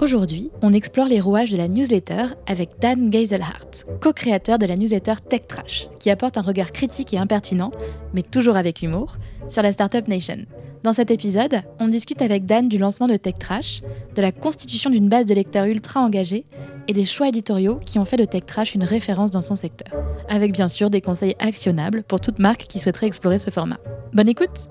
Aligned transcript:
Aujourd'hui, 0.00 0.52
on 0.62 0.72
explore 0.72 1.08
les 1.08 1.20
rouages 1.20 1.50
de 1.50 1.56
la 1.56 1.66
newsletter 1.66 2.26
avec 2.46 2.78
Dan 2.80 3.10
Geiselhardt, 3.10 3.84
co-créateur 4.00 4.56
de 4.56 4.64
la 4.64 4.76
newsletter 4.76 5.14
Tech 5.28 5.48
Trash, 5.48 5.88
qui 5.98 6.08
apporte 6.08 6.38
un 6.38 6.42
regard 6.42 6.70
critique 6.70 7.12
et 7.14 7.18
impertinent, 7.18 7.72
mais 8.14 8.22
toujours 8.22 8.56
avec 8.56 8.80
humour, 8.82 9.16
sur 9.48 9.60
la 9.60 9.72
Startup 9.72 10.06
Nation. 10.06 10.46
Dans 10.84 10.92
cet 10.92 11.10
épisode, 11.10 11.62
on 11.80 11.88
discute 11.88 12.22
avec 12.22 12.46
Dan 12.46 12.68
du 12.68 12.78
lancement 12.78 13.08
de 13.08 13.16
Tech 13.16 13.34
Trash, 13.40 13.82
de 14.14 14.22
la 14.22 14.30
constitution 14.30 14.88
d'une 14.88 15.08
base 15.08 15.26
de 15.26 15.34
lecteurs 15.34 15.64
ultra 15.64 16.00
engagés 16.00 16.46
et 16.86 16.92
des 16.92 17.04
choix 17.04 17.26
éditoriaux 17.26 17.80
qui 17.84 17.98
ont 17.98 18.04
fait 18.04 18.16
de 18.16 18.24
Tech 18.24 18.46
Trash 18.46 18.76
une 18.76 18.84
référence 18.84 19.32
dans 19.32 19.42
son 19.42 19.56
secteur. 19.56 19.92
Avec 20.28 20.52
bien 20.52 20.68
sûr 20.68 20.90
des 20.90 21.00
conseils 21.00 21.34
actionnables 21.40 22.04
pour 22.04 22.20
toute 22.20 22.38
marque 22.38 22.68
qui 22.68 22.78
souhaiterait 22.78 23.08
explorer 23.08 23.40
ce 23.40 23.50
format. 23.50 23.78
Bonne 24.12 24.28
écoute 24.28 24.68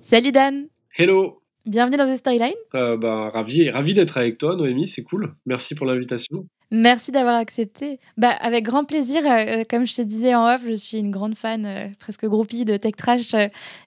Salut 0.00 0.32
Dan 0.32 0.66
Hello 0.96 1.39
Bienvenue 1.66 1.98
dans 1.98 2.06
The 2.06 2.16
Storyline. 2.16 2.54
Euh, 2.74 2.96
bah, 2.96 3.30
ravi, 3.34 3.68
ravi 3.68 3.92
d'être 3.92 4.16
avec 4.16 4.38
toi, 4.38 4.56
Noémie, 4.56 4.88
c'est 4.88 5.02
cool. 5.02 5.34
Merci 5.44 5.74
pour 5.74 5.84
l'invitation. 5.84 6.46
Merci 6.70 7.12
d'avoir 7.12 7.34
accepté. 7.36 7.98
Bah, 8.16 8.30
avec 8.30 8.64
grand 8.64 8.84
plaisir. 8.84 9.20
Euh, 9.26 9.64
comme 9.68 9.86
je 9.86 9.94
te 9.94 10.00
disais 10.00 10.34
en 10.34 10.46
off, 10.46 10.62
je 10.66 10.72
suis 10.72 10.96
une 10.96 11.10
grande 11.10 11.34
fan, 11.34 11.66
euh, 11.66 11.88
presque 11.98 12.24
groupie 12.24 12.64
de 12.64 12.78
Tech 12.78 12.94
Trash. 12.96 13.34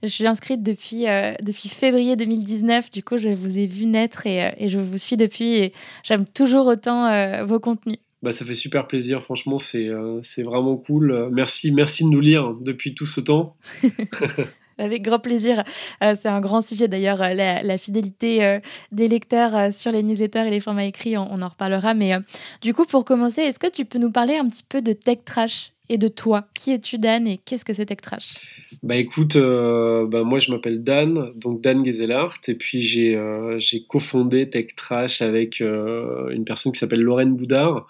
je 0.03 0.07
suis 0.07 0.27
inscrite 0.27 0.61
depuis, 0.61 1.05
depuis 1.41 1.67
février 1.67 2.15
2019. 2.15 2.91
Du 2.91 3.01
coup, 3.01 3.17
je 3.17 3.29
vous 3.29 3.57
ai 3.57 3.65
vu 3.65 3.87
naître 3.87 4.27
et, 4.27 4.53
et 4.57 4.69
je 4.69 4.77
vous 4.77 4.97
suis 4.99 5.17
depuis. 5.17 5.55
Et 5.55 5.73
j'aime 6.03 6.25
toujours 6.25 6.67
autant 6.67 7.43
vos 7.45 7.59
contenus. 7.59 7.97
Bah, 8.21 8.31
ça 8.31 8.45
fait 8.45 8.53
super 8.53 8.87
plaisir, 8.87 9.23
franchement, 9.23 9.57
c'est 9.57 9.89
c'est 10.21 10.43
vraiment 10.43 10.77
cool. 10.77 11.29
Merci, 11.31 11.71
merci 11.71 12.05
de 12.05 12.09
nous 12.09 12.21
lire 12.21 12.53
depuis 12.61 12.93
tout 12.93 13.07
ce 13.07 13.19
temps. 13.19 13.57
Avec 14.77 15.01
grand 15.03 15.19
plaisir. 15.19 15.63
Euh, 16.03 16.15
c'est 16.19 16.29
un 16.29 16.41
grand 16.41 16.61
sujet 16.61 16.87
d'ailleurs, 16.87 17.21
euh, 17.21 17.33
la, 17.33 17.77
fidélité 17.77 18.43
euh, 18.43 18.59
des 18.91 19.07
lecteurs 19.07 19.73
sur 19.73 19.91
les 19.91 20.03
newsletters 20.03 20.47
et 20.47 20.49
les 20.49 20.59
formats 20.59 20.85
écrits, 20.85 21.17
on, 21.17 21.41
en 21.41 21.47
reparlera. 21.47 21.93
Mais 21.93 22.13
du 22.61 22.73
coup, 22.73 22.85
pour 22.85 23.05
commencer, 23.05 23.41
est-ce 23.41 23.59
que 23.59 23.69
tu 23.69 23.85
peux 23.85 23.99
nous 23.99 24.11
parler 24.11 24.35
un 24.35 24.47
petit 24.49 24.63
peu 24.67 24.81
de 24.81 24.93
Tech 24.93 25.19
Trash 25.25 25.71
et 25.89 25.97
de 25.97 26.07
toi? 26.07 26.45
Qui 26.55 26.71
es-tu 26.71 26.97
Dan 26.97 27.27
et 27.27 27.37
qu'est-ce 27.37 27.65
que 27.65 27.73
c'est 27.73 27.85
Tech 27.85 27.97
Trash? 28.01 28.35
Bah 28.81 28.95
écoute, 28.95 29.37
bah, 29.37 30.23
moi 30.23 30.39
je 30.39 30.51
m'appelle 30.51 30.83
Dan, 30.83 31.31
donc 31.35 31.61
Dan 31.61 31.85
Gezelhardt, 31.85 32.39
et 32.47 32.55
puis 32.55 32.81
j'ai 32.81 33.19
j'ai 33.59 33.83
cofondé 33.83 34.49
Tech 34.49 34.67
Trash 34.75 35.21
avec 35.21 35.59
une 35.59 36.43
personne 36.45 36.71
qui 36.71 36.79
s'appelle 36.79 37.01
Lorraine 37.01 37.35
Boudard 37.35 37.87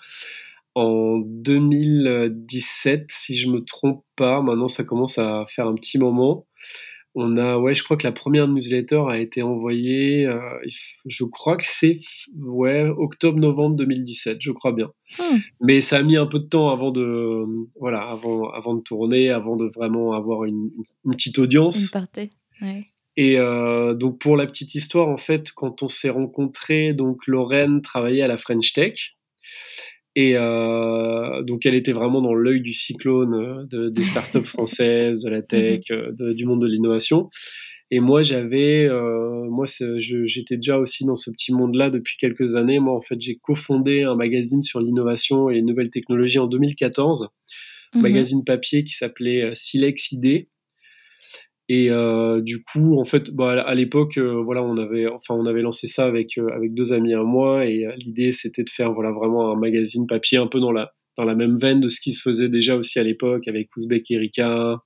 en 0.76 1.20
2017, 1.20 3.06
si 3.10 3.36
je 3.36 3.50
me 3.50 3.64
trompe 3.64 4.04
pas. 4.16 4.42
Maintenant, 4.42 4.68
ça 4.68 4.84
commence 4.84 5.18
à 5.18 5.46
faire 5.48 5.68
un 5.68 5.76
petit 5.76 5.98
moment. 5.98 6.46
On 7.16 7.38
a, 7.38 7.60
ouais, 7.60 7.76
je 7.76 7.84
crois 7.84 7.96
que 7.96 8.08
la 8.08 8.12
première 8.12 8.48
newsletter 8.48 9.04
a 9.08 9.20
été 9.20 9.44
envoyée, 9.44 10.26
euh, 10.26 10.40
je 11.06 11.24
crois 11.26 11.58
que 11.58 11.64
c'est 11.64 12.00
ouais, 12.36 12.90
octobre-novembre 12.90 13.76
2017, 13.76 14.40
je 14.42 14.52
crois 14.52 14.72
bien. 14.72 14.92
Hmm. 15.20 15.38
Mais 15.62 15.82
ça 15.82 15.98
a 15.98 16.02
mis 16.02 16.18
un 16.18 16.26
peu 16.26 16.40
de 16.40 16.46
temps 16.46 16.72
avant 16.72 16.90
de, 16.90 17.46
voilà, 17.80 18.02
avant, 18.02 18.50
avant 18.50 18.74
de 18.74 18.82
tourner, 18.82 19.30
avant 19.30 19.58
de 19.58 19.66
vraiment 19.68 20.14
avoir 20.14 20.46
une, 20.46 20.72
petite 21.04 21.38
audience. 21.38 21.84
Une 21.84 21.90
partie, 21.90 22.32
ouais. 22.64 22.88
Et 23.16 23.38
euh, 23.38 23.94
donc 23.94 24.18
pour 24.18 24.36
la 24.36 24.48
petite 24.48 24.74
histoire, 24.74 25.08
en 25.08 25.18
fait, 25.18 25.52
quand 25.52 25.84
on 25.84 25.88
s'est 25.88 26.10
rencontrés, 26.10 26.94
donc 26.94 27.28
Lorraine 27.28 27.84
travaillait 27.84 28.24
à 28.24 28.28
la 28.28 28.38
French 28.38 28.74
Tech. 28.74 29.16
Et 30.16 30.36
euh, 30.36 31.42
donc, 31.42 31.66
elle 31.66 31.76
était 31.76 31.92
vraiment 31.92 32.22
dans 32.22 32.36
l'œil 32.36 32.62
du 32.62 32.74
cyclone 32.74 33.34
euh, 33.34 33.66
de, 33.66 33.90
des 33.90 34.04
startups 34.04 34.40
françaises, 34.46 35.22
de 35.22 35.30
la 35.30 35.42
tech, 35.42 35.90
mhm. 35.90 36.16
euh, 36.22 36.34
du 36.34 36.46
monde 36.46 36.62
de 36.62 36.68
l'innovation. 36.68 37.30
Et 37.90 38.00
moi, 38.00 38.24
j'avais, 38.24 38.86
euh, 38.86 39.48
moi, 39.50 39.66
j'étais 39.68 40.56
déjà 40.56 40.80
aussi 40.80 41.06
dans 41.06 41.16
ce 41.16 41.30
petit 41.32 41.54
monde-là 41.54 41.90
depuis 41.90 42.16
quelques 42.18 42.56
années. 42.56 42.80
Moi, 42.80 42.96
en 42.96 43.02
fait, 43.02 43.20
j'ai 43.20 43.36
cofondé 43.36 44.04
un 44.04 44.16
magazine 44.16 44.62
sur 44.62 44.80
l'innovation 44.82 45.50
et 45.50 45.56
les 45.56 45.62
nouvelles 45.62 45.92
technologies 45.92 46.40
en 46.40 46.48
2014, 46.48 47.30
un 47.94 47.98
mhm. 47.98 48.02
magazine 48.02 48.44
papier 48.44 48.84
qui 48.84 48.94
s'appelait 48.94 49.52
Silex 49.54 50.12
ID, 50.12 50.48
et 51.76 51.90
euh, 51.90 52.40
du 52.40 52.64
coup, 52.64 53.00
en 53.00 53.04
fait, 53.04 53.32
bah, 53.32 53.64
à 53.64 53.74
l'époque, 53.74 54.20
euh, 54.20 54.44
voilà, 54.44 54.62
on 54.62 54.78
avait, 54.78 55.08
enfin, 55.08 55.34
on 55.34 55.48
avait 55.48 55.64
lancé 55.64 55.88
ça 55.88 56.06
avec 56.06 56.38
euh, 56.38 56.48
avec 56.56 56.76
deux 56.76 56.94
amis 56.94 57.16
à 57.16 57.24
moi, 57.24 57.66
et 57.66 57.88
l'idée 57.98 58.32
c'était 58.32 58.64
de 58.64 58.70
faire, 58.70 58.94
voilà, 58.94 59.12
vraiment 59.12 59.52
un 59.52 59.56
magazine 59.56 60.06
papier 60.06 60.38
un 60.38 60.46
peu 60.46 60.60
dans 60.60 60.72
la 60.72 60.92
dans 61.18 61.24
la 61.24 61.34
même 61.34 61.58
veine 61.58 61.80
de 61.80 61.90
ce 61.90 62.00
qui 62.00 62.14
se 62.14 62.22
faisait 62.22 62.48
déjà 62.48 62.76
aussi 62.76 63.00
à 63.00 63.04
l'époque 63.04 63.48
avec 63.48 63.76
Ouzbek 63.76 64.12
Erika, 64.12 64.84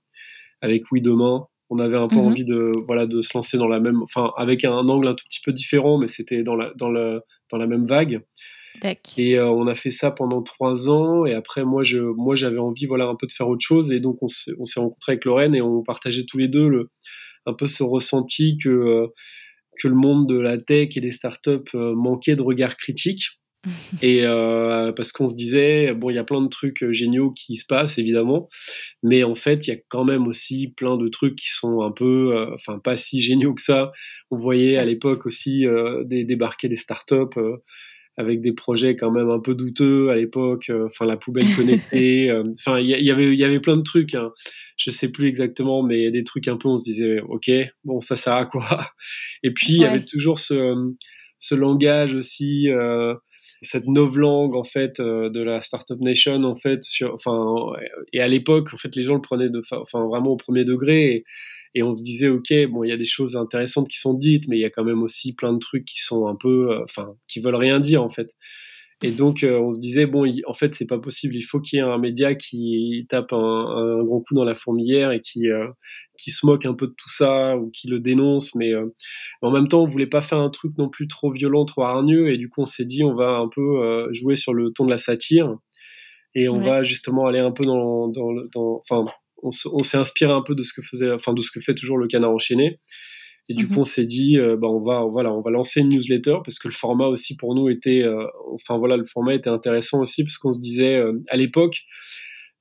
avec 0.61 0.83
Oui 0.93 1.01
Demain. 1.01 1.47
On 1.69 1.79
avait 1.79 1.97
un 1.97 2.07
peu 2.07 2.15
mhm. 2.15 2.21
envie 2.21 2.45
de, 2.45 2.71
voilà, 2.85 3.05
de 3.05 3.21
se 3.21 3.31
lancer 3.35 3.57
dans 3.57 3.67
la 3.67 3.81
même, 3.81 4.01
enfin, 4.03 4.31
avec 4.37 4.63
un 4.63 4.71
angle 4.71 5.09
un 5.09 5.13
tout 5.13 5.25
petit 5.27 5.41
peu 5.43 5.51
différent, 5.51 5.97
mais 5.97 6.07
c'était 6.07 6.41
dans 6.41 6.55
la 6.55 6.71
dans 6.77 6.89
dans 6.89 7.57
la 7.57 7.67
même 7.67 7.85
vague. 7.85 8.21
Et 9.17 9.37
euh, 9.37 9.49
on 9.49 9.67
a 9.67 9.75
fait 9.75 9.91
ça 9.91 10.11
pendant 10.11 10.41
trois 10.41 10.89
ans. 10.89 11.25
Et 11.25 11.33
après, 11.33 11.63
moi, 11.63 11.83
je, 11.83 11.99
moi, 11.99 12.35
j'avais 12.35 12.59
envie, 12.59 12.85
voilà, 12.85 13.05
un 13.07 13.15
peu 13.15 13.27
de 13.27 13.31
faire 13.31 13.47
autre 13.47 13.65
chose. 13.65 13.91
Et 13.91 13.99
donc, 13.99 14.21
on 14.21 14.27
s'est, 14.27 14.51
on 14.59 14.65
s'est 14.65 14.79
rencontrés 14.79 15.13
avec 15.13 15.25
Lorraine 15.25 15.55
et 15.55 15.61
on 15.61 15.83
partageait 15.83 16.25
tous 16.25 16.37
les 16.37 16.47
deux 16.47 16.67
le, 16.67 16.89
un 17.45 17.53
peu 17.53 17.67
ce 17.67 17.83
ressenti 17.83 18.57
que, 18.57 18.69
euh, 18.69 19.07
que 19.79 19.87
le 19.87 19.95
monde 19.95 20.27
de 20.27 20.37
la 20.37 20.57
tech 20.57 20.95
et 20.95 21.01
des 21.01 21.11
startups 21.11 21.75
euh, 21.75 21.95
manquait 21.95 22.35
de 22.35 22.41
regard 22.41 22.77
critique. 22.77 23.23
et 24.01 24.23
parce 24.95 25.11
qu'on 25.11 25.27
se 25.27 25.35
disait, 25.35 25.93
bon, 25.93 26.09
il 26.09 26.15
y 26.15 26.19
a 26.19 26.23
plein 26.23 26.41
de 26.41 26.47
trucs 26.47 26.89
géniaux 26.91 27.31
qui 27.31 27.57
se 27.57 27.65
passent, 27.65 27.97
évidemment, 27.97 28.47
mais 29.03 29.23
en 29.23 29.35
fait, 29.35 29.67
il 29.67 29.71
y 29.71 29.73
a 29.73 29.79
quand 29.89 30.05
même 30.05 30.25
aussi 30.25 30.69
plein 30.77 30.95
de 30.95 31.09
trucs 31.09 31.35
qui 31.35 31.49
sont 31.49 31.81
un 31.81 31.91
peu, 31.91 32.47
enfin, 32.53 32.79
pas 32.79 32.95
si 32.95 33.19
géniaux 33.19 33.53
que 33.53 33.61
ça. 33.61 33.91
On 34.31 34.37
voyait 34.37 34.77
à 34.77 34.85
l'époque 34.85 35.25
aussi 35.25 35.65
des, 36.05 36.23
débarquer 36.23 36.69
des 36.69 36.77
startups 36.77 37.35
avec 38.17 38.41
des 38.41 38.51
projets 38.51 38.95
quand 38.95 39.11
même 39.11 39.29
un 39.29 39.39
peu 39.39 39.53
douteux 39.53 40.09
à 40.09 40.15
l'époque, 40.15 40.69
euh, 40.69 40.85
enfin 40.85 41.05
la 41.05 41.17
poubelle 41.17 41.45
connectée, 41.55 42.29
euh, 42.31 42.43
enfin 42.57 42.79
il 42.79 42.87
y, 42.87 43.11
avait 43.11 43.31
il 43.31 43.37
y 43.37 43.43
avait 43.43 43.59
plein 43.59 43.77
de 43.77 43.83
trucs, 43.83 44.15
hein. 44.15 44.31
je 44.75 44.89
sais 44.89 45.11
plus 45.11 45.27
exactement, 45.27 45.83
mais 45.83 45.99
il 45.99 46.03
y 46.03 46.07
a 46.07 46.11
des 46.11 46.23
trucs 46.23 46.47
un 46.47 46.57
peu 46.57 46.67
on 46.67 46.79
se 46.79 46.83
disait 46.83 47.19
ok 47.21 47.51
bon 47.83 48.01
ça 48.01 48.15
sert 48.15 48.33
à 48.33 48.45
quoi? 48.47 48.89
Et 49.43 49.51
puis 49.51 49.73
il 49.73 49.81
y 49.81 49.85
avait 49.85 50.03
toujours 50.03 50.39
ce, 50.39 50.93
ce 51.37 51.53
langage 51.53 52.15
aussi, 52.15 52.69
euh, 52.69 53.13
cette 53.61 53.87
novlangue 53.87 54.55
en 54.55 54.63
fait 54.63 54.99
de 54.99 55.41
la 55.41 55.61
startup 55.61 55.99
nation 55.99 56.43
en 56.43 56.55
fait 56.55 56.83
sur, 56.83 57.13
enfin 57.13 57.55
et 58.13 58.19
à 58.19 58.27
l'époque 58.27 58.73
en 58.73 58.77
fait 58.77 58.95
les 58.95 59.03
gens 59.03 59.15
le 59.15 59.21
prenaient 59.21 59.49
de, 59.49 59.61
enfin 59.71 60.05
vraiment 60.05 60.31
au 60.31 60.37
premier 60.37 60.65
degré. 60.65 61.05
Et, 61.05 61.25
et 61.77 61.83
on 61.83 61.93
se 61.93 62.03
disait 62.03 62.27
ok 62.27 62.51
bon 62.71 62.83
il 62.83 62.89
y 62.89 62.91
a 62.91 62.97
des 62.97 63.05
choses 63.05 63.35
intéressantes 63.35 63.87
qui 63.87 63.99
sont 63.99 64.15
dites 64.15 64.47
mais 64.47 64.57
il 64.57 64.61
y 64.61 64.65
a 64.65 64.71
quand 64.71 64.83
même 64.83 65.03
aussi 65.03 65.35
plein 65.35 65.53
de 65.53 65.59
trucs 65.59 65.85
qui 65.85 66.01
sont 66.01 66.25
un 66.27 66.35
peu 66.35 66.71
euh, 66.71 66.83
enfin 66.83 67.13
qui 67.27 67.39
veulent 67.39 67.55
rien 67.55 67.79
dire 67.79 68.03
en 68.03 68.09
fait. 68.09 68.35
Et 69.03 69.11
donc 69.11 69.43
euh, 69.43 69.59
on 69.59 69.71
se 69.73 69.79
disait 69.79 70.07
bon 70.07 70.25
en 70.47 70.53
fait 70.53 70.73
c'est 70.73 70.87
pas 70.87 70.97
possible. 70.97 71.35
Il 71.35 71.43
faut 71.43 71.59
qu'il 71.59 71.77
y 71.77 71.79
ait 71.79 71.85
un 71.85 71.99
média 71.99 72.33
qui 72.33 73.05
tape 73.09 73.31
un, 73.31 73.37
un, 73.37 74.03
grand 74.03 74.21
coup 74.21 74.33
dans 74.33 74.43
la 74.43 74.55
fourmilière 74.55 75.11
et 75.11 75.21
qui 75.21 75.49
euh, 75.51 75.67
qui 76.17 76.31
se 76.31 76.47
moque 76.47 76.65
un 76.65 76.73
peu 76.73 76.87
de 76.87 76.95
tout 76.97 77.09
ça 77.09 77.55
ou 77.57 77.69
qui 77.69 77.87
le 77.87 77.99
dénonce. 77.99 78.55
Mais, 78.55 78.73
en 79.43 79.51
même 79.51 79.67
temps 79.67 79.83
on 79.83 79.87
voulait 79.87 80.07
pas 80.07 80.21
faire 80.21 80.39
un 80.39 80.49
truc 80.49 80.75
non 80.79 80.89
plus 80.89 81.07
trop 81.07 81.31
violent 81.31 81.65
trop 81.65 81.83
hargneux. 81.83 82.31
Et 82.33 82.37
du 82.37 82.49
coup 82.49 82.61
on 82.61 82.65
s'est 82.65 82.85
dit 82.85 83.03
on 83.03 83.13
va 83.13 83.37
un 83.37 83.49
peu 83.49 84.11
jouer 84.13 84.35
sur 84.35 84.55
le 84.55 84.71
ton 84.71 84.85
de 84.85 84.89
la 84.89 84.97
satire. 84.97 85.55
Et 86.33 86.49
on 86.49 86.59
va 86.59 86.83
justement 86.83 87.27
aller 87.27 87.39
un 87.39 87.51
peu 87.51 87.65
dans, 87.65 88.07
dans, 88.07 88.33
dans 88.53 88.79
enfin 88.79 89.05
on, 89.43 89.51
s'est 89.51 89.97
inspiré 89.97 90.31
un 90.31 90.41
peu 90.41 90.55
de 90.55 90.63
ce 90.63 90.73
que 90.73 90.81
faisait, 90.81 91.11
enfin 91.11 91.33
de 91.33 91.41
ce 91.41 91.51
que 91.51 91.59
fait 91.59 91.75
toujours 91.75 91.97
le 91.97 92.07
canard 92.07 92.31
enchaîné. 92.31 92.79
Et 93.49 93.53
du 93.53 93.65
mhm. 93.65 93.73
coup, 93.73 93.79
on 93.81 93.85
s'est 93.85 94.05
dit, 94.05 94.37
euh, 94.37 94.57
bah, 94.57 94.67
on 94.67 94.81
va, 94.81 95.05
voilà, 95.05 95.31
on 95.31 95.41
va 95.41 95.51
lancer 95.51 95.79
une 95.79 95.89
newsletter 95.89 96.37
parce 96.43 96.59
que 96.59 96.67
le 96.67 96.73
format 96.73 97.07
aussi 97.07 97.37
pour 97.37 97.55
nous 97.55 97.69
était, 97.69 98.03
euh, 98.03 98.25
enfin 98.53 98.77
voilà, 98.77 98.97
le 98.97 99.05
format 99.05 99.35
était 99.35 99.49
intéressant 99.49 100.01
aussi 100.01 100.23
parce 100.23 100.37
qu'on 100.37 100.51
se 100.51 100.59
disait, 100.59 100.97
euh, 100.97 101.13
à 101.29 101.37
l'époque, 101.37 101.83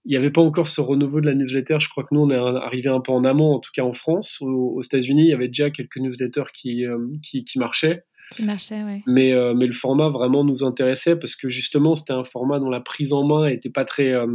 il 0.04 0.10
n'y 0.10 0.16
avait 0.16 0.30
pas 0.30 0.42
encore 0.42 0.68
ce 0.68 0.80
renouveau 0.80 1.20
de 1.20 1.26
la 1.26 1.34
newsletter. 1.34 1.78
Je 1.80 1.88
crois 1.88 2.04
que 2.04 2.14
nous, 2.14 2.20
on 2.20 2.30
est 2.30 2.36
arrivé 2.36 2.88
un 2.88 3.00
peu 3.00 3.10
en 3.10 3.24
amont, 3.24 3.54
en 3.54 3.58
tout 3.58 3.72
cas 3.74 3.82
en 3.82 3.92
France. 3.92 4.38
Aux, 4.40 4.80
États-Unis, 4.80 5.24
il 5.24 5.30
y 5.30 5.34
avait 5.34 5.48
déjà 5.48 5.70
quelques 5.70 5.96
newsletters 5.96 6.52
qui, 6.54 6.84
qui, 7.24 7.44
qui 7.44 7.58
marchaient. 7.58 8.04
Qui 8.30 8.44
marchait, 8.44 8.82
oui. 8.82 9.02
Mais, 9.06 9.32
euh, 9.32 9.54
mais 9.54 9.66
le 9.66 9.72
format 9.72 10.08
vraiment 10.08 10.42
nous 10.42 10.64
intéressait 10.64 11.16
parce 11.16 11.36
que 11.36 11.48
justement, 11.48 11.94
c'était 11.94 12.12
un 12.12 12.24
format 12.24 12.58
dont 12.58 12.70
la 12.70 12.80
prise 12.80 13.12
en 13.12 13.24
main 13.24 13.46
était 13.46 13.70
pas 13.70 13.84
très, 13.84 14.12
euh, 14.12 14.26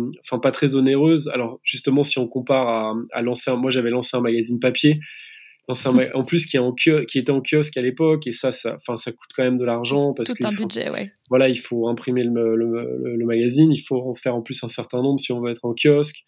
pas 0.42 0.52
très 0.52 0.76
onéreuse. 0.76 1.30
Alors, 1.34 1.60
justement, 1.64 2.04
si 2.04 2.18
on 2.18 2.28
compare 2.28 2.68
à, 2.68 2.96
à 3.12 3.22
lancer 3.22 3.52
moi 3.58 3.70
j'avais 3.70 3.90
lancé 3.90 4.16
un 4.16 4.22
magazine 4.22 4.60
papier, 4.60 5.00
en 6.16 6.24
plus 6.24 6.46
qui, 6.46 6.58
est 6.58 6.60
en 6.60 6.74
qui 6.74 6.90
était 6.92 7.32
en 7.32 7.42
kiosque 7.42 7.78
à 7.78 7.82
l'époque, 7.82 8.28
et 8.28 8.32
ça, 8.32 8.52
ça, 8.52 8.78
ça 8.80 9.12
coûte 9.12 9.30
quand 9.36 9.44
même 9.44 9.58
de 9.58 9.66
l'argent. 9.66 10.14
parce 10.14 10.32
un 10.42 10.50
budget, 10.52 10.90
ouais. 10.90 11.12
Voilà, 11.30 11.50
il 11.50 11.60
faut 11.60 11.88
imprimer 11.88 12.24
le, 12.24 12.56
le, 12.56 13.16
le, 13.16 13.26
magazine, 13.26 13.72
il 13.72 13.80
faut 13.80 14.02
en 14.02 14.16
faire 14.16 14.36
en 14.36 14.42
plus 14.42 14.62
un 14.64 14.68
certain 14.68 15.02
nombre 15.02 15.20
si 15.20 15.32
on 15.32 15.42
veut 15.42 15.52
être 15.52 15.64
en 15.64 15.74
kiosque. 15.74 16.24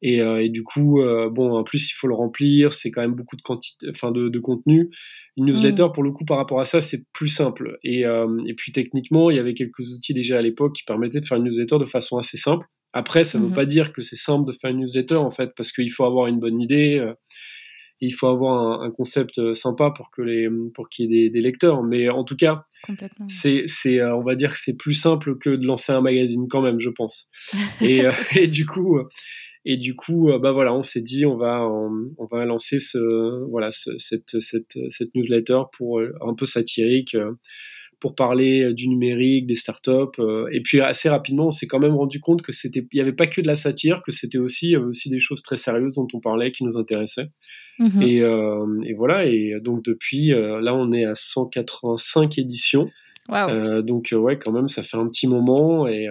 Et, 0.00 0.20
euh, 0.20 0.42
et 0.42 0.48
du 0.48 0.62
coup, 0.62 1.02
bon, 1.30 1.56
en 1.56 1.64
plus, 1.64 1.90
il 1.90 1.94
faut 1.94 2.08
le 2.08 2.14
remplir, 2.14 2.72
c'est 2.72 2.90
quand 2.90 3.02
même 3.02 3.14
beaucoup 3.14 3.36
de, 3.36 3.42
quantité, 3.42 3.86
enfin, 3.90 4.10
de, 4.10 4.28
de 4.28 4.38
contenu. 4.38 4.90
Une 5.36 5.46
newsletter, 5.46 5.86
mm. 5.86 5.92
pour 5.92 6.02
le 6.02 6.12
coup, 6.12 6.24
par 6.24 6.36
rapport 6.36 6.60
à 6.60 6.64
ça, 6.64 6.80
c'est 6.80 7.04
plus 7.12 7.28
simple. 7.28 7.78
Et, 7.82 8.04
euh, 8.04 8.42
et, 8.46 8.54
puis 8.54 8.72
techniquement, 8.72 9.30
il 9.30 9.36
y 9.36 9.40
avait 9.40 9.54
quelques 9.54 9.90
outils 9.92 10.14
déjà 10.14 10.38
à 10.38 10.42
l'époque 10.42 10.74
qui 10.74 10.84
permettaient 10.84 11.20
de 11.20 11.26
faire 11.26 11.38
une 11.38 11.44
newsletter 11.44 11.78
de 11.78 11.84
façon 11.86 12.18
assez 12.18 12.36
simple. 12.36 12.66
Après, 12.92 13.24
ça 13.24 13.38
ne 13.38 13.44
veut 13.44 13.50
mm-hmm. 13.50 13.54
pas 13.54 13.66
dire 13.66 13.92
que 13.92 14.02
c'est 14.02 14.16
simple 14.16 14.46
de 14.46 14.52
faire 14.52 14.70
une 14.70 14.80
newsletter, 14.80 15.16
en 15.16 15.30
fait, 15.30 15.50
parce 15.56 15.72
qu'il 15.72 15.90
faut 15.90 16.04
avoir 16.04 16.26
une 16.26 16.38
bonne 16.38 16.60
idée, 16.60 16.98
euh, 16.98 17.14
il 18.00 18.12
faut 18.12 18.26
avoir 18.26 18.82
un, 18.82 18.90
concept 18.90 19.38
euh, 19.38 19.54
sympa 19.54 19.92
pour 19.96 20.10
que 20.10 20.22
les 20.22 20.48
pour 20.74 20.88
qu'il 20.88 21.04
y 21.04 21.14
ait 21.14 21.28
des, 21.28 21.30
des, 21.30 21.40
lecteurs. 21.40 21.84
Mais 21.84 22.08
en 22.08 22.24
tout 22.24 22.34
cas, 22.34 22.64
c'est 23.28 23.62
c'est 23.68 24.02
on 24.02 24.22
va 24.22 24.34
dire 24.34 24.50
que 24.50 24.58
c'est 24.60 24.76
plus 24.76 24.92
simple 24.92 25.38
que 25.38 25.50
de 25.50 25.64
lancer 25.64 25.92
un 25.92 26.00
magazine 26.00 26.48
quand 26.50 26.62
même, 26.62 26.80
je 26.80 26.90
pense. 26.90 27.30
et, 27.80 28.02
et 28.36 28.48
du 28.48 28.66
coup 28.66 28.98
et 29.64 29.76
du 29.76 29.94
coup, 29.94 30.30
euh, 30.30 30.38
bah 30.38 30.52
voilà, 30.52 30.74
on 30.74 30.82
s'est 30.82 31.02
dit, 31.02 31.24
on 31.24 31.36
va, 31.36 31.64
on, 31.68 32.26
va 32.30 32.44
lancer 32.44 32.80
ce, 32.80 32.98
voilà, 33.48 33.70
cette, 33.70 34.40
cette, 34.40 34.78
cette, 34.88 35.14
newsletter 35.14 35.60
pour 35.76 36.00
euh, 36.00 36.12
un 36.20 36.34
peu 36.34 36.46
satirique, 36.46 37.14
euh, 37.14 37.32
pour 38.00 38.16
parler 38.16 38.74
du 38.74 38.88
numérique, 38.88 39.46
des 39.46 39.54
startups. 39.54 40.20
Et 40.50 40.60
puis 40.60 40.80
assez 40.80 41.08
rapidement, 41.08 41.46
on 41.46 41.50
s'est 41.52 41.68
quand 41.68 41.78
même 41.78 41.94
rendu 41.94 42.18
compte 42.18 42.42
que 42.42 42.50
c'était, 42.50 42.84
il 42.90 42.96
n'y 42.96 43.00
avait 43.00 43.12
pas 43.12 43.28
que 43.28 43.40
de 43.40 43.46
la 43.46 43.54
satire, 43.54 44.02
que 44.02 44.10
c'était 44.10 44.38
aussi, 44.38 44.76
aussi 44.76 45.08
des 45.08 45.20
choses 45.20 45.40
très 45.42 45.56
sérieuses 45.56 45.94
dont 45.94 46.08
on 46.12 46.18
parlait, 46.18 46.50
qui 46.50 46.64
nous 46.64 46.76
intéressaient. 46.76 47.28
Mmh 47.78 48.02
et, 48.02 48.16
et, 48.16 48.94
voilà. 48.94 49.26
Et 49.26 49.54
donc 49.60 49.84
depuis, 49.84 50.30
là, 50.30 50.74
on 50.74 50.90
est 50.90 51.04
à 51.04 51.14
185 51.14 52.38
éditions. 52.38 52.90
Wow. 53.28 53.82
donc 53.82 54.12
ouais, 54.12 54.36
quand 54.36 54.50
même, 54.50 54.66
ça 54.66 54.82
fait 54.82 54.96
un 54.96 55.06
petit 55.06 55.28
moment 55.28 55.86
et 55.86 56.08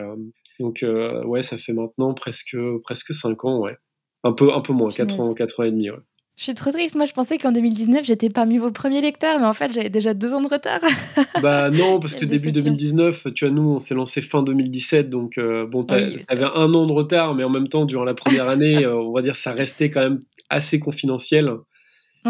donc, 0.62 0.84
euh, 0.84 1.24
ouais, 1.26 1.42
ça 1.42 1.58
fait 1.58 1.74
maintenant 1.74 2.14
presque, 2.14 2.56
presque 2.84 3.14
5 3.14 3.46
ans, 3.46 3.60
ouais. 3.60 3.78
Un 4.24 4.34
peu, 4.34 4.54
un 4.54 4.62
peu 4.62 4.74
moins, 4.74 4.92
4 4.92 5.20
ans, 5.20 5.34
4 5.34 5.60
ans 5.60 5.64
et 5.64 5.72
demi, 5.72 5.90
ouais. 5.90 5.98
Je 6.38 6.46
suis 6.46 6.56
trop 6.56 6.72
triste. 6.72 6.96
Moi, 6.96 7.06
je 7.06 7.14
pensais 7.14 7.38
qu'en 7.38 7.52
2019, 7.52 8.04
j'étais 8.04 8.30
parmi 8.30 8.58
vos 8.58 8.72
premiers 8.72 9.02
lecteurs, 9.02 9.40
mais 9.40 9.46
en 9.46 9.54
fait, 9.54 9.74
j'avais 9.74 9.90
déjà 9.90 10.14
deux 10.14 10.34
ans 10.34 10.42
de 10.42 10.48
retard. 10.48 10.80
bah 11.42 11.70
non, 11.70 12.00
parce 12.00 12.16
que 12.16 12.26
début 12.26 12.52
2019, 12.52 13.28
tu 13.36 13.46
vois, 13.46 13.54
nous, 13.54 13.70
on 13.70 13.80
s'est 13.80 13.94
lancé 13.94 14.22
fin 14.22 14.42
2017, 14.42 15.10
donc 15.10 15.38
euh, 15.38 15.68
bon, 15.68 15.84
tu 15.84 15.94
avais 15.94 16.44
un 16.44 16.74
an 16.74 16.88
de 16.88 16.94
retard, 16.94 17.36
mais 17.36 17.44
en 17.44 17.50
même 17.50 17.68
temps, 17.68 17.86
durant 17.86 18.06
la 18.06 18.16
première 18.16 18.50
année, 18.50 18.86
euh, 18.86 18.96
on 18.96 19.12
va 19.12 19.22
dire, 19.22 19.36
ça 19.36 19.52
restait 19.52 19.90
quand 19.90 20.00
même 20.00 20.20
assez 20.50 20.80
confidentiel. 20.80 21.52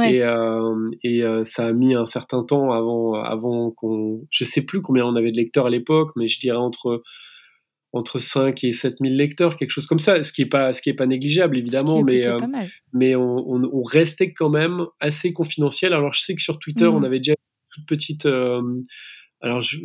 Et, 0.03 0.21
et 1.03 1.23
ça 1.43 1.67
a 1.67 1.71
mis 1.73 1.95
un 1.95 2.05
certain 2.05 2.43
temps 2.43 2.71
avant, 2.71 3.13
avant 3.13 3.71
qu'on. 3.71 4.21
Je 4.29 4.45
sais 4.45 4.65
plus 4.65 4.81
combien 4.81 5.05
on 5.05 5.17
avait 5.17 5.31
de 5.31 5.37
lecteurs 5.37 5.65
à 5.65 5.69
l'époque, 5.69 6.11
mais 6.15 6.29
je 6.29 6.39
dirais 6.39 6.57
entre 6.57 7.03
entre 7.93 8.19
5 8.19 8.63
et 8.63 8.71
7 8.71 8.97
000 9.01 9.13
lecteurs, 9.13 9.57
quelque 9.57 9.71
chose 9.71 9.87
comme 9.87 9.99
ça, 9.99 10.23
ce 10.23 10.31
qui 10.31 10.41
n'est 10.41 10.49
pas, 10.49 10.71
ce 10.71 10.81
qui 10.81 10.89
est 10.89 10.93
pas 10.93 11.05
négligeable 11.05 11.57
évidemment, 11.57 12.03
mais, 12.03 12.25
euh, 12.27 12.37
mais 12.93 13.15
on, 13.15 13.47
on, 13.47 13.83
restait 13.83 14.31
quand 14.33 14.49
même 14.49 14.85
assez 14.99 15.33
confidentiel. 15.33 15.93
Alors 15.93 16.13
je 16.13 16.21
sais 16.21 16.35
que 16.35 16.41
sur 16.41 16.57
Twitter, 16.59 16.85
on 16.85 17.01
mmh. 17.01 17.05
avait 17.05 17.19
déjà 17.19 17.33
une 17.33 17.69
toute 17.75 17.87
petite, 17.87 18.25
euh, 18.25 18.61
alors 19.41 19.61
je 19.63 19.77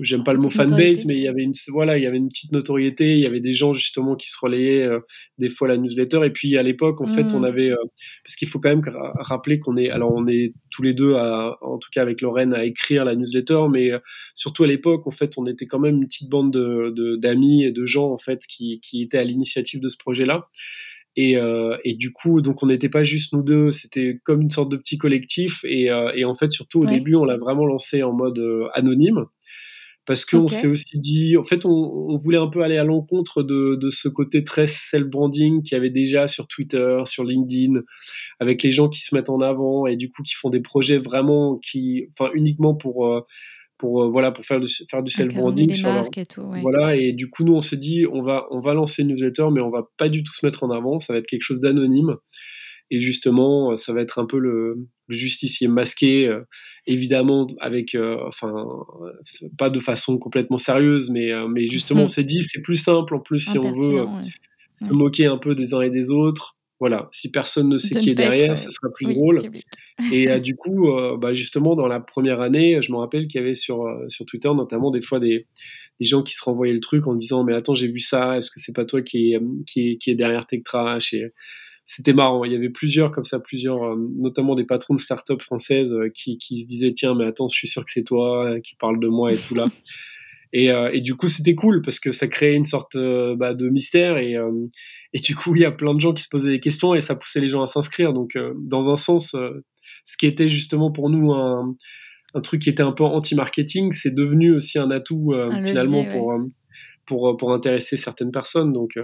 j'aime 0.00 0.24
pas 0.24 0.32
le 0.32 0.38
mot 0.38 0.48
fanbase, 0.48 1.04
mais 1.04 1.16
il 1.16 1.22
y 1.22 1.28
avait 1.28 1.42
une 1.42 1.52
voilà, 1.68 1.98
il 1.98 2.04
y 2.04 2.06
avait 2.06 2.16
une 2.16 2.28
petite 2.28 2.52
notoriété, 2.52 3.12
il 3.12 3.20
y 3.20 3.26
avait 3.26 3.40
des 3.40 3.52
gens 3.52 3.74
justement 3.74 4.16
qui 4.16 4.30
se 4.30 4.38
relayaient 4.40 4.84
euh, 4.84 5.00
des 5.38 5.50
fois 5.50 5.68
la 5.68 5.76
newsletter. 5.76 6.20
Et 6.24 6.30
puis 6.30 6.56
à 6.56 6.62
l'époque, 6.62 7.00
en 7.02 7.06
fait, 7.06 7.24
on 7.34 7.40
mmh. 7.40 7.44
avait 7.44 7.70
euh, 7.70 7.76
parce 8.24 8.36
qu'il 8.36 8.48
faut 8.48 8.58
quand 8.58 8.70
même 8.70 8.82
rappeler 9.16 9.58
qu'on 9.58 9.76
est 9.76 9.90
alors 9.90 10.12
on 10.14 10.26
est 10.26 10.54
tous 10.70 10.82
les 10.82 10.94
deux 10.94 11.14
à, 11.14 11.58
en 11.60 11.78
tout 11.78 11.90
cas 11.92 12.00
avec 12.00 12.22
Lorraine 12.22 12.54
à 12.54 12.64
écrire 12.64 13.04
la 13.04 13.14
newsletter, 13.14 13.66
mais 13.70 13.92
euh, 13.92 13.98
surtout 14.34 14.64
à 14.64 14.66
l'époque, 14.66 15.06
en 15.06 15.10
fait, 15.10 15.34
on 15.36 15.44
était 15.44 15.66
quand 15.66 15.78
même 15.78 15.96
une 15.96 16.06
petite 16.06 16.30
bande 16.30 16.50
de 16.50 17.16
d'amis 17.16 17.64
et 17.64 17.70
de 17.70 17.84
gens 17.84 18.10
en 18.10 18.18
fait 18.18 18.40
qui 18.46 18.80
qui 18.80 19.02
étaient 19.02 19.18
à 19.18 19.24
l'initiative 19.24 19.80
de 19.80 19.88
ce 19.88 19.98
projet-là. 19.98 20.48
Et, 21.16 21.36
euh, 21.36 21.76
et, 21.84 21.94
du 21.94 22.12
coup, 22.12 22.40
donc 22.40 22.62
on 22.62 22.66
n'était 22.66 22.88
pas 22.88 23.04
juste 23.04 23.34
nous 23.34 23.42
deux, 23.42 23.70
c'était 23.70 24.18
comme 24.24 24.40
une 24.40 24.50
sorte 24.50 24.70
de 24.70 24.76
petit 24.76 24.96
collectif. 24.96 25.60
Et, 25.64 25.90
euh, 25.90 26.10
et 26.14 26.24
en 26.24 26.34
fait, 26.34 26.50
surtout 26.50 26.80
au 26.80 26.86
début, 26.86 27.14
on 27.14 27.24
l'a 27.24 27.36
vraiment 27.36 27.66
lancé 27.66 28.02
en 28.02 28.12
mode 28.12 28.38
euh, 28.38 28.68
anonyme. 28.74 29.26
Parce 30.04 30.24
qu'on 30.24 30.48
s'est 30.48 30.66
aussi 30.66 30.98
dit, 30.98 31.36
en 31.36 31.44
fait, 31.44 31.64
on, 31.64 31.70
on, 31.70 32.16
voulait 32.16 32.38
un 32.38 32.48
peu 32.48 32.62
aller 32.62 32.76
à 32.76 32.82
l'encontre 32.82 33.44
de, 33.44 33.76
de, 33.80 33.88
ce 33.90 34.08
côté 34.08 34.42
très 34.42 34.66
self-branding 34.66 35.62
qu'il 35.62 35.76
y 35.76 35.78
avait 35.78 35.90
déjà 35.90 36.26
sur 36.26 36.48
Twitter, 36.48 37.02
sur 37.04 37.22
LinkedIn, 37.22 37.82
avec 38.40 38.64
les 38.64 38.72
gens 38.72 38.88
qui 38.88 39.00
se 39.00 39.14
mettent 39.14 39.30
en 39.30 39.40
avant 39.40 39.86
et 39.86 39.94
du 39.94 40.10
coup 40.10 40.24
qui 40.24 40.34
font 40.34 40.50
des 40.50 40.58
projets 40.58 40.98
vraiment 40.98 41.56
qui, 41.58 42.08
enfin, 42.18 42.32
uniquement 42.34 42.74
pour 42.74 43.24
pour 43.82 44.04
euh, 44.04 44.08
voilà 44.08 44.30
pour 44.30 44.44
faire 44.44 44.60
du, 44.60 44.68
faire 44.88 45.02
du 45.02 45.10
self 45.10 45.34
branding 45.34 45.72
sur 45.72 45.90
et 46.16 46.24
tout, 46.24 46.48
voilà 46.60 46.94
et 46.94 47.12
du 47.12 47.28
coup 47.28 47.42
nous 47.42 47.54
on 47.54 47.60
s'est 47.60 47.76
dit 47.76 48.06
on 48.06 48.22
va 48.22 48.46
on 48.52 48.60
va 48.60 48.74
lancer 48.74 49.02
une 49.02 49.08
newsletter 49.08 49.46
mais 49.52 49.60
on 49.60 49.70
va 49.70 49.88
pas 49.98 50.08
du 50.08 50.22
tout 50.22 50.32
se 50.32 50.46
mettre 50.46 50.62
en 50.62 50.70
avant. 50.70 51.00
Ça 51.00 51.12
va 51.12 51.18
être 51.18 51.26
quelque 51.26 51.42
chose 51.42 51.58
d'anonyme. 51.58 52.14
Et 52.92 53.00
justement 53.00 53.74
ça 53.74 53.92
va 53.92 54.02
être 54.02 54.20
un 54.20 54.26
peu 54.26 54.38
le, 54.38 54.86
justicier 55.08 55.66
masqué 55.66 56.28
euh, 56.28 56.42
évidemment 56.86 57.48
avec 57.58 57.96
euh, 57.96 58.18
enfin 58.28 58.52
pas 59.58 59.68
de 59.68 59.80
façon 59.80 60.16
complètement 60.16 60.58
sérieuse 60.58 61.10
mais 61.10 61.32
mais 61.48 61.66
justement 61.66 62.02
on 62.02 62.08
s'est 62.08 62.22
dit 62.22 62.40
c'est 62.42 62.62
plus 62.62 62.76
simple 62.76 63.16
en 63.16 63.20
plus 63.20 63.40
si 63.40 63.58
on 63.58 63.72
veut 63.72 64.04
se 64.80 64.92
moquer 64.92 65.26
un 65.26 65.38
peu 65.38 65.56
des 65.56 65.74
uns 65.74 65.80
et 65.80 65.90
des 65.90 66.12
autres 66.12 66.56
voilà, 66.82 67.06
si 67.12 67.30
personne 67.30 67.68
ne 67.68 67.76
sait 67.76 68.00
qui 68.00 68.10
est 68.10 68.14
derrière, 68.14 68.58
ce 68.58 68.68
sera 68.68 68.92
plus 68.92 69.06
drôle. 69.06 69.40
Et 70.12 70.28
euh, 70.28 70.40
du 70.40 70.56
coup, 70.56 70.90
euh, 70.90 71.16
bah, 71.16 71.32
justement, 71.32 71.76
dans 71.76 71.86
la 71.86 72.00
première 72.00 72.40
année, 72.40 72.82
je 72.82 72.90
me 72.90 72.96
rappelle 72.96 73.28
qu'il 73.28 73.40
y 73.40 73.44
avait 73.44 73.54
sur, 73.54 73.86
euh, 73.86 74.04
sur 74.08 74.26
Twitter 74.26 74.48
notamment 74.52 74.90
des 74.90 75.00
fois 75.00 75.20
des, 75.20 75.46
des, 76.00 76.06
gens 76.06 76.24
qui 76.24 76.34
se 76.34 76.42
renvoyaient 76.42 76.72
le 76.72 76.80
truc 76.80 77.06
en 77.06 77.14
disant 77.14 77.44
Mais 77.44 77.54
attends, 77.54 77.76
j'ai 77.76 77.86
vu 77.86 78.00
ça, 78.00 78.36
est-ce 78.36 78.50
que 78.50 78.58
c'est 78.58 78.74
pas 78.74 78.84
toi 78.84 79.00
qui 79.00 79.32
est, 79.32 79.38
qui 79.64 79.90
est, 79.90 79.96
qui 79.98 80.10
est 80.10 80.16
derrière 80.16 80.44
TechTrash 80.44 81.14
et 81.14 81.30
c'était 81.84 82.14
marrant. 82.14 82.44
Il 82.44 82.50
y 82.50 82.56
avait 82.56 82.68
plusieurs 82.68 83.12
comme 83.12 83.22
ça, 83.22 83.38
plusieurs, 83.38 83.96
notamment 83.96 84.56
des 84.56 84.64
patrons 84.64 84.94
de 84.94 84.98
start-up 84.98 85.40
françaises 85.40 85.94
qui, 86.14 86.36
qui, 86.38 86.62
se 86.62 86.66
disaient 86.66 86.94
Tiens, 86.94 87.14
mais 87.14 87.26
attends, 87.26 87.46
je 87.46 87.56
suis 87.56 87.68
sûr 87.68 87.84
que 87.84 87.92
c'est 87.92 88.02
toi 88.02 88.56
qui 88.60 88.74
parle 88.74 88.98
de 88.98 89.06
moi 89.06 89.32
et 89.32 89.36
tout 89.36 89.54
là. 89.54 89.66
et, 90.52 90.66
et, 90.92 91.00
du 91.00 91.14
coup, 91.14 91.28
c'était 91.28 91.54
cool 91.54 91.80
parce 91.80 92.00
que 92.00 92.10
ça 92.10 92.26
créait 92.26 92.54
une 92.54 92.64
sorte 92.64 92.96
bah, 92.96 93.54
de 93.54 93.68
mystère 93.68 94.18
et 94.18 94.36
et 95.12 95.20
du 95.20 95.36
coup, 95.36 95.54
il 95.54 95.62
y 95.62 95.64
a 95.64 95.70
plein 95.70 95.94
de 95.94 96.00
gens 96.00 96.12
qui 96.12 96.22
se 96.22 96.28
posaient 96.28 96.50
des 96.50 96.60
questions 96.60 96.94
et 96.94 97.00
ça 97.00 97.14
poussait 97.14 97.40
les 97.40 97.48
gens 97.48 97.62
à 97.62 97.66
s'inscrire. 97.66 98.12
Donc, 98.12 98.36
euh, 98.36 98.54
dans 98.56 98.90
un 98.90 98.96
sens, 98.96 99.34
euh, 99.34 99.64
ce 100.04 100.16
qui 100.16 100.26
était 100.26 100.48
justement 100.48 100.90
pour 100.90 101.10
nous 101.10 101.32
un, 101.32 101.76
un 102.34 102.40
truc 102.40 102.62
qui 102.62 102.70
était 102.70 102.82
un 102.82 102.92
peu 102.92 103.04
anti-marketing, 103.04 103.92
c'est 103.92 104.14
devenu 104.14 104.54
aussi 104.54 104.78
un 104.78 104.90
atout 104.90 105.32
euh, 105.32 105.50
finalement 105.66 106.04
pour, 106.04 106.34
pour, 107.04 107.36
pour, 107.36 107.52
intéresser 107.52 107.96
certaines 107.96 108.32
personnes. 108.32 108.72
Donc, 108.72 108.98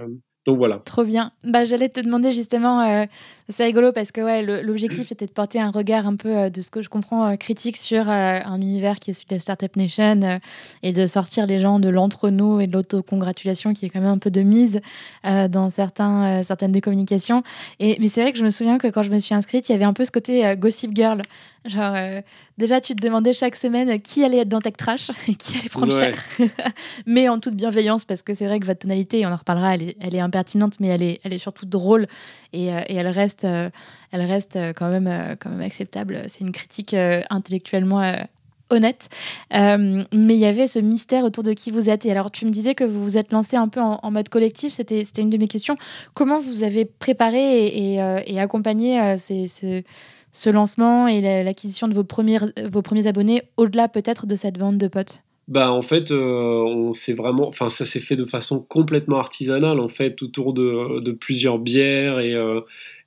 donc 0.45 0.57
voilà. 0.57 0.81
Trop 0.85 1.03
bien. 1.03 1.31
Bah, 1.43 1.65
J'allais 1.65 1.89
te 1.89 1.99
demander 1.99 2.31
justement, 2.31 2.81
euh, 2.81 3.05
c'est 3.49 3.65
rigolo 3.65 3.91
parce 3.91 4.11
que 4.11 4.21
ouais, 4.21 4.41
l'objectif 4.63 5.11
était 5.11 5.25
de 5.25 5.31
porter 5.31 5.59
un 5.59 5.69
regard 5.69 6.07
un 6.07 6.15
peu 6.15 6.29
euh, 6.29 6.49
de 6.49 6.61
ce 6.61 6.71
que 6.71 6.81
je 6.81 6.87
comprends 6.87 7.27
euh, 7.27 7.35
critique 7.35 7.75
sur 7.75 8.07
un 8.09 8.61
univers 8.61 8.99
qui 8.99 9.11
est 9.11 9.13
celui 9.13 9.27
de 9.27 9.35
la 9.35 9.39
Startup 9.39 9.75
Nation 9.75 10.39
et 10.81 10.93
de 10.93 11.05
sortir 11.07 11.45
les 11.45 11.59
gens 11.59 11.79
de 11.79 11.89
l'entre-nous 11.89 12.61
et 12.61 12.67
de 12.67 12.73
l'autocongratulation 12.73 13.73
qui 13.73 13.85
est 13.85 13.89
quand 13.89 13.99
même 13.99 14.09
un 14.09 14.17
peu 14.17 14.31
de 14.31 14.41
mise 14.41 14.81
dans 15.23 15.69
certains, 15.69 16.43
certaines 16.43 16.71
des 16.71 16.81
communications. 16.81 17.43
Et, 17.79 17.97
mais 17.99 18.09
c'est 18.09 18.21
vrai 18.21 18.31
que 18.31 18.39
je 18.39 18.45
me 18.45 18.49
souviens 18.49 18.77
que 18.77 18.87
quand 18.87 19.03
je 19.03 19.11
me 19.11 19.19
suis 19.19 19.35
inscrite, 19.35 19.69
il 19.69 19.73
y 19.73 19.75
avait 19.75 19.85
un 19.85 19.93
peu 19.93 20.05
ce 20.05 20.11
côté 20.11 20.55
Gossip 20.57 20.95
Girl. 20.95 21.21
Genre, 21.65 21.93
euh, 21.93 22.21
déjà, 22.57 22.79
tu 22.79 22.95
te 22.95 23.05
demandais 23.05 23.33
chaque 23.33 23.55
semaine 23.55 23.99
qui 23.99 24.23
allait 24.23 24.39
être 24.39 24.49
dans 24.49 24.61
Tech 24.61 24.73
Trash 24.77 25.11
et 25.27 25.35
qui 25.35 25.57
allait 25.57 25.69
prendre 25.69 25.91
cher. 25.91 26.17
mais 27.05 27.27
en 27.27 27.39
toute 27.39 27.55
bienveillance, 27.55 28.05
parce 28.05 28.21
que 28.21 28.33
c'est 28.33 28.45
vrai 28.45 28.59
que 28.59 28.65
votre 28.65 28.79
tonalité, 28.79 29.25
on 29.25 29.31
en 29.31 29.35
reparlera, 29.35 29.75
elle 29.75 29.83
est, 29.83 29.97
elle 29.99 30.15
est 30.15 30.21
impertinente, 30.21 30.79
mais 30.79 30.87
elle 30.87 31.03
est, 31.03 31.19
elle 31.23 31.33
est 31.33 31.37
surtout 31.37 31.65
drôle 31.65 32.07
et, 32.53 32.73
euh, 32.73 32.81
et 32.87 32.95
elle 32.95 33.07
reste, 33.07 33.43
euh, 33.43 33.69
elle 34.11 34.21
reste 34.21 34.57
quand, 34.75 34.89
même, 34.89 35.35
quand 35.39 35.49
même 35.49 35.61
acceptable. 35.61 36.23
C'est 36.27 36.41
une 36.41 36.53
critique 36.53 36.95
intellectuellement 37.29 38.15
honnête. 38.69 39.09
mais 39.51 40.05
il 40.11 40.39
y 40.39 40.45
avait 40.45 40.67
ce 40.67 40.79
mystère 40.79 41.25
autour 41.25 41.43
de 41.43 41.53
qui 41.53 41.71
vous 41.71 41.89
êtes. 41.89 42.05
Et 42.05 42.11
alors, 42.11 42.31
tu 42.31 42.45
me 42.45 42.51
disais 42.51 42.73
que 42.73 42.83
vous 42.85 43.03
vous 43.03 43.17
êtes 43.17 43.31
lancé 43.31 43.57
un 43.57 43.67
peu 43.67 43.81
en, 43.81 44.11
mode 44.11 44.29
collectif. 44.29 44.73
C'était 44.73 45.03
une 45.17 45.29
de 45.29 45.37
mes 45.37 45.47
questions. 45.47 45.75
Comment 46.13 46.39
vous 46.39 46.63
avez 46.63 46.85
préparé 46.85 47.67
et, 47.67 47.95
et, 48.25 48.39
accompagné 48.39 49.15
ces, 49.17 49.45
ces 49.47 49.85
ce 50.31 50.49
lancement 50.49 51.07
et 51.07 51.21
l'acquisition 51.43 51.87
de 51.87 51.93
vos 51.93 52.03
premiers, 52.03 52.39
vos 52.69 52.81
premiers 52.81 53.07
abonnés 53.07 53.43
au-delà 53.57 53.87
peut-être 53.87 54.27
de 54.27 54.35
cette 54.35 54.57
bande 54.57 54.77
de 54.77 54.87
potes? 54.87 55.21
Bah 55.47 55.71
en 55.71 55.81
fait, 55.81 56.11
on 56.11 56.93
s'est 56.93 57.13
vraiment, 57.13 57.47
enfin 57.47 57.69
ça 57.69 57.83
s'est 57.83 57.99
fait 57.99 58.15
de 58.15 58.25
façon 58.25 58.59
complètement 58.59 59.17
artisanale 59.17 59.79
en 59.79 59.87
fait, 59.87 60.21
autour 60.21 60.53
de, 60.53 61.11
plusieurs 61.13 61.57
bières 61.57 62.19
et, 62.19 62.35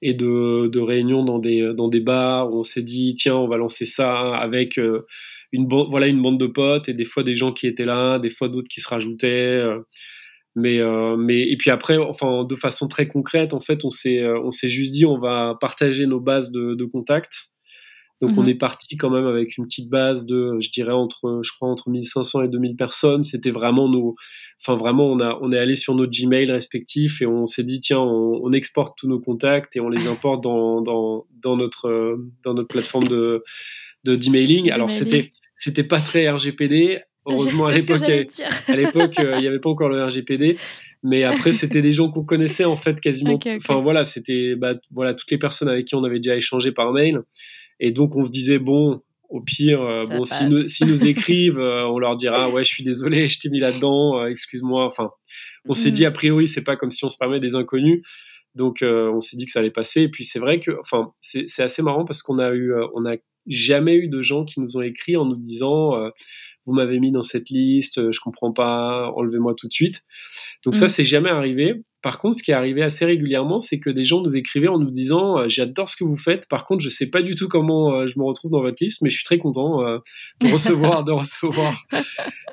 et 0.03 0.13
de, 0.13 0.81
réunions 0.81 1.25
dans 1.25 1.39
des 1.39 1.73
dans 1.73 1.87
des 1.87 2.01
bars 2.01 2.53
où 2.53 2.59
on 2.59 2.65
s'est 2.65 2.83
dit 2.83 3.15
tiens 3.15 3.37
on 3.37 3.47
va 3.47 3.59
lancer 3.59 3.87
ça 3.87 4.35
avec 4.35 4.77
une 5.53 5.69
voilà 5.69 6.09
une 6.09 6.21
bande 6.21 6.41
de 6.41 6.49
potes 6.49 6.89
et 6.89 6.95
des 6.95 7.05
fois 7.05 7.23
des 7.23 7.37
gens 7.37 7.53
qui 7.53 7.69
étaient 7.69 7.85
là, 7.85 8.19
des 8.19 8.31
fois 8.31 8.49
d'autres 8.49 8.69
qui 8.69 8.81
se 8.81 8.89
rajoutaient. 8.89 9.65
Mais 10.55 10.81
mais 11.17 11.41
et 11.41 11.57
puis 11.57 11.71
après, 11.71 11.97
enfin 11.97 12.45
de 12.45 12.55
façon 12.57 12.89
très 12.89 13.09
concrète, 13.09 13.55
en 13.55 13.61
fait, 13.61 13.85
on 13.85 13.91
s'est 13.91 14.25
on 14.25 14.51
s'est 14.51 14.69
juste 14.69 14.93
dit 14.93 15.07
on 15.07 15.19
va 15.19 15.57
partager 15.61 16.07
nos 16.07 16.21
bases 16.21 16.53
de, 16.53 16.75
de 16.75 16.85
contacts 16.85 17.53
donc 18.23 18.39
on 18.39 18.43
mhm. 18.43 18.51
est 18.51 18.55
parti 18.55 18.97
quand 18.97 19.11
même 19.11 19.27
avec 19.27 19.59
une 19.59 19.65
petite 19.65 19.91
base 19.91 20.25
de, 20.27 20.57
je 20.61 20.71
dirais 20.71 20.93
entre, 20.93 21.41
je 21.43 21.51
crois 21.53 21.69
entre 21.69 21.91
1500 21.91 22.43
et 22.43 22.49
2000 22.49 22.77
personnes. 22.77 23.25
C'était 23.25 23.51
vraiment 23.51 23.89
nos, 23.89 24.15
enfin 24.61 24.77
vraiment 24.77 25.11
on 25.11 25.19
a, 25.19 25.37
on 25.43 25.51
est 25.51 25.59
allé 25.59 25.75
sur 25.75 25.97
nos 25.97 26.07
Gmail 26.07 26.49
respectifs 26.53 27.21
et 27.21 27.27
on 27.27 27.47
s'est 27.47 27.65
dit 27.65 27.81
tiens 27.81 27.99
on, 27.99 28.53
exporte 28.53 28.97
tous 28.97 29.09
nos 29.09 29.19
contacts 29.19 29.75
et 29.75 29.81
on 29.81 29.89
les 29.89 30.07
importe 30.07 30.45
dans, 30.45 30.83
dans, 30.83 31.27
dans 31.43 31.57
notre 31.57 32.17
dans 32.45 32.55
notre 32.55 32.69
plateforme 32.69 33.09
de 33.09 33.43
de 34.05 34.15
d'emailing. 34.15 34.71
Alors 34.71 34.93
c'était 34.93 35.33
c'était 35.57 35.85
pas 35.85 35.99
très 35.99 36.31
RGPD. 36.31 37.01
Heureusement 37.27 37.67
à 37.67 37.73
l'époque 37.73 38.03
à 38.03 38.77
l'époque 38.77 39.19
euh, 39.21 39.35
il 39.37 39.43
n'y 39.43 39.47
avait 39.47 39.61
pas 39.61 39.71
encore 39.71 39.89
le 39.89 40.03
RGPD. 40.05 40.57
Mais 41.05 41.25
après, 41.25 41.53
c'était 41.53 41.83
des 41.83 41.93
gens 41.93 42.11
qu'on 42.11 42.25
connaissait 42.25 42.65
en 42.65 42.77
fait 42.77 43.01
quasiment. 43.01 43.39
Enfin 43.57 43.81
voilà, 43.81 44.05
c'était 44.05 44.55
bah, 44.55 44.75
voilà 44.93 45.15
toutes 45.15 45.31
les 45.31 45.39
personnes 45.39 45.69
avec 45.69 45.87
qui 45.87 45.95
on 45.95 46.05
avait 46.05 46.21
déjà 46.21 46.37
échangé 46.37 46.73
par 46.73 46.93
mail. 46.93 47.23
Et 47.81 47.91
donc, 47.91 48.15
on 48.15 48.25
se 48.25 48.31
disait, 48.31 48.61
bon, 48.61 49.03
au 49.29 49.41
pire, 49.41 49.83
euh, 49.83 50.07
bon, 50.07 50.25
s'ils 50.25 50.49
nous, 50.49 50.63
si 50.69 50.85
nous, 50.85 51.05
écrivent, 51.09 51.59
euh, 51.59 51.85
on 51.89 51.99
leur 51.99 52.15
dira, 52.15 52.49
ouais, 52.51 52.63
je 52.63 52.69
suis 52.69 52.85
désolé, 52.85 53.27
je 53.27 53.41
t'ai 53.41 53.49
mis 53.49 53.59
là-dedans, 53.59 54.25
excuse-moi. 54.27 54.85
Enfin, 54.85 55.11
on 55.69 55.75
s'est 55.75 55.91
dit, 55.91 56.05
mm. 56.05 56.07
a 56.07 56.11
priori, 56.13 56.47
c'est 56.47 56.63
pas 56.63 56.77
comme 56.77 56.93
si 56.93 57.05
on 57.05 57.09
se 57.09 57.19
permet 57.19 57.41
des 57.41 57.57
inconnus. 57.57 58.03
Donc, 58.55 58.83
on 58.83 59.21
s'est 59.21 59.37
dit 59.37 59.47
que 59.47 59.51
ça 59.51 59.59
allait 59.59 59.71
passer. 59.71 60.03
Et 60.03 60.09
puis, 60.09 60.25
c'est 60.25 60.39
vrai 60.39 60.61
que, 60.61 60.71
enfin, 60.79 61.13
c'est 61.21 61.63
assez 61.63 61.83
marrant 61.83 62.05
parce 62.05 62.23
qu'on 62.23 62.39
a 62.39 62.55
eu, 62.55 62.73
on 62.95 63.07
a 63.07 63.17
jamais 63.49 63.97
eu 63.97 64.07
de 64.07 64.23
gens 64.23 64.45
qui 64.45 64.61
nous 64.61 64.77
ont 64.77 64.83
écrit 64.83 65.17
en 65.17 65.25
nous 65.25 65.37
disant, 65.37 65.95
vous 66.67 66.73
m'avez 66.73 67.01
mis 67.01 67.11
dans 67.11 67.23
cette 67.23 67.51
liste, 67.51 68.13
je 68.13 68.21
comprends 68.21 68.53
pas, 68.53 69.11
enlevez-moi 69.17 69.55
tout 69.57 69.69
de 69.69 69.73
suite. 69.73 70.05
Donc, 70.65 70.77
ça, 70.77 70.87
mm. 70.87 70.89
c'est 70.89 71.05
jamais 71.05 71.31
arrivé. 71.31 71.83
Par 72.03 72.19
contre, 72.19 72.37
ce 72.37 72.43
qui 72.43 72.51
est 72.51 72.55
arrivé 72.55 72.83
assez 72.83 73.05
régulièrement, 73.05 73.61
c'est 73.61 73.79
que 73.79 73.89
des 73.89 74.05
gens 74.05 74.21
nous 74.21 74.37
écrivaient 74.37 74.69
en 74.69 74.79
nous 74.79 74.91
disant 74.91 75.39
euh, 75.39 75.49
J'adore 75.49 75.89
ce 75.89 75.97
que 75.97 76.03
vous 76.03 76.17
faites. 76.17 76.49
Par 76.49 76.65
contre, 76.65 76.83
je 76.83 76.89
ne 76.89 76.91
sais 76.91 77.09
pas 77.09 77.23
du 77.23 77.37
tout 77.37 77.47
comment 77.47 77.95
euh, 77.95 78.07
je 78.09 78.19
me 78.19 78.25
retrouve 78.25 78.51
dans 78.51 78.61
votre 78.61 78.83
liste, 78.83 79.03
mais 79.03 79.11
je 79.11 79.17
suis 79.17 79.25
très 79.25 79.39
content 79.39 79.87
euh, 79.87 79.99
de 80.41 80.49
recevoir, 80.53 81.05
de 81.05 81.13
recevoir. 81.13 81.85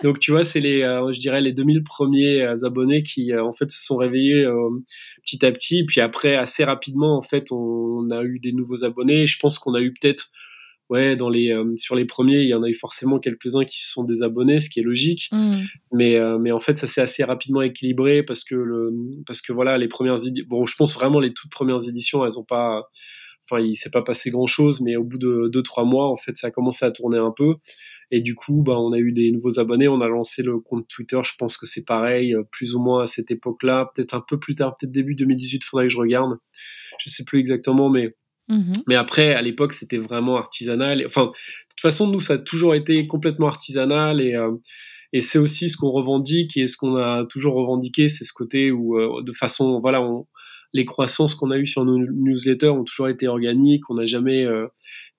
Donc, 0.04 0.20
tu 0.20 0.32
vois, 0.32 0.44
c'est 0.44 0.60
les, 0.60 0.82
je 0.82 1.20
dirais, 1.20 1.42
les 1.42 1.52
2000 1.52 1.84
premiers 1.84 2.42
abonnés 2.64 3.02
qui, 3.02 3.36
en 3.36 3.52
fait, 3.52 3.72
se 3.72 3.84
sont 3.84 3.98
réveillés 3.98 4.48
petit 5.26 5.44
à 5.46 5.52
petit. 5.52 5.84
Puis 5.84 6.00
après, 6.00 6.36
assez 6.36 6.64
rapidement, 6.64 7.18
en 7.18 7.22
fait, 7.22 7.52
on 7.52 8.10
a 8.12 8.24
eu 8.24 8.40
des 8.40 8.52
nouveaux 8.52 8.86
abonnés. 8.86 9.26
Je 9.26 9.40
pense 9.40 9.58
qu'on 9.58 9.74
a 9.74 9.82
eu 9.82 9.94
peut-être 10.00 10.32
ouais, 10.90 11.16
dans 11.16 11.30
les, 11.30 11.52
euh, 11.52 11.76
sur 11.78 11.96
les 11.96 12.06
premiers, 12.06 12.42
il 12.42 12.48
y 12.50 12.54
en 12.54 12.64
a 12.64 12.70
eu 12.70 12.74
forcément 12.74 13.20
quelques-uns 13.20 13.66
qui 13.66 13.82
se 13.82 13.92
sont 13.92 14.04
désabonnés, 14.04 14.60
ce 14.60 14.70
qui 14.70 14.80
est 14.80 14.84
logique. 14.84 15.30
Mmh. 15.32 15.56
Mais, 15.94 16.16
euh, 16.16 16.38
mais 16.38 16.52
en 16.52 16.60
fait, 16.60 16.78
ça 16.78 16.88
s'est 16.88 17.02
assez 17.02 17.24
rapidement 17.24 17.62
équilibré 17.62 18.24
parce 18.24 18.44
que, 18.44 18.56
le, 18.56 18.92
parce 19.26 19.42
que 19.42 19.54
voilà, 19.54 19.78
les 19.78 19.88
premières 19.88 20.18
bon, 20.48 20.66
je 20.66 20.76
pense 20.76 20.94
vraiment 20.94 21.20
les 21.20 21.34
toutes 21.34 21.52
premières 21.52 21.88
éditions, 21.88 22.26
elles 22.26 22.38
ont 22.38 22.44
pas, 22.44 22.90
enfin, 23.46 23.62
il 23.62 23.76
s'est 23.76 23.92
pas 23.92 24.02
passé 24.02 24.30
grand 24.30 24.48
chose, 24.48 24.82
mais 24.82 24.96
au 24.96 25.04
bout 25.04 25.18
de 25.18 25.50
deux, 25.52 25.64
trois 25.64 25.86
mois, 25.86 26.10
en 26.10 26.18
fait, 26.18 26.36
ça 26.38 26.48
a 26.48 26.52
commencé 26.52 26.86
à 26.86 26.92
tourner 26.92 27.18
un 27.18 27.32
peu. 27.36 27.56
Et 28.12 28.22
du 28.22 28.34
coup, 28.36 28.64
bah, 28.64 28.80
on 28.80 28.92
a 28.92 28.98
eu 28.98 29.12
des 29.12 29.32
nouveaux 29.32 29.60
abonnés. 29.60 29.88
On 29.88 30.02
a 30.02 30.08
lancé 30.08 30.42
le 30.42 30.60
compte 30.60 30.88
Twitter. 30.88 31.20
Je 31.24 31.34
pense 31.38 31.58
que 31.58 31.66
c'est 31.66 31.86
pareil, 31.86 32.34
euh, 32.34 32.44
plus 32.52 32.74
ou 32.76 32.80
moins 32.80 33.04
à 33.04 33.06
cette 33.06 33.30
époque-là. 33.30 33.92
Peut-être 33.94 34.16
un 34.16 34.24
peu 34.28 34.40
plus 34.40 34.56
tard, 34.56 34.76
peut-être 34.76 34.92
début 34.92 35.16
2018. 35.16 35.64
Faudrait 35.64 35.86
que 35.86 35.94
je 35.94 35.98
regarde. 35.98 36.38
Je 36.98 37.10
sais 37.10 37.24
plus 37.24 37.40
exactement, 37.40 37.90
mais 37.90 38.16
Mmh 38.50 38.72
Mais 38.88 38.96
après, 38.96 39.34
à 39.34 39.42
l'époque, 39.42 39.74
c'était 39.74 39.98
vraiment 39.98 40.38
artisanal. 40.38 41.04
Enfin, 41.06 41.26
de 41.26 41.30
toute 41.70 41.82
façon, 41.82 42.08
nous, 42.08 42.20
ça 42.20 42.34
a 42.34 42.38
toujours 42.38 42.76
été 42.76 43.06
complètement 43.08 43.48
artisanal 43.48 44.22
et, 44.22 44.36
euh, 44.36 44.52
et 45.14 45.22
c'est 45.22 45.40
aussi 45.40 45.70
ce 45.70 45.78
qu'on 45.78 45.92
revendique 45.92 46.58
et 46.58 46.68
ce 46.68 46.76
qu'on 46.76 46.96
a 46.98 47.26
toujours 47.30 47.56
revendiqué, 47.56 48.10
c'est 48.10 48.26
ce 48.26 48.34
côté 48.34 48.72
où, 48.72 48.98
euh, 48.98 49.22
de 49.24 49.32
façon, 49.32 49.80
voilà, 49.80 50.04
les 50.74 50.86
croissances 50.86 51.36
qu'on 51.36 51.52
a 51.52 51.58
eues 51.58 51.68
sur 51.68 51.86
nos 51.86 51.98
newsletters 51.98 52.70
ont 52.70 52.84
toujours 52.84 53.08
été 53.10 53.28
organiques. 53.28 53.90
On 53.90 53.96
n'a 53.96 54.06
jamais 54.06 54.46
euh, 54.46 54.68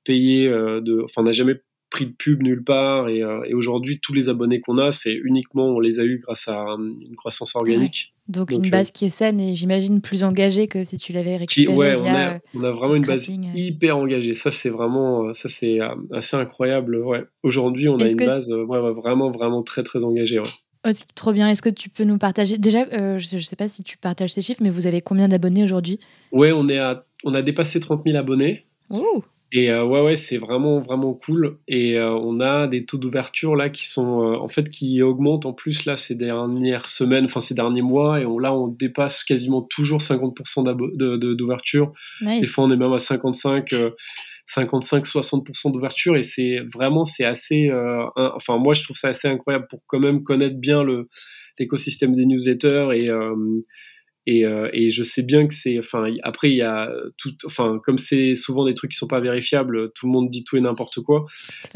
payé 0.04 0.48
de, 0.48 1.04
enfin, 1.04 1.22
on 1.22 1.24
n'a 1.24 1.32
jamais 1.32 1.60
pris 1.90 2.06
de 2.06 2.12
pub 2.12 2.42
nulle 2.42 2.64
part. 2.64 3.08
Et, 3.08 3.22
euh, 3.22 3.42
et 3.46 3.54
aujourd'hui, 3.54 3.98
tous 4.00 4.14
les 4.14 4.28
abonnés 4.28 4.60
qu'on 4.60 4.78
a, 4.78 4.90
c'est 4.90 5.12
uniquement, 5.12 5.66
on 5.66 5.80
les 5.80 6.00
a 6.00 6.04
eus 6.04 6.18
grâce 6.18 6.48
à 6.48 6.62
euh, 6.62 6.76
une 6.78 7.16
croissance 7.16 7.54
organique. 7.56 8.14
Donc, 8.28 8.52
une 8.52 8.70
base 8.70 8.88
euh, 8.88 8.92
qui 8.94 9.06
est 9.06 9.10
saine 9.10 9.40
et 9.40 9.56
j'imagine 9.56 10.00
plus 10.00 10.22
engagée 10.22 10.68
que 10.68 10.84
si 10.84 10.98
tu 10.98 11.12
l'avais 11.12 11.36
récupérée. 11.36 11.76
ouais, 11.76 11.96
on, 12.00 12.06
a, 12.06 12.38
on, 12.54 12.62
a, 12.62 12.70
vraiment 12.70 12.94
une 12.94 13.04
base 13.04 13.28
hyper 13.28 13.96
engagée. 13.96 14.34
Ça, 14.34 14.52
c'est 14.52 14.70
vraiment, 14.70 15.34
ça 15.34 15.48
c'est 15.48 15.80
assez 16.12 16.36
incroyable. 16.36 16.96
Ouais. 16.96 17.24
Aujourd'hui, 17.42 17.88
on 17.88 17.98
a 17.98 18.08
une 18.08 18.16
base 18.16 18.48
vraiment, 18.50 19.30
vraiment 19.30 19.62
très, 19.64 19.82
très 19.82 20.04
engagée. 20.04 20.40
Oh, 20.86 20.90
trop 21.16 21.32
bien. 21.32 21.48
Est-ce 21.48 21.60
que 21.60 21.68
tu 21.68 21.90
peux 21.90 22.04
nous 22.04 22.18
partager 22.18 22.56
Déjà, 22.56 22.84
je 23.18 23.36
ne 23.36 23.42
sais 23.42 23.56
pas 23.56 23.68
si 23.68 23.82
tu 23.82 23.98
partages 23.98 24.30
ces 24.30 24.42
chiffres, 24.42 24.62
mais 24.62 24.70
vous 24.70 24.86
avez 24.86 25.00
combien 25.00 25.26
d'abonnés 25.26 25.64
aujourd'hui? 25.64 25.98
Ouais, 26.30 26.52
on, 26.52 26.68
est 26.68 26.78
à, 26.78 27.04
on 27.24 27.34
a 27.34 27.42
dépassé 27.42 27.80
30 27.80 28.02
000 28.06 28.16
abonnés. 28.16 28.64
Ouh 28.90 29.22
et 29.52 29.70
euh, 29.70 29.84
ouais, 29.84 30.00
ouais, 30.00 30.14
c'est 30.14 30.38
vraiment, 30.38 30.78
vraiment 30.78 31.12
cool. 31.12 31.58
Et 31.66 31.98
euh, 31.98 32.12
on 32.12 32.40
a 32.40 32.68
des 32.68 32.84
taux 32.84 32.98
d'ouverture 32.98 33.56
là 33.56 33.68
qui 33.68 33.88
sont, 33.88 34.22
euh, 34.22 34.36
en 34.36 34.48
fait, 34.48 34.68
qui 34.68 35.02
augmentent 35.02 35.44
en 35.44 35.52
plus 35.52 35.86
là 35.86 35.96
ces 35.96 36.14
dernières 36.14 36.86
semaines, 36.86 37.24
enfin 37.24 37.40
ces 37.40 37.54
derniers 37.54 37.82
mois. 37.82 38.20
Et 38.20 38.26
on, 38.26 38.38
là, 38.38 38.54
on 38.54 38.68
dépasse 38.68 39.24
quasiment 39.24 39.62
toujours 39.62 40.00
50% 40.00 41.34
d'ouverture. 41.34 41.92
Des 42.22 42.46
fois, 42.46 42.64
on 42.64 42.70
est 42.70 42.76
même 42.76 42.92
à 42.92 43.00
55, 43.00 43.74
55, 44.46 45.04
60% 45.04 45.72
d'ouverture. 45.72 46.16
Et 46.16 46.22
c'est 46.22 46.58
vraiment, 46.72 47.02
c'est 47.02 47.24
assez, 47.24 47.70
enfin, 48.14 48.58
moi, 48.58 48.72
je 48.74 48.84
trouve 48.84 48.96
ça 48.96 49.08
assez 49.08 49.26
incroyable 49.26 49.66
pour 49.68 49.80
quand 49.88 50.00
même 50.00 50.22
connaître 50.22 50.56
bien 50.56 50.84
le 50.84 51.08
l'écosystème 51.58 52.14
des 52.14 52.24
newsletters 52.24 52.88
et 52.94 53.10
et, 54.26 54.44
euh, 54.44 54.68
et, 54.74 54.90
je 54.90 55.02
sais 55.02 55.22
bien 55.22 55.46
que 55.46 55.54
c'est, 55.54 55.78
enfin, 55.78 56.12
après 56.22 56.50
il 56.50 56.56
y 56.56 56.62
a 56.62 56.92
tout, 57.16 57.32
enfin, 57.46 57.80
comme 57.82 57.96
c'est 57.96 58.34
souvent 58.34 58.66
des 58.66 58.74
trucs 58.74 58.90
qui 58.90 58.98
sont 58.98 59.06
pas 59.06 59.20
vérifiables, 59.20 59.90
tout 59.94 60.06
le 60.06 60.12
monde 60.12 60.28
dit 60.28 60.44
tout 60.44 60.58
et 60.58 60.60
n'importe 60.60 61.00
quoi. 61.00 61.24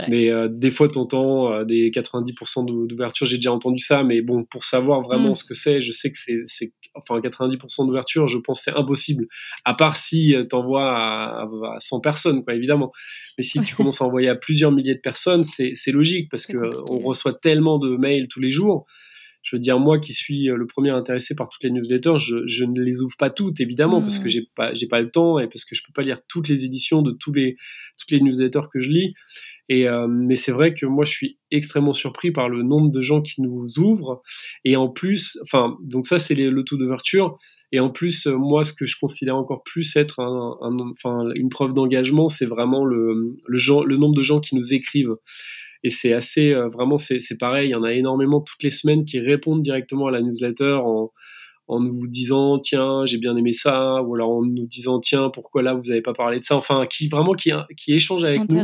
Mais 0.09 0.31
euh, 0.31 0.49
des 0.51 0.71
fois, 0.71 0.89
t'entends 0.89 1.53
euh, 1.53 1.65
des 1.65 1.91
90% 1.91 2.87
d'ouverture. 2.87 3.27
J'ai 3.27 3.37
déjà 3.37 3.53
entendu 3.53 3.79
ça, 3.79 4.05
mais 4.05 4.21
bon, 4.21 4.45
pour 4.45 4.65
savoir 4.65 5.01
vraiment 5.01 5.31
mm. 5.31 5.35
ce 5.37 5.45
que 5.45 5.55
c'est, 5.55 5.81
je 5.81 5.91
sais 5.91 6.11
que 6.11 6.19
c'est, 6.45 6.73
enfin, 6.95 7.19
90% 7.19 7.87
d'ouverture, 7.87 8.29
je 8.29 8.37
pense 8.37 8.63
c'est 8.63 8.77
impossible. 8.77 9.27
À 9.65 9.73
part 9.73 9.97
si 9.97 10.35
t'envoies 10.51 10.91
à, 10.91 11.45
à, 11.45 11.77
100 11.79 12.01
personnes, 12.01 12.45
quoi, 12.45 12.55
évidemment. 12.55 12.93
Mais 13.39 13.45
si 13.45 13.61
tu 13.63 13.75
commences 13.75 14.03
à 14.03 14.05
envoyer 14.05 14.29
à 14.29 14.37
plusieurs 14.37 14.71
milliers 14.71 14.95
de 14.95 15.01
personnes, 15.01 15.45
c'est 15.45 15.93
logique 15.93 16.31
parce 16.31 16.47
que 16.47 16.59
on 16.91 16.99
reçoit 16.99 17.33
tellement 17.33 17.79
de 17.79 17.97
mails 17.97 18.29
tous 18.29 18.41
les 18.41 18.51
jours 18.51 18.87
je 19.45 19.55
veux 19.55 19.61
dire, 19.61 19.79
moi 19.79 19.99
qui 19.99 20.15
suis 20.15 20.51
euh, 20.51 20.57
le 20.57 20.67
premier 20.67 20.91
intéressé 20.91 21.37
par 21.37 21.51
toutes 21.51 21.63
les 21.63 21.71
newsletters, 21.71 22.19
je, 22.19 22.47
je 22.47 22.65
ne 22.65 22.81
les 22.81 23.03
ouvre 23.03 23.15
pas 23.19 23.31
toutes, 23.31 23.61
évidemment, 23.61 24.01
parce 24.01 24.19
que 24.19 24.27
mmh. 24.27 24.31
j'ai 24.31 24.49
pas, 24.57 24.75
j'ai 24.75 24.89
pas 24.89 25.01
le 25.01 25.11
temps 25.11 25.39
et 25.39 25.47
parce 25.47 25.67
que 25.67 25.75
je 25.75 25.83
peux 25.87 25.93
pas 25.93 26.03
lire 26.03 26.21
toutes 26.29 26.49
les 26.49 26.65
éditions 26.65 27.03
de 27.03 27.13
tous 27.13 27.33
les, 27.33 27.57
toutes 27.99 28.11
les 28.11 28.21
newsletters 28.21 28.69
que 28.73 28.81
je 28.81 28.91
lis. 28.91 29.15
Et, 29.69 29.89
euh, 29.89 30.07
mais 30.09 30.37
c'est 30.37 30.53
vrai 30.53 30.75
que 30.75 30.87
moi, 30.87 31.05
je 31.05 31.13
suis 31.13 31.39
extrêmement 31.51 31.93
surpris 31.93 32.33
par 32.33 32.49
le 32.49 32.63
nombre 32.63 32.91
de 32.91 33.03
gens 33.03 33.23
qui 33.23 33.41
nous 33.41 33.79
ouvrent. 33.79 34.23
Et 34.65 34.77
en 34.77 34.89
plus, 34.89 35.39
enfin, 35.43 35.77
donc 35.83 36.07
ça, 36.07 36.19
c'est 36.19 36.35
le 36.35 36.63
taux 36.65 36.77
d'ouverture. 36.77 37.39
Et 37.73 37.81
en 37.81 37.91
plus, 37.91 38.27
euh, 38.27 38.37
moi, 38.37 38.65
ce 38.65 38.73
que 38.73 38.87
je 38.87 38.97
considère 38.99 39.37
encore 39.37 39.63
plus 39.63 39.97
être 39.97 40.21
un, 40.21 40.57
un, 40.61 40.79
enfin, 40.91 41.31
une 41.35 41.49
preuve 41.49 41.73
d'engagement, 41.73 42.29
c'est 42.29 42.47
vraiment 42.47 42.85
le, 42.85 43.37
le, 43.47 43.59
genre, 43.59 43.85
le 43.85 43.97
nombre 43.97 44.15
de 44.15 44.23
gens 44.23 44.41
qui 44.41 44.55
nous 44.55 44.73
écrivent. 44.73 45.17
Et 45.85 45.91
c'est 45.91 46.14
assez, 46.14 46.53
euh, 46.53 46.67
vraiment, 46.69 46.97
c'est 46.97 47.38
pareil. 47.38 47.69
Il 47.69 47.73
y 47.73 47.75
en 47.75 47.85
a 47.85 47.93
énormément 47.93 48.41
toutes 48.41 48.62
les 48.62 48.71
semaines 48.71 49.05
qui 49.05 49.21
répondent 49.21 49.62
directement 49.62 50.07
à 50.07 50.11
la 50.11 50.23
newsletter 50.23 50.79
en, 50.83 51.12
en 51.69 51.81
nous 51.81 52.07
disant 52.07 52.59
tiens 52.59 53.07
j'ai 53.07 53.19
bien 53.19 53.37
aimé 53.37 53.53
ça 53.53 54.03
ou 54.03 54.14
alors 54.14 54.31
en 54.31 54.43
nous 54.43 54.67
disant 54.67 55.00
tiens 55.00 55.31
pourquoi 55.31 55.62
là 55.62 55.73
vous 55.75 55.85
n'avez 55.85 56.03
pas 56.03 56.12
parlé 56.12 56.38
de 56.38 56.45
ça? 56.45 56.57
Enfin 56.57 56.87
qui 56.87 57.09
vraiment 57.09 57.33
qui, 57.33 57.53
qui 57.76 57.95
échangent 57.95 58.25
avec 58.25 58.50
nous 58.50 58.62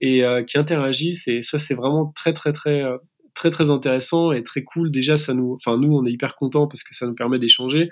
et 0.00 0.24
euh, 0.24 0.42
qui 0.42 0.56
interagissent 0.56 1.28
et 1.28 1.42
ça 1.42 1.58
c'est 1.58 1.74
vraiment 1.74 2.12
très 2.14 2.32
très 2.32 2.52
très 2.52 2.82
euh, 2.82 2.96
très 3.34 3.50
très 3.50 3.70
intéressant 3.70 4.32
et 4.32 4.42
très 4.42 4.62
cool. 4.62 4.90
Déjà, 4.90 5.16
ça 5.16 5.34
nous, 5.34 5.54
enfin 5.54 5.76
nous, 5.76 5.92
on 5.94 6.04
est 6.06 6.12
hyper 6.12 6.34
contents 6.34 6.66
parce 6.66 6.82
que 6.82 6.94
ça 6.94 7.06
nous 7.06 7.14
permet 7.14 7.38
d'échanger. 7.38 7.88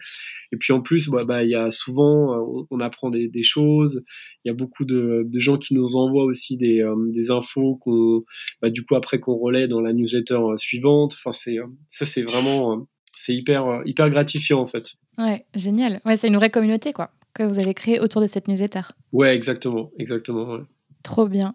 Et 0.53 0.57
puis 0.57 0.73
en 0.73 0.81
plus, 0.81 1.09
bah, 1.09 1.25
bah, 1.25 1.43
il 1.43 1.51
y 1.51 1.55
a 1.55 1.71
souvent, 1.71 2.35
euh, 2.35 2.65
on, 2.71 2.81
apprend 2.81 3.11
des, 3.11 3.29
des, 3.29 3.43
choses. 3.43 4.05
Il 4.45 4.49
y 4.49 4.51
a 4.51 4.55
beaucoup 4.55 4.85
de, 4.85 5.25
de, 5.27 5.41
gens 5.41 5.59
qui 5.59 5.75
nous 5.75 5.97
envoient 5.97 6.25
aussi 6.25 6.57
des, 6.57 6.81
euh, 6.81 6.95
des 7.11 7.31
infos 7.31 7.77
qu'on, 7.77 8.25
bah, 8.61 8.71
du 8.71 8.85
coup 8.85 8.95
après 8.95 9.19
qu'on 9.19 9.37
relaie 9.37 9.69
dans 9.69 9.81
la 9.81 9.93
newsletter 9.93 10.35
euh, 10.35 10.57
suivante. 10.57 11.15
Enfin, 11.15 11.33
c'est 11.33 11.59
ça, 11.89 12.07
c'est 12.07 12.23
vraiment, 12.23 12.87
c'est 13.15 13.35
hyper 13.35 13.83
hyper 13.85 14.11
gratifiant 14.11 14.61
en 14.61 14.67
fait. 14.67 14.95
Ouais, 15.19 15.45
génial. 15.55 16.01
Ouais, 16.05 16.17
c'est 16.17 16.29
une 16.29 16.37
vraie 16.37 16.51
communauté 16.51 16.93
quoi 16.93 17.11
que 17.35 17.43
vous 17.43 17.59
avez 17.59 17.75
créée 17.75 17.99
autour 17.99 18.21
de 18.21 18.27
cette 18.27 18.47
newsletter. 18.47 18.83
Ouais, 19.13 19.35
exactement, 19.35 19.91
exactement. 19.99 20.59
Trop 21.03 21.27
bien. 21.27 21.55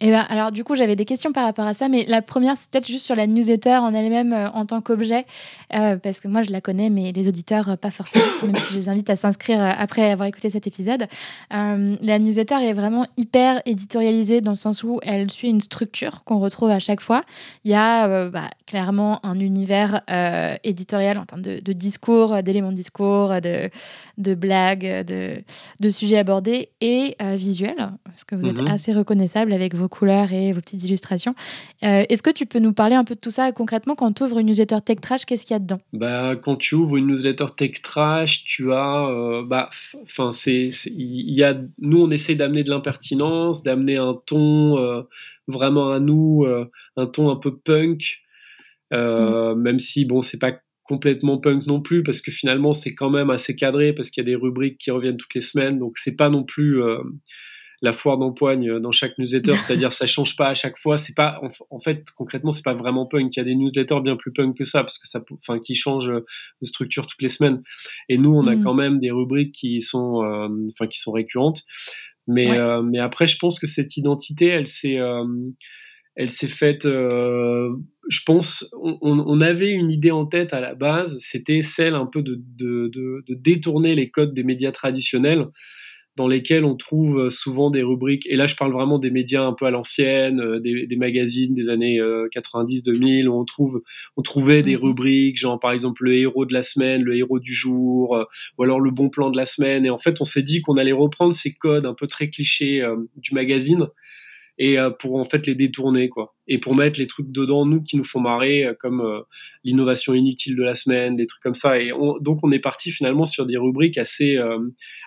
Et 0.00 0.10
ben, 0.10 0.24
alors 0.28 0.52
du 0.52 0.62
coup, 0.62 0.76
j'avais 0.76 0.94
des 0.94 1.04
questions 1.04 1.32
par 1.32 1.44
rapport 1.44 1.66
à 1.66 1.74
ça, 1.74 1.88
mais 1.88 2.04
la 2.06 2.22
première, 2.22 2.56
c'est 2.56 2.70
peut-être 2.70 2.86
juste 2.86 3.04
sur 3.04 3.16
la 3.16 3.26
newsletter 3.26 3.76
en 3.78 3.92
elle-même 3.92 4.32
euh, 4.32 4.50
en 4.50 4.64
tant 4.64 4.80
qu'objet, 4.80 5.26
euh, 5.74 5.96
parce 5.96 6.20
que 6.20 6.28
moi, 6.28 6.42
je 6.42 6.52
la 6.52 6.60
connais, 6.60 6.88
mais 6.88 7.10
les 7.10 7.28
auditeurs, 7.28 7.70
euh, 7.70 7.76
pas 7.76 7.90
forcément, 7.90 8.24
même 8.44 8.54
si 8.54 8.74
je 8.74 8.78
les 8.78 8.88
invite 8.88 9.10
à 9.10 9.16
s'inscrire 9.16 9.60
après 9.60 10.10
avoir 10.10 10.28
écouté 10.28 10.50
cet 10.50 10.66
épisode. 10.66 11.06
la 11.50 12.18
newsletter 12.18 12.56
est 12.62 12.72
vraiment 12.72 13.06
hyper 13.16 13.60
éditorialisée 13.66 14.40
dans 14.40 14.52
le 14.52 14.56
sens 14.56 14.84
où 14.84 15.00
elle 15.02 15.30
suit 15.30 15.48
une 15.48 15.60
structure 15.60 16.22
qu'on 16.24 16.38
retrouve 16.38 16.70
à 16.70 16.78
chaque 16.78 17.00
fois. 17.00 17.22
Il 17.64 17.70
y 17.70 17.74
a 17.74 18.28
bah, 18.28 18.50
clairement 18.66 19.24
un 19.24 19.38
univers 19.40 20.02
éditorial 20.64 21.18
en 21.18 21.26
termes 21.26 21.42
de, 21.42 21.72
discours, 21.72 22.42
d'éléments 22.42 22.70
de 22.70 22.76
discours, 22.76 23.40
de, 23.40 23.70
de 24.18 24.34
blagues, 24.34 25.04
de, 25.06 25.42
de, 25.80 25.90
sujets 25.90 26.18
abordés 26.18 26.70
et 26.80 27.16
visuels, 27.20 27.90
parce 28.04 28.24
que 28.24 28.34
vous 28.34 28.46
êtes 28.46 28.60
mhm. 28.60 28.68
assez 28.68 28.92
reconnaissable 28.92 29.52
avec 29.52 29.67
vos 29.74 29.88
couleurs 29.88 30.32
et 30.32 30.52
vos 30.52 30.60
petites 30.60 30.84
illustrations. 30.84 31.34
Euh, 31.82 32.04
est-ce 32.08 32.22
que 32.22 32.30
tu 32.30 32.46
peux 32.46 32.58
nous 32.58 32.72
parler 32.72 32.94
un 32.94 33.04
peu 33.04 33.14
de 33.14 33.20
tout 33.20 33.30
ça 33.30 33.50
concrètement? 33.52 33.94
Quand 33.94 34.12
tu 34.12 34.22
ouvres 34.22 34.38
une 34.38 34.46
newsletter 34.46 34.78
Tech 34.84 35.00
Trash, 35.00 35.24
qu'est-ce 35.24 35.44
qu'il 35.44 35.54
y 35.54 35.56
a 35.56 35.60
dedans? 35.60 35.80
Bah, 35.92 36.36
Quand 36.36 36.56
tu 36.56 36.74
ouvres 36.74 36.96
une 36.96 37.06
newsletter 37.06 37.46
Tech 37.56 37.82
Trash, 37.82 38.44
tu 38.44 38.72
as. 38.72 39.08
Euh, 39.08 39.42
bah, 39.44 39.70
c'est, 40.32 40.68
il 40.86 41.34
y 41.34 41.44
a, 41.44 41.56
nous, 41.78 42.02
on 42.02 42.10
essaie 42.10 42.34
d'amener 42.34 42.64
de 42.64 42.70
l'impertinence, 42.70 43.62
d'amener 43.62 43.96
un 43.96 44.14
ton 44.26 44.78
euh, 44.78 45.02
vraiment 45.46 45.92
à 45.92 46.00
nous, 46.00 46.46
un 46.96 47.06
ton 47.06 47.30
un 47.30 47.36
peu 47.36 47.56
punk, 47.56 48.18
mm. 48.92 49.54
même 49.54 49.78
si, 49.78 50.04
bon, 50.04 50.22
c'est 50.22 50.38
pas 50.38 50.52
complètement 50.84 51.38
punk 51.38 51.66
non 51.66 51.82
plus 51.82 52.02
parce 52.02 52.22
que 52.22 52.30
finalement 52.30 52.72
c'est 52.72 52.94
quand 52.94 53.10
même 53.10 53.28
assez 53.28 53.54
cadré 53.54 53.92
parce 53.92 54.08
qu'il 54.08 54.24
y 54.24 54.26
a 54.26 54.30
des 54.30 54.34
rubriques 54.34 54.78
qui 54.78 54.90
reviennent 54.90 55.18
toutes 55.18 55.34
les 55.34 55.42
semaines 55.42 55.78
donc 55.78 55.98
c'est 55.98 56.16
pas 56.16 56.30
non 56.30 56.44
plus 56.44 56.82
la 57.80 57.92
foire 57.92 58.18
d'empoigne 58.18 58.68
euh, 58.68 58.80
dans 58.80 58.92
chaque 58.92 59.18
newsletter, 59.18 59.52
c'est-à-dire 59.58 59.92
ça 59.92 60.06
change 60.06 60.36
pas 60.36 60.48
à 60.48 60.54
chaque 60.54 60.78
fois. 60.78 60.96
C'est 60.96 61.14
pas, 61.14 61.40
en, 61.70 61.78
fait, 61.78 62.04
concrètement, 62.16 62.50
c'est 62.50 62.64
pas 62.64 62.74
vraiment 62.74 63.06
punk. 63.06 63.34
Il 63.36 63.38
y 63.38 63.40
a 63.40 63.44
des 63.44 63.54
newsletters 63.54 64.00
bien 64.02 64.16
plus 64.16 64.32
punk 64.32 64.56
que 64.56 64.64
ça, 64.64 64.82
parce 64.82 64.98
que 64.98 65.06
ça, 65.06 65.24
enfin, 65.32 65.58
qui 65.58 65.74
changent 65.74 66.08
de 66.10 66.66
structure 66.66 67.06
toutes 67.06 67.22
les 67.22 67.28
semaines. 67.28 67.62
Et 68.08 68.18
nous, 68.18 68.32
on 68.32 68.46
a 68.46 68.56
mm. 68.56 68.64
quand 68.64 68.74
même 68.74 68.98
des 68.98 69.10
rubriques 69.10 69.52
qui 69.52 69.80
sont, 69.80 70.24
euh, 70.24 70.48
enfin, 70.72 70.86
qui 70.86 70.98
sont 70.98 71.12
récurrentes. 71.12 71.62
Mais, 72.26 72.58
euh, 72.58 72.82
mais 72.82 72.98
après, 72.98 73.26
je 73.26 73.38
pense 73.38 73.58
que 73.58 73.66
cette 73.66 73.96
identité, 73.96 74.46
elle 74.46 74.66
s'est, 74.66 74.98
elle 76.14 76.28
s'est 76.28 76.48
faite. 76.48 76.84
je 76.84 78.20
pense, 78.26 78.68
on, 78.74 79.40
avait 79.40 79.70
une 79.70 79.90
idée 79.90 80.10
en 80.10 80.26
tête 80.26 80.52
à 80.52 80.60
la 80.60 80.74
base, 80.74 81.16
c'était 81.20 81.62
celle 81.62 81.94
un 81.94 82.04
peu 82.04 82.20
de, 82.20 82.34
de, 82.38 82.88
de, 82.88 83.24
de 83.26 83.34
détourner 83.34 83.94
les 83.94 84.10
codes 84.10 84.34
des 84.34 84.44
médias 84.44 84.72
traditionnels 84.72 85.46
dans 86.18 86.26
lesquels 86.26 86.64
on 86.64 86.74
trouve 86.74 87.20
euh, 87.20 87.28
souvent 87.30 87.70
des 87.70 87.84
rubriques, 87.84 88.26
et 88.28 88.34
là 88.34 88.46
je 88.46 88.56
parle 88.56 88.72
vraiment 88.72 88.98
des 88.98 89.10
médias 89.10 89.44
un 89.44 89.52
peu 89.52 89.66
à 89.66 89.70
l'ancienne, 89.70 90.40
euh, 90.40 90.58
des, 90.58 90.96
magazines 90.96 91.54
des 91.54 91.68
années 91.68 92.00
90-2000, 92.00 93.24
euh, 93.24 93.28
où 93.28 93.40
on, 93.40 93.44
trouve, 93.44 93.82
on 94.16 94.22
trouvait 94.22 94.64
des 94.64 94.76
mhm. 94.76 94.82
rubriques, 94.82 95.38
genre 95.38 95.60
par 95.60 95.70
exemple 95.70 96.02
le 96.04 96.16
héros 96.16 96.44
de 96.44 96.52
la 96.52 96.62
semaine, 96.62 97.02
le 97.02 97.16
héros 97.16 97.38
du 97.38 97.54
jour, 97.54 98.18
ou 98.58 98.62
alors 98.64 98.80
le 98.80 98.90
bon 98.90 99.10
plan 99.10 99.30
de 99.30 99.36
la 99.36 99.46
semaine, 99.46 99.86
et 99.86 99.90
en 99.90 99.98
fait 99.98 100.20
on 100.20 100.24
s'est 100.24 100.42
dit 100.42 100.60
qu'on 100.60 100.74
allait 100.74 100.90
reprendre 100.90 101.36
ces 101.36 101.52
codes 101.52 101.86
un 101.86 101.94
peu 101.94 102.08
très 102.08 102.28
clichés 102.28 102.84
du 103.16 103.32
magazine, 103.32 103.86
et 104.58 104.78
euh, 104.78 104.90
pour 104.90 105.16
en 105.16 105.24
fait 105.24 105.46
les 105.46 105.54
détourner 105.54 106.08
quoi. 106.08 106.34
Et 106.46 106.58
pour 106.58 106.74
mettre 106.74 106.98
les 106.98 107.06
trucs 107.06 107.30
dedans 107.30 107.64
nous 107.64 107.82
qui 107.82 107.96
nous 107.96 108.04
font 108.04 108.20
marrer 108.20 108.64
euh, 108.64 108.74
comme 108.78 109.00
euh, 109.00 109.20
l'innovation 109.64 110.14
inutile 110.14 110.56
de 110.56 110.62
la 110.62 110.74
semaine 110.74 111.16
des 111.16 111.26
trucs 111.26 111.42
comme 111.42 111.54
ça. 111.54 111.80
Et 111.80 111.90
donc 112.20 112.40
on 112.42 112.50
est 112.50 112.58
parti 112.58 112.90
finalement 112.90 113.24
sur 113.24 113.46
des 113.46 113.56
rubriques 113.56 113.98
assez 113.98 114.36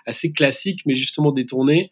assez 0.06 0.32
classiques 0.32 0.80
mais 0.86 0.94
justement 0.94 1.32
détournées. 1.32 1.90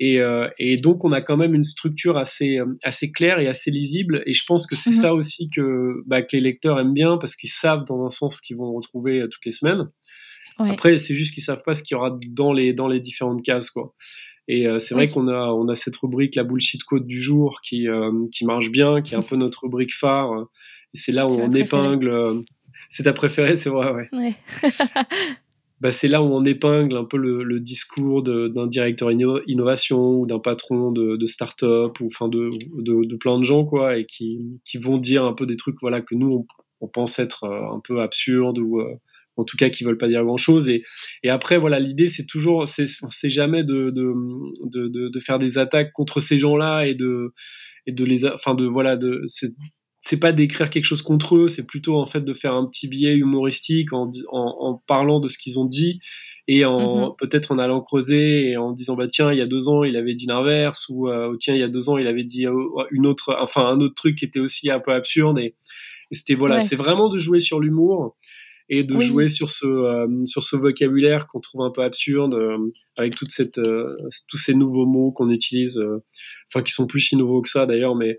Et, 0.00 0.18
et, 0.58 0.76
donc 0.76 1.04
on 1.04 1.12
a 1.12 1.22
quand 1.22 1.36
même 1.36 1.54
une 1.54 1.64
structure 1.64 2.18
assez 2.18 2.58
assez 2.82 3.12
claire 3.12 3.38
et 3.38 3.46
assez 3.46 3.70
lisible. 3.70 4.22
Et 4.26 4.32
je 4.32 4.44
pense 4.44 4.66
que 4.66 4.74
c'est 4.74 4.90
mhm. 4.90 4.96
ça 4.96 5.14
aussi 5.14 5.50
que, 5.50 6.02
bah, 6.06 6.22
que 6.22 6.36
les 6.36 6.40
lecteurs 6.40 6.80
aiment 6.80 6.94
bien 6.94 7.16
parce 7.16 7.36
qu'ils 7.36 7.50
savent 7.50 7.84
dans 7.84 8.04
un 8.04 8.10
sens 8.10 8.40
qu'ils 8.40 8.56
vont 8.56 8.72
retrouver 8.72 9.24
toutes 9.30 9.44
les 9.44 9.52
semaines. 9.52 9.88
Après 10.58 10.96
c'est 10.96 11.14
juste 11.14 11.34
qu'ils 11.34 11.42
savent 11.42 11.62
pas 11.64 11.74
ce 11.74 11.82
qu'il 11.82 11.94
y 11.94 11.98
aura 11.98 12.16
dans 12.30 12.52
les 12.52 12.72
dans 12.72 12.88
les 12.88 13.00
différentes 13.00 13.42
cases 13.42 13.70
quoi 13.70 13.94
et 14.46 14.66
euh, 14.66 14.78
c'est 14.78 14.94
vrai 14.94 15.08
qu'on 15.08 15.28
a, 15.28 15.48
on 15.48 15.68
a 15.68 15.74
cette 15.74 15.96
rubrique, 15.96 16.34
la 16.34 16.44
bullshit 16.44 16.84
code 16.84 17.06
du 17.06 17.20
jour, 17.20 17.60
qui, 17.62 17.88
euh, 17.88 18.26
qui 18.30 18.44
marche 18.44 18.70
bien, 18.70 19.00
qui 19.00 19.14
est 19.14 19.16
un 19.16 19.22
peu 19.22 19.36
notre 19.36 19.64
rubrique 19.64 19.94
phare. 19.94 20.46
Et 20.94 20.98
c'est 20.98 21.12
là 21.12 21.26
où 21.26 21.40
on 21.40 21.52
épingle. 21.52 22.08
Euh, 22.08 22.34
c'est 22.90 23.04
ta 23.04 23.12
préférée, 23.12 23.56
c'est 23.56 23.70
vrai, 23.70 23.90
ouais. 23.90 24.08
ouais. 24.12 24.34
bah, 25.80 25.90
c'est 25.90 26.08
là 26.08 26.22
où 26.22 26.26
on 26.26 26.44
épingle 26.44 26.96
un 26.96 27.04
peu 27.04 27.16
le, 27.16 27.58
discours 27.58 28.22
d'un 28.22 28.66
directeur 28.66 29.10
innovation 29.10 30.20
ou 30.20 30.26
d'un 30.26 30.38
patron 30.38 30.92
de, 30.92 31.16
de 31.16 31.26
start-up 31.26 31.98
ou 32.00 32.06
enfin 32.06 32.28
de, 32.28 32.50
de, 32.76 33.04
de, 33.04 33.16
plein 33.16 33.38
de 33.38 33.44
gens, 33.44 33.64
quoi, 33.64 33.96
et 33.96 34.04
qui, 34.04 34.60
qui, 34.64 34.76
vont 34.76 34.98
dire 34.98 35.24
un 35.24 35.32
peu 35.32 35.46
des 35.46 35.56
trucs 35.56 35.76
voilà, 35.80 36.02
que 36.02 36.14
nous, 36.14 36.30
on, 36.30 36.46
on 36.82 36.88
pense 36.88 37.18
être 37.18 37.44
un 37.44 37.80
peu 37.80 38.02
absurdes 38.02 38.58
ou 38.58 38.82
en 39.36 39.44
tout 39.44 39.56
cas 39.56 39.70
qui 39.70 39.84
veulent 39.84 39.98
pas 39.98 40.08
dire 40.08 40.24
grand 40.24 40.36
chose. 40.36 40.68
Et, 40.68 40.82
et 41.22 41.30
après, 41.30 41.58
voilà, 41.58 41.78
l'idée 41.80 42.08
c'est 42.08 42.26
toujours, 42.26 42.66
c'est 42.66 43.30
jamais 43.30 43.64
de 43.64 43.90
de, 43.90 44.12
de, 44.64 45.08
de, 45.08 45.20
faire 45.20 45.38
des 45.38 45.58
attaques 45.58 45.92
contre 45.92 46.20
ces 46.20 46.38
gens-là 46.38 46.86
et 46.86 46.94
de 46.94 47.32
et 47.86 47.92
de 47.92 48.04
les, 48.04 48.26
enfin 48.26 48.54
de 48.54 48.64
voilà, 48.64 48.96
de 48.96 49.22
c'est 50.00 50.20
pas 50.20 50.32
d'écrire 50.32 50.68
quelque 50.68 50.84
chose 50.84 51.02
contre 51.02 51.36
eux, 51.36 51.48
c'est 51.48 51.66
plutôt 51.66 51.96
en 51.96 52.06
fait 52.06 52.20
de 52.20 52.34
faire 52.34 52.52
un 52.52 52.66
petit 52.66 52.88
billet 52.88 53.14
humoristique 53.14 53.92
en, 53.94 54.10
en, 54.30 54.56
en 54.60 54.82
parlant 54.86 55.18
de 55.18 55.28
ce 55.28 55.38
qu'ils 55.38 55.58
ont 55.58 55.64
dit 55.64 55.98
et 56.46 56.64
en 56.64 57.08
mm-hmm. 57.10 57.16
peut-être 57.16 57.52
en 57.52 57.58
allant 57.58 57.80
creuser 57.80 58.50
et 58.50 58.56
en 58.56 58.72
disant 58.72 58.96
bah 58.96 59.06
tiens 59.08 59.32
il 59.32 59.38
y 59.38 59.40
a 59.42 59.46
deux 59.46 59.68
ans 59.68 59.82
il 59.82 59.96
avait 59.96 60.14
dit 60.14 60.26
l'inverse 60.26 60.86
ou 60.90 61.08
euh, 61.08 61.36
tiens 61.40 61.54
il 61.54 61.60
y 61.60 61.62
a 61.62 61.68
deux 61.68 61.88
ans 61.88 61.96
il 61.96 62.06
avait 62.06 62.24
dit 62.24 62.46
euh, 62.46 62.52
une 62.90 63.06
autre 63.06 63.34
enfin 63.40 63.66
un 63.66 63.80
autre 63.80 63.94
truc 63.94 64.18
qui 64.18 64.24
était 64.26 64.40
aussi 64.40 64.70
un 64.70 64.80
peu 64.80 64.92
absurde 64.92 65.38
et, 65.38 65.54
c'était 66.12 66.34
voilà 66.34 66.60
c'est 66.60 66.76
vraiment 66.76 67.08
de 67.08 67.18
jouer 67.18 67.40
sur 67.40 67.58
l'humour 67.58 68.14
et 68.70 68.82
de 68.82 68.98
jouer 68.98 69.28
sur 69.28 69.48
ce, 69.48 69.66
euh, 69.66 70.24
sur 70.24 70.42
ce 70.42 70.56
vocabulaire 70.56 71.26
qu'on 71.26 71.40
trouve 71.40 71.62
un 71.62 71.70
peu 71.70 71.82
absurde, 71.82 72.34
euh, 72.34 72.56
avec 72.96 73.14
toute 73.14 73.30
cette, 73.30 73.58
euh, 73.58 73.94
tous 74.28 74.38
ces 74.38 74.54
nouveaux 74.54 74.86
mots 74.86 75.12
qu'on 75.12 75.30
utilise, 75.30 75.82
enfin 76.48 76.62
qui 76.62 76.72
sont 76.72 76.86
plus 76.86 77.00
si 77.00 77.16
nouveaux 77.16 77.42
que 77.42 77.48
ça 77.48 77.66
d'ailleurs, 77.66 77.94
mais 77.94 78.18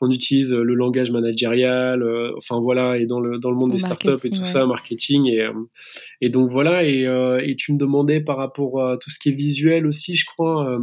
qu'on 0.00 0.10
utilise 0.10 0.52
le 0.52 0.74
langage 0.74 1.12
managérial, 1.12 2.04
enfin 2.36 2.58
voilà, 2.60 2.98
et 2.98 3.06
dans 3.06 3.20
le, 3.20 3.38
dans 3.38 3.50
le 3.50 3.56
monde 3.56 3.70
des 3.70 3.78
startups 3.78 4.24
et 4.24 4.30
tout 4.30 4.42
ça, 4.42 4.66
marketing, 4.66 5.28
et, 5.28 5.48
et 6.20 6.30
donc 6.30 6.50
voilà, 6.50 6.84
et, 6.84 7.04
et, 7.44 7.54
tu 7.54 7.72
me 7.72 7.78
demandais 7.78 8.20
par 8.20 8.36
rapport 8.36 8.84
à 8.84 8.98
tout 8.98 9.10
ce 9.10 9.20
qui 9.20 9.28
est 9.28 9.32
visuel 9.32 9.86
aussi, 9.86 10.16
je 10.16 10.26
crois. 10.26 10.76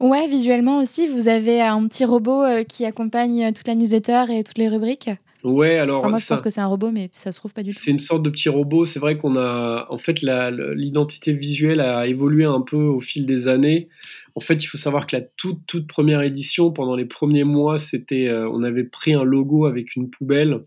Ouais, 0.00 0.26
visuellement 0.26 0.80
aussi, 0.80 1.06
vous 1.06 1.28
avez 1.28 1.62
un 1.62 1.88
petit 1.88 2.04
robot 2.04 2.42
qui 2.68 2.84
accompagne 2.84 3.50
toute 3.54 3.66
la 3.66 3.74
newsletter 3.74 4.24
et 4.28 4.44
toutes 4.44 4.58
les 4.58 4.68
rubriques? 4.68 5.08
Ouais, 5.44 5.76
alors. 5.78 6.08
moi, 6.08 6.18
je 6.18 6.26
pense 6.26 6.42
que 6.42 6.50
c'est 6.50 6.60
un 6.60 6.66
robot, 6.66 6.90
mais 6.90 7.10
ça 7.12 7.30
se 7.30 7.38
trouve 7.38 7.52
pas 7.52 7.62
du 7.62 7.70
tout. 7.70 7.78
C'est 7.78 7.90
une 7.90 7.98
sorte 7.98 8.22
de 8.22 8.30
petit 8.30 8.48
robot. 8.48 8.84
C'est 8.84 8.98
vrai 8.98 9.16
qu'on 9.16 9.36
a. 9.36 9.86
En 9.90 9.98
fait, 9.98 10.20
l'identité 10.22 11.32
visuelle 11.32 11.80
a 11.80 12.06
évolué 12.06 12.44
un 12.44 12.60
peu 12.60 12.76
au 12.76 13.00
fil 13.00 13.26
des 13.26 13.48
années. 13.48 13.88
En 14.34 14.40
fait, 14.40 14.62
il 14.62 14.66
faut 14.66 14.78
savoir 14.78 15.06
que 15.06 15.16
la 15.16 15.22
toute, 15.22 15.60
toute 15.66 15.86
première 15.86 16.22
édition, 16.22 16.72
pendant 16.72 16.96
les 16.96 17.04
premiers 17.04 17.44
mois, 17.44 17.78
c'était. 17.78 18.28
Euh, 18.28 18.48
on 18.50 18.62
avait 18.62 18.84
pris 18.84 19.14
un 19.14 19.24
logo 19.24 19.66
avec 19.66 19.94
une 19.96 20.10
poubelle. 20.10 20.60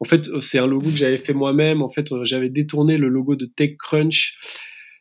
En 0.00 0.04
fait, 0.04 0.28
euh, 0.28 0.40
c'est 0.40 0.58
un 0.58 0.66
logo 0.66 0.90
que 0.90 0.96
j'avais 0.96 1.18
fait 1.18 1.34
moi-même. 1.34 1.82
En 1.82 1.88
fait, 1.88 2.10
euh, 2.12 2.24
j'avais 2.24 2.48
détourné 2.48 2.98
le 2.98 3.08
logo 3.08 3.36
de 3.36 3.46
TechCrunch 3.46 4.36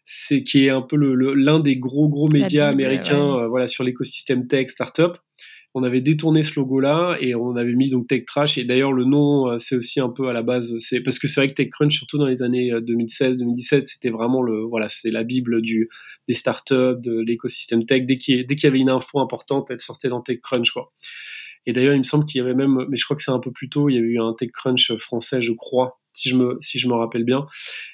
c'est 0.07 0.43
qui 0.43 0.67
est 0.67 0.69
un 0.69 0.83
peu 0.83 0.97
l'un 0.97 1.59
des 1.59 1.77
gros 1.77 2.07
gros 2.07 2.27
médias 2.27 2.67
américains 2.67 3.47
voilà 3.47 3.65
sur 3.65 3.83
l'écosystème 3.83 4.45
tech 4.45 4.69
startup 4.69 5.17
on 5.77 5.83
avait 5.83 5.99
détourné 5.99 6.41
ce 6.41 6.57
logo-là 6.57 7.17
et 7.19 7.35
on 7.35 7.57
avait 7.57 7.73
mis 7.73 7.89
donc 7.89 8.07
Tech 8.07 8.23
Trash. 8.25 8.57
Et 8.57 8.63
d'ailleurs, 8.63 8.93
le 8.93 9.03
nom, 9.03 9.49
euh, 9.49 9.57
c'est 9.57 9.75
aussi 9.75 9.99
un 9.99 10.07
peu 10.07 10.29
à 10.29 10.33
la 10.33 10.41
base, 10.41 10.73
c'est 10.79 11.01
parce 11.01 11.19
que 11.19 11.27
c'est 11.27 11.41
vrai 11.41 11.49
que 11.49 11.53
TechCrunch, 11.53 11.93
surtout 11.93 12.17
dans 12.17 12.25
les 12.25 12.43
années 12.43 12.71
2016-2017, 12.71 13.75
euh, 13.75 13.81
c'était 13.83 14.09
vraiment 14.09 14.41
le, 14.41 14.61
voilà, 14.61 14.87
c'est 14.87 15.11
la 15.11 15.23
bible 15.23 15.61
du, 15.61 15.89
des 16.29 16.33
startups, 16.33 16.95
de 16.97 17.19
l'écosystème 17.19 17.85
tech. 17.85 18.05
Dès 18.05 18.17
qu'il 18.17 18.45
y, 18.49 18.65
avait 18.65 18.79
une 18.79 18.89
info 18.89 19.19
importante, 19.19 19.69
elle 19.69 19.81
sortait 19.81 20.07
dans 20.07 20.21
TechCrunch, 20.21 20.71
quoi. 20.71 20.93
Et 21.65 21.73
d'ailleurs, 21.73 21.93
il 21.93 21.99
me 21.99 22.03
semble 22.03 22.25
qu'il 22.25 22.39
y 22.39 22.41
avait 22.41 22.53
même, 22.53 22.85
mais 22.89 22.95
je 22.95 23.03
crois 23.03 23.17
que 23.17 23.23
c'est 23.23 23.31
un 23.31 23.39
peu 23.39 23.51
plus 23.51 23.67
tôt, 23.67 23.89
il 23.89 23.95
y 23.95 23.97
a 23.97 24.01
eu 24.01 24.17
un 24.17 24.33
TechCrunch 24.33 24.95
français, 24.95 25.41
je 25.41 25.51
crois, 25.51 25.99
si 26.13 26.29
je 26.29 26.37
me, 26.37 26.55
si 26.61 26.79
je 26.79 26.87
me 26.87 26.93
rappelle 26.93 27.25
bien. 27.25 27.47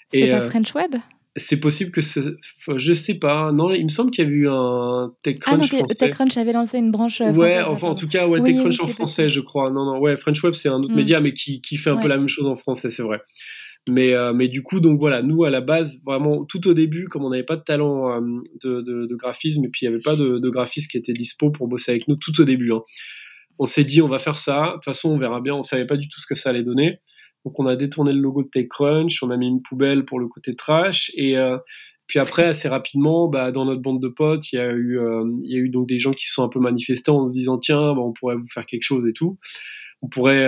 C'est 0.10 0.30
pas 0.30 0.44
euh, 0.44 0.50
French 0.50 0.76
Web? 0.76 0.98
C'est 1.36 1.60
possible 1.60 1.91
que 1.91 2.02
je 2.02 2.94
sais 2.94 3.13
pas. 3.15 3.52
Non, 3.52 3.74
il 3.74 3.84
me 3.84 3.89
semble 3.89 4.12
qu'il 4.12 4.26
y 4.26 4.28
a 4.28 4.30
eu 4.30 4.48
un 4.50 5.13
TechCrunch 5.24 5.62
ah, 5.74 5.78
français. 5.78 5.96
TechCrunch 5.96 6.38
avait 6.38 6.52
lancé 6.52 6.78
une 6.78 6.91
branche 6.91 7.22
euh, 7.22 7.32
Ouais, 7.34 7.62
enfin 7.62 7.88
en 7.88 7.96
tout 7.96 8.08
cas, 8.08 8.28
ouais, 8.28 8.41
TechCrunch 8.41 8.80
en 8.82 8.88
français, 8.88 9.30
je 9.30 9.39
crois. 9.39 9.72
Non, 9.72 9.86
non, 9.86 10.00
ouais, 10.00 10.17
French 10.17 10.44
Web 10.44 10.54
c'est 10.54 10.70
un 10.70 10.80
autre 10.80 10.91
mm. 10.91 10.98
média, 10.98 11.22
mais 11.22 11.34
qui, 11.34 11.62
qui 11.62 11.78
fait 11.78 11.89
un 11.89 11.98
peu 11.98 12.08
la 12.08 12.17
même 12.17 12.30
chose 12.30 12.48
en 12.48 12.56
français, 12.56 12.89
c'est 12.89 13.04
vrai. 13.04 13.22
Mais, 13.89 14.13
euh, 14.13 14.32
mais 14.34 14.48
du 14.48 14.62
coup, 14.62 14.80
donc 14.80 15.00
voilà, 15.00 15.24
nous 15.24 15.44
à 15.44 15.50
la 15.50 15.62
base, 15.62 15.98
vraiment 16.06 16.44
tout 16.46 16.67
au 16.67 16.74
début, 16.74 17.06
comme 17.06 17.26
on 17.26 17.30
n'avait 17.30 17.44
pas 17.44 17.56
de 17.56 17.63
talent 17.63 18.12
euh, 18.12 18.22
de, 18.63 18.82
de, 18.82 19.15
graphisme 19.15 19.65
et 19.65 19.70
puis 19.70 19.86
il 19.86 19.89
n'y 19.89 19.96
avait 19.96 20.04
pas 20.04 20.15
de, 20.15 20.38
de, 20.38 20.50
graphiste 20.50 20.91
qui 20.91 20.98
était 20.98 21.13
dispo 21.13 21.50
pour 21.50 21.67
bosser 21.67 21.91
avec 21.91 22.08
nous 22.08 22.15
tout 22.15 22.39
au 22.39 22.44
début. 22.44 22.74
Hein. 22.74 22.82
On 23.58 23.65
s'est 23.65 23.84
dit, 23.84 24.02
on 24.02 24.08
va 24.08 24.20
faire 24.20 24.38
ça. 24.38 24.62
De 24.67 24.74
toute 24.74 24.86
façon, 24.86 25.10
on 25.10 25.17
verra 25.17 25.39
bien. 25.39 25.56
On 25.56 25.63
savait 25.63 25.86
pas 25.86 25.98
du 25.98 26.08
tout 26.10 26.20
ce 26.20 26.28
que 26.28 26.36
ça 26.36 26.50
allait 26.52 26.63
donner. 26.63 27.00
Donc 27.45 27.60
on 27.60 27.65
a 27.65 27.75
détourné 27.75 28.13
le 28.13 28.19
logo 28.19 28.43
de 28.43 28.49
TechCrunch, 28.49 29.23
on 29.23 29.32
a 29.32 29.38
mis 29.38 29.47
une 29.47 29.62
poubelle 29.62 30.06
pour 30.06 30.19
le 30.19 30.27
côté 30.27 30.56
trash 30.56 31.12
et 31.15 31.36
Puis 32.08 32.19
après, 32.19 32.43
assez 32.43 32.67
rapidement, 32.67 33.27
bah, 33.27 33.51
dans 33.51 33.65
notre 33.65 33.82
bande 33.82 34.01
de 34.01 34.10
potes, 34.10 34.51
il 34.51 34.58
y 34.58 34.60
a 34.60 34.71
eu, 34.73 34.99
il 35.43 35.51
y 35.51 35.56
a 35.56 35.60
eu 35.60 35.69
donc 35.69 35.88
des 35.88 35.99
gens 35.99 36.12
qui 36.12 36.27
se 36.27 36.34
sont 36.34 36.43
un 36.43 36.49
peu 36.49 36.60
manifestés 36.60 37.12
en 37.12 37.27
disant 37.30 37.58
tiens, 37.58 37.93
bah, 37.95 38.01
on 38.01 38.13
pourrait 38.13 38.36
vous 38.36 38.47
faire 38.54 38.65
quelque 38.65 38.84
chose 38.84 39.08
et 39.08 39.13
tout. 39.13 39.38
On 40.01 40.10
pourrait 40.10 40.45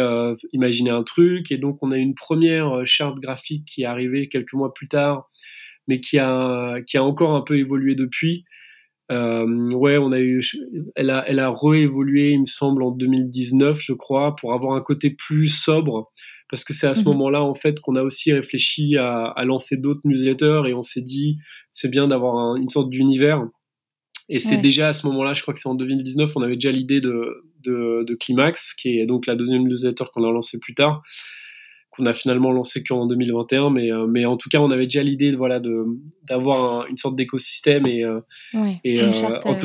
imaginer 0.51 0.89
un 0.89 1.03
truc. 1.03 1.51
Et 1.51 1.57
donc, 1.57 1.77
on 1.81 1.91
a 1.91 1.97
une 1.97 2.15
première 2.15 2.85
charte 2.85 3.19
graphique 3.19 3.65
qui 3.65 3.83
est 3.83 3.85
arrivée 3.85 4.29
quelques 4.29 4.53
mois 4.53 4.73
plus 4.73 4.87
tard, 4.87 5.29
mais 5.87 5.99
qui 5.99 6.19
a, 6.19 6.81
qui 6.85 6.97
a 6.97 7.03
encore 7.03 7.35
un 7.35 7.41
peu 7.41 7.57
évolué 7.57 7.95
depuis. 7.95 8.45
Euh, 9.11 9.71
ouais, 9.71 9.97
on 9.97 10.11
a 10.11 10.19
eu, 10.19 10.41
elle 10.95 11.09
a, 11.09 11.23
elle 11.27 11.39
a 11.39 11.51
réévolué, 11.51 12.31
il 12.31 12.41
me 12.41 12.45
semble, 12.45 12.83
en 12.83 12.91
2019, 12.91 13.79
je 13.79 13.93
crois, 13.93 14.35
pour 14.35 14.53
avoir 14.53 14.75
un 14.75 14.81
côté 14.81 15.09
plus 15.09 15.47
sobre, 15.47 16.11
parce 16.53 16.63
que 16.63 16.71
c'est 16.71 16.85
à 16.85 16.93
ce 16.93 16.99
mhm. 16.99 17.13
moment-là, 17.13 17.41
en 17.41 17.55
fait, 17.55 17.79
qu'on 17.79 17.95
a 17.95 18.03
aussi 18.03 18.31
réfléchi 18.31 18.95
à, 18.95 19.23
à 19.25 19.43
lancer 19.43 19.75
d'autres 19.75 20.01
newsletters 20.05 20.61
et 20.67 20.75
on 20.75 20.83
s'est 20.83 21.01
dit, 21.01 21.39
c'est 21.71 21.89
bien 21.89 22.07
d'avoir 22.07 22.57
une 22.57 22.69
sorte 22.69 22.91
d'univers. 22.91 23.43
Et 24.29 24.37
c'est 24.37 24.57
déjà 24.57 24.89
à 24.89 24.93
ce 24.93 25.07
moment-là, 25.07 25.33
je 25.33 25.41
crois 25.41 25.55
que 25.55 25.59
c'est 25.59 25.67
en 25.67 25.73
2019, 25.73 26.31
on 26.35 26.43
avait 26.43 26.53
déjà 26.53 26.71
l'idée 26.71 27.01
de, 27.01 27.43
de, 27.63 28.03
de, 28.07 28.13
Climax, 28.13 28.75
qui 28.75 28.99
est 28.99 29.07
donc 29.07 29.25
la 29.25 29.35
deuxième 29.35 29.67
newsletter 29.67 30.03
qu'on 30.13 30.23
a 30.23 30.31
lancée 30.31 30.59
plus 30.59 30.75
tard 30.75 31.01
qu'on 31.95 32.05
a 32.07 32.13
finalement 32.13 32.51
lancé 32.51 32.83
qu'en 32.83 33.05
2021, 33.05 33.69
mais, 33.69 33.91
euh, 33.91 34.07
mais 34.07 34.25
en 34.25 34.35
tout 34.35 34.49
cas, 34.49 34.59
on 34.59 34.71
avait 34.71 34.85
déjà 34.85 35.03
l'idée 35.03 35.31
voilà, 35.35 35.59
de, 35.59 35.85
d'avoir 36.27 36.87
une 36.87 36.97
sorte 36.97 37.15
d'écosystème 37.15 37.85
et, 37.85 38.03
euh, 38.03 38.19
et 38.83 38.99
euh, 38.99 39.11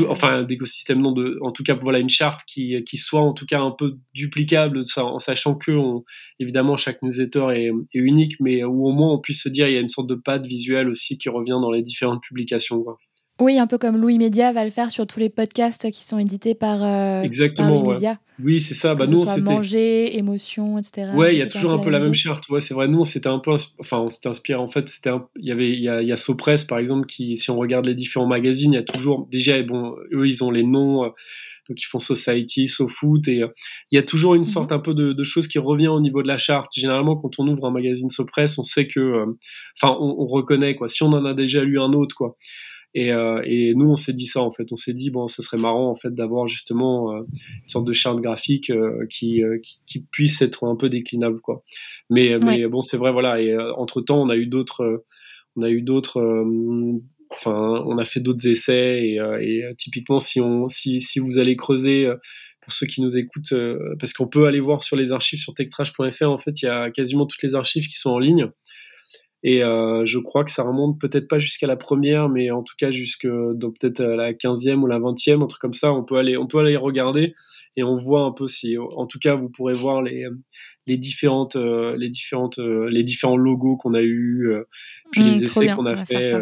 enfin 0.09 0.43
d'écosystème 0.43 1.01
non 1.01 1.13
de, 1.13 1.39
en 1.41 1.53
tout 1.53 1.63
cas 1.63 1.75
voilà 1.75 1.99
une 1.99 2.11
charte 2.11 2.41
qui, 2.47 2.83
qui 2.85 2.99
soit 2.99 3.23
en 3.23 3.33
tout 3.33 3.47
cas 3.47 3.61
un 3.61 3.71
peu 3.71 3.97
duplicable, 4.15 4.83
en 4.99 5.19
sachant 5.19 5.55
que 5.55 5.73
on, 5.73 6.05
évidemment 6.39 6.77
chaque 6.77 7.03
newsletter 7.03 7.47
est, 7.55 7.71
est, 7.95 7.99
unique, 7.99 8.35
mais 8.41 8.63
où 8.63 8.87
au 8.87 8.93
moins 8.93 9.13
on 9.13 9.19
puisse 9.19 9.43
se 9.43 9.49
dire 9.49 9.67
il 9.69 9.75
y 9.75 9.79
a 9.79 9.81
une 9.81 9.89
sorte 9.89 10.09
de 10.09 10.15
patte 10.15 10.47
visuelle 10.47 10.89
aussi 10.89 11.17
qui 11.17 11.31
revient 11.31 11.59
dans 11.63 11.71
les 11.71 11.83
différentes 11.83 12.23
publications. 12.23 12.83
Quoi. 12.83 12.99
Oui, 13.41 13.59
un 13.59 13.69
peu 13.69 13.79
comme 13.79 13.97
Louis 14.01 14.19
Média 14.19 14.53
va 14.53 14.65
le 14.65 14.71
faire 14.71 14.91
sur 14.91 15.07
tous 15.07 15.21
les 15.21 15.29
podcasts 15.29 15.91
qui 15.93 16.05
sont 16.05 16.19
édités 16.19 16.55
par, 16.57 16.83
euh, 16.83 17.23
Exactement, 17.23 17.83
Louis 17.83 17.93
Média. 17.93 18.19
Oui, 18.43 18.61
c'est 18.61 18.75
ça. 18.75 18.95
Bah, 18.95 19.05
nous, 19.07 19.25
c'était 19.25 19.41
manger, 19.41 20.17
émotion, 20.17 20.79
etc. 20.79 21.11
Ouais, 21.15 21.35
il 21.35 21.39
y 21.39 21.43
a 21.43 21.47
toujours 21.47 21.73
un 21.73 21.79
peu 21.79 21.91
la 21.91 22.01
même 22.01 22.15
charte. 22.15 22.49
Ouais, 22.49 22.61
c'est 22.61 22.75
vrai. 22.75 22.89
Nous, 22.89 23.05
c'était 23.05 23.29
un 23.29 23.39
peu, 23.39 23.53
enfin, 23.79 23.99
on 23.99 24.09
s'était 24.09 24.29
inspiré. 24.29 24.59
En 24.59 24.69
fait, 24.69 24.89
c'était, 24.89 25.11
il 25.37 25.47
y 25.47 25.53
avait, 25.53 25.71
il 25.71 25.83
y 25.83 25.89
a, 25.89 26.03
il 26.03 26.09
y 26.09 26.13
a 26.13 26.17
Sopress 26.17 26.65
par 26.65 26.79
exemple, 26.79 27.07
qui, 27.07 27.37
si 27.37 27.51
on 27.51 27.57
regarde 27.57 27.87
les 27.87 27.95
différents 27.95 28.27
magazines, 28.27 28.73
il 28.73 28.77
y 28.77 28.81
a 28.81 28.85
toujours, 28.85 29.29
déjà, 29.31 29.61
bon, 29.63 29.95
eux, 30.13 30.27
ils 30.27 30.43
ont 30.43 30.51
les 30.51 30.65
noms. 30.65 31.05
Euh, 31.05 31.09
donc 31.69 31.83
ils 31.83 31.87
font 31.87 31.99
Society, 31.99 32.67
SoFoot, 32.67 33.29
et 33.29 33.43
euh, 33.43 33.49
il 33.91 33.97
y 33.97 33.99
a 33.99 34.03
toujours 34.03 34.35
une 34.35 34.41
mhm. 34.41 34.47
sorte 34.47 34.73
un 34.73 34.79
peu 34.79 34.95
de, 34.95 35.13
de 35.13 35.23
chose 35.23 35.49
qui 35.49 35.59
revient 35.59 35.89
au 35.89 36.01
niveau 36.01 36.23
de 36.23 36.29
la 36.29 36.39
charte. 36.39 36.73
Généralement, 36.75 37.15
quand 37.17 37.39
on 37.39 37.47
ouvre 37.47 37.67
un 37.67 37.71
magazine 37.71 38.09
Sopress, 38.09 38.57
on 38.57 38.63
sait 38.63 38.89
que, 38.89 39.27
enfin, 39.77 39.95
on, 40.01 40.17
on, 40.19 40.27
reconnaît 40.27 40.77
quoi. 40.77 40.89
Si 40.89 41.03
on 41.03 41.09
en 41.09 41.27
a 41.27 41.35
déjà 41.35 41.63
lu 41.63 41.79
un 41.79 41.93
autre, 41.93 42.17
quoi. 42.17 42.37
Et, 42.95 43.13
euh, 43.13 43.43
et, 43.45 43.75
nous, 43.75 43.91
on 43.91 43.97
s'est 43.97 44.15
dit 44.15 44.27
ça 44.27 44.41
en 44.41 44.51
fait. 44.51 44.73
On 44.73 44.77
s'est 44.77 44.95
dit 44.95 45.11
bon, 45.11 45.29
ce 45.29 45.43
serait 45.43 45.59
marrant 45.59 45.91
en 45.91 45.95
fait 45.95 46.15
d'avoir 46.15 46.49
justement 46.49 47.13
euh, 47.13 47.21
une 47.63 47.69
sorte 47.69 47.87
de 47.87 47.93
charte 47.93 48.21
graphique 48.21 48.71
euh, 48.71 49.07
qui, 49.11 49.43
qui, 49.87 50.01
puisse 50.11 50.41
être 50.41 50.65
un 50.65 50.77
peu 50.77 50.89
déclinable 50.89 51.41
quoi. 51.41 51.63
Mais, 52.11 52.39
mais 52.39 52.67
bon, 52.67 52.83
c'est 52.83 52.97
vrai 52.97 53.13
voilà. 53.13 53.41
Et 53.41 53.57
entre 53.57 54.01
temps, 54.01 54.21
on 54.21 54.31
a 54.31 54.37
eu 54.37 54.47
d'autres, 54.47 55.05
on 55.57 55.63
a 55.63 55.71
eu 55.71 55.83
d'autres. 55.83 56.47
Enfin, 57.31 57.85
on 57.87 57.99
a 57.99 58.05
fait 58.07 58.21
d'autres 58.21 58.49
essais 58.49 59.07
et, 59.07 59.17
et, 59.41 59.65
typiquement, 59.77 60.19
si 60.19 60.41
on, 60.41 60.69
si, 60.69 61.03
si 61.03 61.19
vous 61.19 61.39
allez 61.39 61.57
creuser 61.57 62.09
pour 62.63 62.73
ceux 62.73 62.87
qui 62.87 63.03
nous 63.03 63.19
écoutent, 63.19 63.55
parce 64.01 64.15
qu'on 64.15 64.27
peut 64.27 64.47
aller 64.47 64.61
voir 64.61 64.83
sur 64.83 64.97
les 64.97 65.13
archives 65.13 65.39
sur 65.39 65.53
techtrash.fr. 65.53 66.23
En 66.23 66.39
fait, 66.39 66.63
il 66.63 66.65
y 66.65 66.69
a 66.69 66.91
quasiment 66.91 67.27
toutes 67.27 67.43
les 67.43 67.55
archives 67.55 67.87
qui 67.87 67.97
sont 67.97 68.11
en 68.11 68.19
ligne. 68.19 68.51
Et 69.45 69.63
euh, 69.63 70.05
je 70.05 70.19
crois 70.19 70.45
que 70.45 70.51
ça 70.51 70.65
remonte 70.65 71.01
peut-être 71.01 71.29
pas 71.29 71.39
jusqu'à 71.39 71.67
la 71.67 71.77
première, 71.77 72.29
mais 72.29 72.51
en 72.51 72.63
tout 72.63 72.75
cas 72.77 72.91
jusque 72.91 73.29
peut-être 73.29 74.03
la 74.03 74.33
15e 74.33 74.81
ou 74.81 74.87
la 74.87 74.99
20e, 74.99 75.43
un 75.43 75.47
truc 75.47 75.61
comme 75.61 75.73
ça. 75.73 75.93
On 75.93 76.05
peut 76.05 76.17
aller, 76.17 76.37
on 76.37 76.47
peut 76.47 76.59
aller 76.59 76.77
regarder 76.77 77.35
et 77.77 77.83
on 77.85 77.97
voit 77.97 78.23
un 78.23 78.33
peu 78.33 78.49
si, 78.49 78.77
en 78.79 79.07
tout 79.07 79.19
cas, 79.19 79.37
vous 79.37 79.49
pourrez 79.49 79.75
voir 79.75 80.03
les, 80.03 80.27
les 80.87 80.97
différentes, 80.97 81.57
euh, 81.57 81.97
les 81.97 82.09
différentes, 82.09 82.59
euh, 82.59 82.89
les 82.91 83.05
différents 83.05 83.37
logos 83.37 83.77
qu'on 83.77 83.95
a 83.95 84.03
eu, 84.03 84.53
puis 85.13 85.23
mmh, 85.23 85.25
les 85.25 85.43
essais 85.45 85.69
qu'on 85.69 85.87
a 85.87 85.97
fait. 85.97 86.33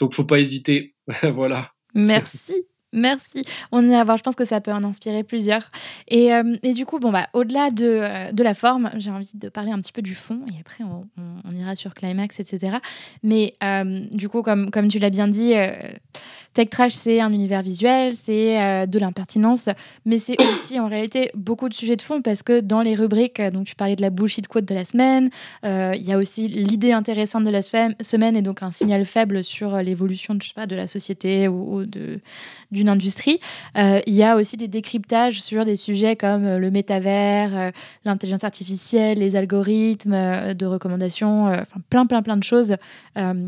donc, 0.00 0.14
faut 0.14 0.24
pas 0.24 0.38
hésiter. 0.38 0.94
voilà. 1.22 1.72
Merci. 1.94 2.66
Merci. 2.94 3.44
On 3.72 3.84
y 3.84 4.04
voir. 4.04 4.16
Je 4.16 4.22
pense 4.22 4.36
que 4.36 4.44
ça 4.44 4.60
peut 4.60 4.72
en 4.72 4.84
inspirer 4.84 5.24
plusieurs. 5.24 5.70
Et, 6.08 6.32
euh, 6.32 6.56
et 6.62 6.72
du 6.72 6.86
coup, 6.86 7.00
bon, 7.00 7.10
bah, 7.10 7.28
au-delà 7.32 7.70
de, 7.70 7.84
euh, 7.84 8.32
de, 8.32 8.42
la 8.42 8.54
forme, 8.54 8.90
j'ai 8.96 9.10
envie 9.10 9.30
de 9.34 9.48
parler 9.48 9.72
un 9.72 9.80
petit 9.80 9.92
peu 9.92 10.00
du 10.00 10.14
fond. 10.14 10.40
Et 10.54 10.60
après, 10.60 10.84
on, 10.84 11.06
on, 11.44 11.54
ira 11.54 11.74
sur 11.74 11.92
Climax, 11.92 12.38
etc. 12.38 12.76
Mais 13.24 13.52
euh, 13.62 14.04
du 14.12 14.28
coup, 14.28 14.42
comme, 14.42 14.70
comme 14.70 14.88
tu 14.88 15.00
l'as 15.00 15.10
bien 15.10 15.26
dit, 15.26 15.54
Tech 16.54 16.70
Trash, 16.70 16.92
c'est 16.92 17.20
un 17.20 17.32
univers 17.32 17.62
visuel, 17.62 18.14
c'est 18.14 18.86
de 18.86 18.98
l'impertinence, 18.98 19.68
mais 20.04 20.20
c'est 20.20 20.36
aussi 20.52 20.78
en 20.78 20.86
réalité 20.86 21.30
beaucoup 21.34 21.68
de 21.68 21.74
sujets 21.74 21.96
de 21.96 22.02
fond 22.02 22.22
parce 22.22 22.44
que 22.44 22.60
dans 22.60 22.80
les 22.80 22.94
rubriques, 22.94 23.42
donc 23.42 23.66
tu 23.66 23.74
parlais 23.74 23.96
de 23.96 24.02
la 24.02 24.10
bullshit 24.10 24.46
quote 24.46 24.64
de 24.64 24.74
la 24.74 24.84
semaine, 24.84 25.30
il 25.64 26.02
y 26.02 26.12
a 26.12 26.18
aussi 26.18 26.46
l'idée 26.46 26.92
intéressante 26.92 27.42
de 27.42 27.50
la 27.50 27.62
semaine 27.62 28.36
et 28.36 28.42
donc 28.42 28.62
un 28.62 28.70
signal 28.70 29.04
faible 29.04 29.42
sur 29.42 29.76
l'évolution 29.78 30.34
de, 30.34 30.66
de 30.66 30.76
la 30.76 30.86
société 30.86 31.48
ou, 31.48 31.80
ou 31.80 31.86
du 32.70 32.83
industrie. 32.88 33.40
Euh, 33.76 34.00
il 34.06 34.14
y 34.14 34.22
a 34.22 34.36
aussi 34.36 34.56
des 34.56 34.68
décryptages 34.68 35.42
sur 35.42 35.64
des 35.64 35.76
sujets 35.76 36.16
comme 36.16 36.44
euh, 36.44 36.58
le 36.58 36.70
métavers, 36.70 37.56
euh, 37.56 37.70
l'intelligence 38.04 38.44
artificielle, 38.44 39.18
les 39.18 39.36
algorithmes 39.36 40.54
de 40.54 40.66
recommandation, 40.66 41.46
enfin 41.46 41.80
plein, 41.90 42.06
plein, 42.06 42.22
plein 42.22 42.36
de 42.36 42.42
choses 42.42 42.76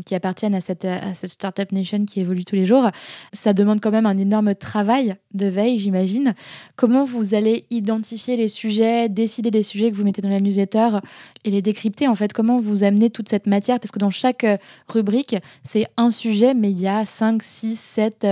qui 0.05 0.15
appartiennent 0.15 0.55
à 0.55 0.61
cette, 0.61 0.85
à 0.85 1.13
cette 1.13 1.29
Startup 1.29 1.71
Nation 1.71 2.05
qui 2.05 2.21
évolue 2.21 2.45
tous 2.45 2.55
les 2.55 2.65
jours. 2.65 2.89
Ça 3.33 3.53
demande 3.53 3.81
quand 3.81 3.91
même 3.91 4.05
un 4.05 4.17
énorme 4.17 4.55
travail 4.55 5.15
de 5.33 5.47
veille, 5.47 5.77
j'imagine. 5.79 6.33
Comment 6.75 7.05
vous 7.05 7.35
allez 7.35 7.65
identifier 7.69 8.37
les 8.37 8.47
sujets, 8.47 9.09
décider 9.09 9.51
des 9.51 9.63
sujets 9.63 9.91
que 9.91 9.95
vous 9.95 10.03
mettez 10.03 10.21
dans 10.21 10.29
la 10.29 10.39
newsletter 10.39 10.99
et 11.43 11.51
les 11.51 11.61
décrypter 11.61 12.07
en 12.07 12.15
fait? 12.15 12.33
Comment 12.33 12.57
vous 12.57 12.83
amenez 12.83 13.09
toute 13.09 13.29
cette 13.29 13.47
matière? 13.47 13.79
Parce 13.79 13.91
que 13.91 13.99
dans 13.99 14.11
chaque 14.11 14.45
rubrique, 14.87 15.35
c'est 15.63 15.85
un 15.97 16.11
sujet, 16.11 16.53
mais 16.53 16.71
il 16.71 16.79
y 16.79 16.87
a 16.87 17.05
5, 17.05 17.43
6, 17.43 17.79
7 17.79 18.25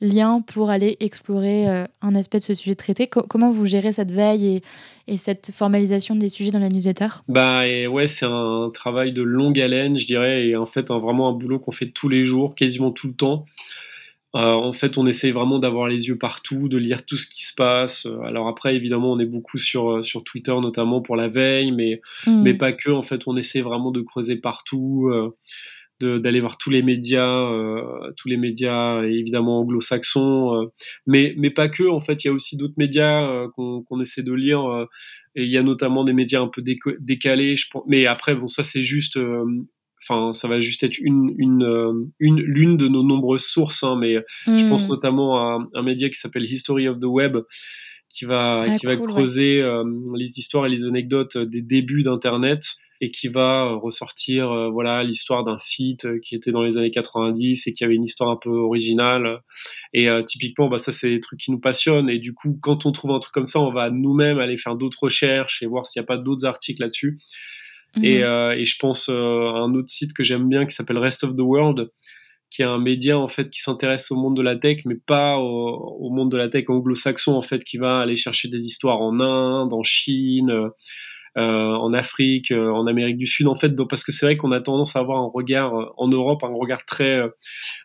liens 0.00 0.42
pour 0.42 0.70
aller 0.70 0.96
explorer 1.00 1.68
euh, 1.68 1.84
un 2.02 2.14
aspect 2.14 2.38
de 2.38 2.44
ce 2.44 2.54
sujet 2.54 2.74
traité. 2.74 3.06
comment 3.06 3.50
vous 3.50 3.64
gérez 3.66 3.92
cette 3.92 4.12
veille 4.12 4.60
et, 5.08 5.16
cette 5.16 5.50
formalisation 5.54 6.16
des 6.16 6.28
sujets 6.28 6.50
dans 6.50 6.58
la 6.58 6.68
newsletter? 6.68 7.08
Bah 7.28 7.66
et 7.66 7.86
ouais, 7.86 8.06
c'est 8.06 8.26
un 8.26 8.70
travail 8.72 9.12
de 9.12 9.22
longue 9.22 9.60
haleine, 9.60 9.98
je 9.98 10.06
dirais, 10.06 10.46
et 10.46 10.56
en 10.56 10.66
fait 10.66 10.90
un, 10.90 10.98
vraiment 10.98 11.28
un 11.28 11.32
boulot 11.32 11.58
qu'on 11.58 11.72
fait 11.72 11.90
tous 11.90 12.08
les 12.08 12.24
jours, 12.24 12.54
quasiment 12.54 12.90
tout 12.90 13.06
le 13.06 13.14
temps. 13.14 13.46
Euh, 14.34 14.52
en 14.52 14.74
fait, 14.74 14.98
on 14.98 15.06
essaye 15.06 15.30
vraiment 15.30 15.58
d'avoir 15.58 15.88
les 15.88 16.08
yeux 16.08 16.18
partout, 16.18 16.68
de 16.68 16.76
lire 16.76 17.06
tout 17.06 17.16
ce 17.16 17.26
qui 17.26 17.44
se 17.44 17.54
passe. 17.54 18.06
Alors 18.24 18.48
après, 18.48 18.74
évidemment, 18.74 19.12
on 19.12 19.18
est 19.18 19.26
beaucoup 19.26 19.58
sur, 19.58 19.90
euh, 19.90 20.02
sur 20.02 20.24
Twitter, 20.24 20.54
notamment 20.60 21.00
pour 21.00 21.16
la 21.16 21.28
veille, 21.28 21.72
mais, 21.72 22.02
mmh. 22.26 22.42
mais 22.42 22.52
pas 22.52 22.72
que. 22.72 22.90
En 22.90 23.02
fait, 23.02 23.22
on 23.26 23.36
essaie 23.36 23.62
vraiment 23.62 23.92
de 23.92 24.02
creuser 24.02 24.36
partout 24.36 25.10
d'aller 26.00 26.40
voir 26.40 26.58
tous 26.58 26.70
les 26.70 26.82
médias, 26.82 27.50
euh, 27.50 28.12
tous 28.16 28.28
les 28.28 28.36
médias 28.36 29.02
évidemment 29.02 29.60
anglo-saxons, 29.60 30.54
euh, 30.54 30.66
mais, 31.06 31.34
mais 31.38 31.50
pas 31.50 31.68
que. 31.68 31.84
En 31.88 32.00
fait, 32.00 32.24
il 32.24 32.28
y 32.28 32.30
a 32.30 32.34
aussi 32.34 32.56
d'autres 32.56 32.74
médias 32.76 33.28
euh, 33.30 33.48
qu'on 33.56 34.00
essaie 34.00 34.22
de 34.22 34.32
lire. 34.32 34.60
et 35.34 35.44
il 35.44 35.50
y 35.50 35.56
a 35.56 35.62
notamment 35.62 36.04
des 36.04 36.12
médias 36.12 36.42
un 36.42 36.48
peu 36.48 36.62
décalés. 37.00 37.56
Je 37.56 37.68
pense, 37.70 37.84
mais 37.86 38.06
après, 38.06 38.34
bon, 38.34 38.46
ça 38.46 38.62
c'est 38.62 38.84
juste. 38.84 39.18
Enfin, 40.08 40.32
ça 40.32 40.46
va 40.46 40.60
juste 40.60 40.84
être 40.84 40.98
une, 40.98 41.34
une, 41.36 42.10
une 42.20 42.40
l'une 42.40 42.76
de 42.76 42.86
nos 42.86 43.02
nombreuses 43.02 43.44
sources, 43.44 43.82
hein, 43.82 43.96
mais 43.98 44.16
je 44.46 44.68
pense 44.68 44.86
hmm. 44.86 44.90
notamment 44.90 45.38
à 45.38 45.66
un 45.74 45.82
média 45.82 46.08
qui 46.08 46.14
s'appelle 46.14 46.44
History 46.44 46.86
of 46.86 47.00
the 47.00 47.06
Web, 47.06 47.38
qui 48.08 48.24
va, 48.24 48.66
ah, 48.68 48.78
qui 48.78 48.86
va 48.86 48.96
creuser 48.96 49.64
les 50.14 50.38
histoires 50.38 50.66
et 50.66 50.68
les 50.68 50.84
anecdotes 50.84 51.38
des 51.38 51.62
débuts 51.62 52.02
d'Internet 52.02 52.76
et 53.00 53.10
qui 53.10 53.28
va 53.28 53.66
euh, 53.66 53.76
ressortir 53.76 54.50
euh, 54.50 54.70
voilà 54.70 55.02
l'histoire 55.02 55.44
d'un 55.44 55.56
site 55.56 56.06
euh, 56.06 56.18
qui 56.18 56.34
était 56.34 56.50
dans 56.50 56.62
les 56.62 56.76
années 56.78 56.90
90 56.90 57.66
et 57.66 57.72
qui 57.72 57.84
avait 57.84 57.94
une 57.94 58.04
histoire 58.04 58.30
un 58.30 58.36
peu 58.36 58.50
originale. 58.50 59.40
Et 59.92 60.08
typiquement 60.24 60.68
bah 60.68 60.78
ça 60.78 60.92
c'est 60.92 61.10
des 61.10 61.20
trucs 61.20 61.40
qui 61.40 61.50
nous 61.50 61.60
passionnent. 61.60 62.10
Et 62.10 62.18
du 62.18 62.34
coup 62.34 62.58
quand 62.60 62.86
on 62.86 62.92
trouve 62.92 63.12
un 63.12 63.18
truc 63.18 63.34
comme 63.34 63.46
ça 63.46 63.60
on 63.60 63.72
va 63.72 63.90
nous-mêmes 63.90 64.38
aller 64.38 64.56
faire 64.56 64.76
d'autres 64.76 65.04
recherches 65.04 65.62
et 65.62 65.66
voir 65.66 65.86
s'il 65.86 66.00
n'y 66.00 66.04
a 66.04 66.06
pas 66.06 66.18
d'autres 66.18 66.44
articles 66.44 66.82
là-dessus. 66.82 67.18
Et, 68.02 68.18
mhm. 68.18 68.52
et, 68.58 68.66
je 68.66 68.78
pense 68.78 69.08
à 69.08 69.12
un 69.14 69.74
autre 69.74 69.88
site 69.88 70.12
que 70.12 70.22
j'aime 70.22 70.50
bien 70.50 70.66
qui 70.66 70.74
s'appelle 70.74 70.98
Rest 70.98 71.24
of 71.24 71.34
the 71.34 71.40
World 71.40 71.90
qui 72.50 72.62
est 72.62 72.66
un 72.66 72.78
média 72.78 73.18
en 73.18 73.26
fait 73.26 73.48
qui 73.48 73.60
s'intéresse 73.60 74.10
au 74.10 74.16
monde 74.16 74.36
de 74.36 74.42
la 74.42 74.54
tech 74.54 74.82
mais 74.84 74.94
pas 74.94 75.38
au, 75.38 75.96
au 75.98 76.10
monde 76.10 76.30
de 76.30 76.36
la 76.36 76.48
tech 76.48 76.68
anglo-saxon 76.68 77.32
en 77.32 77.42
fait 77.42 77.64
qui 77.64 77.78
va 77.78 78.00
aller 78.00 78.16
chercher 78.16 78.48
des 78.48 78.64
histoires 78.64 79.00
en 79.00 79.18
Inde 79.20 79.72
en 79.72 79.82
Chine 79.82 80.70
en 81.36 81.92
Afrique, 81.92 82.50
euh, 82.50 82.70
en 82.70 82.86
Amérique 82.86 83.18
du 83.18 83.26
Sud, 83.26 83.46
en 83.46 83.54
fait, 83.54 83.74
parce 83.88 84.02
que 84.02 84.10
c'est 84.10 84.24
vrai 84.24 84.36
qu'on 84.38 84.52
a 84.52 84.60
tendance 84.60 84.96
à 84.96 85.00
avoir 85.00 85.18
un 85.18 85.30
regard 85.32 85.74
euh, 85.74 85.84
en 85.98 86.08
Europe, 86.08 86.42
un 86.42 86.54
regard 86.54 86.86
très, 86.86 87.20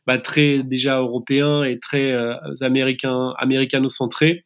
bah, 0.08 0.18
très 0.18 0.64
déjà 0.64 1.00
européen 1.00 1.64
et 1.64 1.78
très 1.78 2.14
américain, 2.62 3.34
américano-centré. 3.38 4.46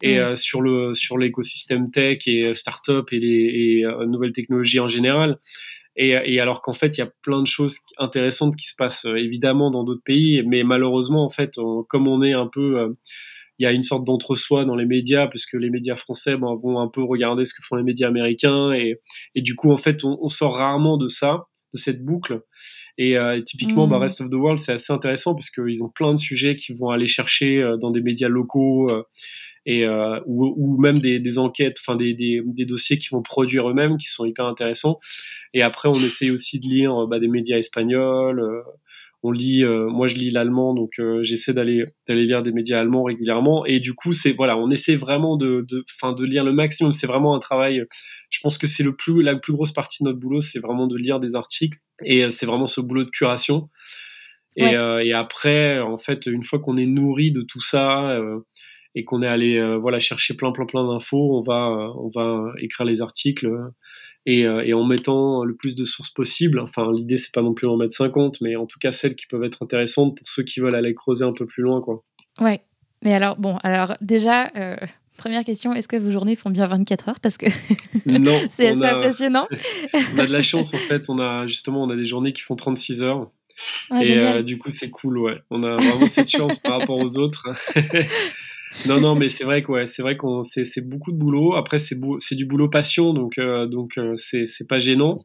Et 0.00 0.20
sur 0.36 0.62
le 0.62 0.94
sur 0.94 1.18
l'écosystème 1.18 1.90
tech 1.90 2.18
et 2.28 2.54
startup 2.54 3.12
et 3.12 3.18
les 3.18 3.82
et, 3.82 4.06
nouvelles 4.06 4.30
technologies 4.30 4.78
en 4.78 4.86
général. 4.86 5.40
Et, 5.96 6.38
alors 6.38 6.62
qu'en 6.62 6.72
fait, 6.72 6.96
il 6.96 7.00
y 7.00 7.02
a 7.02 7.10
plein 7.22 7.42
de 7.42 7.48
choses 7.48 7.80
intéressantes 7.98 8.54
qui 8.54 8.68
se 8.68 8.76
passent 8.76 9.06
évidemment 9.06 9.72
dans 9.72 9.82
d'autres 9.82 10.04
pays, 10.04 10.44
mais 10.46 10.62
malheureusement, 10.62 11.24
en 11.24 11.28
fait, 11.28 11.56
comme 11.88 12.06
on 12.06 12.22
est 12.22 12.32
un 12.32 12.46
peu 12.46 12.96
il 13.58 13.64
y 13.64 13.66
a 13.66 13.72
une 13.72 13.82
sorte 13.82 14.04
d'entre-soi 14.04 14.64
dans 14.64 14.76
les 14.76 14.86
médias, 14.86 15.26
puisque 15.26 15.54
les 15.54 15.70
médias 15.70 15.96
français 15.96 16.36
ben, 16.36 16.54
vont 16.62 16.78
un 16.78 16.88
peu 16.88 17.02
regarder 17.02 17.44
ce 17.44 17.54
que 17.54 17.62
font 17.62 17.76
les 17.76 17.82
médias 17.82 18.08
américains, 18.08 18.72
et, 18.72 19.00
et 19.34 19.42
du 19.42 19.54
coup, 19.54 19.72
en 19.72 19.78
fait, 19.78 20.04
on, 20.04 20.18
on, 20.22 20.28
sort 20.28 20.56
rarement 20.56 20.96
de 20.96 21.08
ça, 21.08 21.46
de 21.74 21.78
cette 21.78 22.04
boucle. 22.04 22.42
Et, 22.98 23.18
euh, 23.18 23.40
typiquement, 23.42 23.88
bah, 23.88 23.98
mmh. 23.98 24.02
Rest 24.02 24.20
of 24.20 24.30
the 24.30 24.34
World, 24.34 24.58
c'est 24.60 24.72
assez 24.72 24.92
intéressant, 24.92 25.34
parce 25.34 25.50
qu'ils 25.50 25.82
ont 25.82 25.88
plein 25.88 26.14
de 26.14 26.18
sujets 26.18 26.54
qu'ils 26.56 26.76
vont 26.76 26.90
aller 26.90 27.08
chercher 27.08 27.60
euh, 27.60 27.76
dans 27.76 27.90
des 27.90 28.00
médias 28.00 28.28
locaux. 28.28 28.90
Euh, 28.90 29.02
et 29.70 29.86
ou, 30.24 30.54
ou, 30.56 30.80
même 30.80 30.98
des, 30.98 31.18
des 31.18 31.36
enquêtes, 31.36 31.76
enfin 31.78 31.94
des, 31.94 32.14
des, 32.14 32.40
des, 32.42 32.64
dossiers 32.64 32.96
qui 32.96 33.08
vont 33.10 33.20
produire 33.20 33.68
eux-mêmes, 33.68 33.98
qui 33.98 34.06
sont 34.06 34.24
hyper 34.24 34.46
intéressants. 34.46 34.98
Et 35.52 35.60
après, 35.60 35.90
on 35.90 35.94
essaye 35.94 36.30
aussi 36.30 36.58
de 36.58 36.66
lire 36.66 37.06
bah, 37.06 37.18
des 37.18 37.28
médias 37.28 37.58
espagnols, 37.58 38.64
on 39.22 39.32
lit, 39.32 39.64
euh, 39.64 39.88
moi 39.88 40.06
je 40.06 40.14
lis 40.14 40.30
l'allemand, 40.30 40.74
donc 40.74 40.92
euh, 41.00 41.24
j'essaie 41.24 41.52
d'aller 41.52 41.84
d'aller 42.06 42.24
lire 42.24 42.42
des 42.42 42.52
médias 42.52 42.80
allemands 42.80 43.02
régulièrement. 43.02 43.66
Et 43.66 43.80
du 43.80 43.94
coup, 43.94 44.12
c'est 44.12 44.32
voilà, 44.32 44.56
on 44.56 44.70
essaie 44.70 44.96
vraiment 44.96 45.36
de, 45.36 45.64
de, 45.68 45.84
fin, 45.88 46.12
de 46.12 46.24
lire 46.24 46.44
le 46.44 46.52
maximum. 46.52 46.92
C'est 46.92 47.06
vraiment 47.06 47.34
un 47.34 47.40
travail. 47.40 47.84
Je 48.30 48.38
pense 48.40 48.58
que 48.58 48.66
c'est 48.66 48.84
le 48.84 48.94
plus 48.94 49.22
la 49.22 49.34
plus 49.36 49.52
grosse 49.52 49.72
partie 49.72 50.02
de 50.04 50.08
notre 50.08 50.20
boulot, 50.20 50.40
c'est 50.40 50.60
vraiment 50.60 50.86
de 50.86 50.96
lire 50.96 51.18
des 51.18 51.34
articles. 51.34 51.78
Et 52.04 52.24
euh, 52.24 52.30
c'est 52.30 52.46
vraiment 52.46 52.66
ce 52.66 52.80
boulot 52.80 53.04
de 53.04 53.10
curation. 53.10 53.68
Et, 54.56 54.72
et, 54.72 55.12
après, 55.12 55.78
en 55.78 55.98
fait, 55.98 56.26
une 56.26 56.42
fois 56.42 56.58
qu'on 56.58 56.76
est 56.76 56.88
nourri 56.88 57.30
de 57.30 57.42
tout 57.42 57.60
ça 57.60 58.18
et 58.96 59.04
qu'on 59.04 59.22
est 59.22 59.28
allé 59.28 59.76
voilà 59.80 60.00
chercher 60.00 60.34
plein 60.34 60.50
plein 60.50 60.66
plein 60.66 60.84
d'infos, 60.84 61.38
on 61.38 61.42
va 61.42 61.92
on 61.96 62.10
va 62.12 62.52
écrire 62.60 62.84
les 62.84 63.00
articles 63.00 63.48
euh, 64.28 64.62
et, 64.64 64.74
en 64.74 64.84
mettant 64.84 65.44
le 65.44 65.54
plus 65.54 65.74
de 65.74 65.84
sources 65.84 66.10
possibles. 66.10 66.60
Enfin, 66.60 66.92
l'idée, 66.92 67.16
c'est 67.16 67.32
pas 67.32 67.42
non 67.42 67.54
plus 67.54 67.66
d'en 67.66 67.76
mettre 67.76 67.94
50, 67.94 68.40
mais 68.40 68.56
en 68.56 68.66
tout 68.66 68.78
cas 68.78 68.92
celles 68.92 69.14
qui 69.14 69.26
peuvent 69.26 69.44
être 69.44 69.62
intéressantes 69.62 70.16
pour 70.16 70.28
ceux 70.28 70.42
qui 70.42 70.60
veulent 70.60 70.74
aller 70.74 70.94
creuser 70.94 71.24
un 71.24 71.32
peu 71.32 71.46
plus 71.46 71.62
loin. 71.62 71.80
Quoi. 71.80 72.02
Ouais. 72.40 72.60
Mais 73.04 73.14
alors, 73.14 73.36
bon, 73.36 73.56
alors 73.62 73.94
déjà, 74.00 74.50
euh, 74.56 74.76
première 75.16 75.44
question, 75.44 75.72
est-ce 75.72 75.88
que 75.88 75.96
vos 75.96 76.10
journées 76.10 76.36
font 76.36 76.50
bien 76.50 76.66
24 76.66 77.08
heures? 77.08 77.20
Parce 77.20 77.38
que 77.38 77.46
c'est 78.50 78.68
assez 78.68 78.84
impressionnant. 78.84 79.48
on 80.14 80.18
a 80.18 80.26
de 80.26 80.32
la 80.32 80.42
chance, 80.42 80.74
en 80.74 80.78
fait. 80.78 81.08
On 81.08 81.18
a 81.18 81.46
justement 81.46 81.82
on 81.82 81.90
a 81.90 81.96
des 81.96 82.06
journées 82.06 82.32
qui 82.32 82.42
font 82.42 82.56
36 82.56 83.02
heures. 83.02 83.30
et 84.02 84.18
euh, 84.18 84.42
du 84.42 84.58
coup, 84.58 84.70
c'est 84.70 84.90
cool, 84.90 85.18
ouais. 85.18 85.38
On 85.50 85.62
a 85.62 85.76
vraiment 85.76 86.08
cette 86.08 86.30
chance 86.30 86.58
par 86.58 86.80
rapport 86.80 86.98
aux 86.98 87.16
autres. 87.16 87.48
Non, 88.86 89.00
non, 89.00 89.14
mais 89.14 89.28
c'est 89.28 89.44
vrai 89.44 89.62
que 89.62 89.86
c'est 89.86 90.02
vrai 90.02 90.16
qu'on 90.16 90.42
c'est 90.42 90.88
beaucoup 90.88 91.12
de 91.12 91.16
boulot. 91.16 91.54
Après, 91.54 91.78
c'est 91.78 91.98
c'est 92.18 92.34
du 92.34 92.46
boulot 92.46 92.68
passion, 92.68 93.14
donc 93.14 93.38
euh, 93.38 93.66
donc 93.66 93.98
euh, 93.98 94.14
c'est 94.16 94.68
pas 94.68 94.78
gênant 94.78 95.24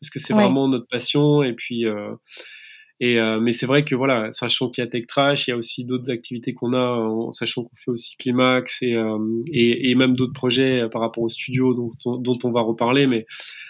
parce 0.00 0.10
que 0.10 0.18
c'est 0.18 0.32
vraiment 0.32 0.68
notre 0.68 0.86
passion. 0.86 1.42
Et 1.42 1.52
puis 1.52 1.86
euh, 1.86 2.14
et, 3.00 3.20
euh, 3.20 3.38
mais 3.38 3.52
c'est 3.52 3.66
vrai 3.66 3.84
que 3.84 3.94
voilà, 3.94 4.32
sachant 4.32 4.70
qu'il 4.70 4.82
y 4.82 4.86
a 4.86 4.90
Tech 4.90 5.06
Trash, 5.06 5.46
il 5.46 5.50
y 5.50 5.52
a 5.52 5.56
aussi 5.56 5.84
d'autres 5.84 6.10
activités 6.10 6.52
qu'on 6.52 6.72
a, 6.72 6.78
en 6.78 7.30
sachant 7.30 7.62
qu'on 7.62 7.76
fait 7.76 7.92
aussi 7.92 8.16
Climax 8.16 8.82
et, 8.82 8.94
euh, 8.94 9.18
et, 9.52 9.90
et, 9.90 9.94
même 9.94 10.16
d'autres 10.16 10.32
projets 10.32 10.80
euh, 10.80 10.88
par 10.88 11.02
rapport 11.02 11.22
au 11.22 11.28
studio 11.28 11.74
dont, 11.74 12.18
dont 12.18 12.38
on 12.42 12.50
va 12.50 12.60
reparler. 12.60 13.06
Mais, 13.06 13.24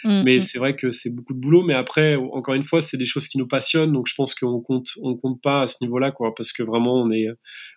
mm, 0.05 0.23
mais 0.25 0.37
mm. 0.39 0.41
c'est 0.41 0.59
vrai 0.59 0.77
que 0.77 0.91
c'est 0.91 1.15
beaucoup 1.15 1.35
de 1.35 1.41
boulot. 1.41 1.63
Mais 1.63 1.75
après, 1.75 2.17
encore 2.17 2.55
une 2.55 2.63
fois, 2.63 2.81
c'est 2.81 2.97
des 2.97 3.05
choses 3.05 3.29
qui 3.29 3.37
nous 3.37 3.47
passionnent. 3.47 3.93
Donc 3.93 4.09
je 4.09 4.15
pense 4.15 4.35
qu'on 4.35 4.61
compte, 4.61 4.93
on 5.03 5.15
compte 5.15 5.43
pas 5.43 5.63
à 5.63 5.67
ce 5.67 5.77
niveau-là, 5.83 6.11
quoi, 6.11 6.35
parce 6.35 6.53
que 6.53 6.63
vraiment, 6.63 6.95
on 6.95 7.11
est, 7.11 7.27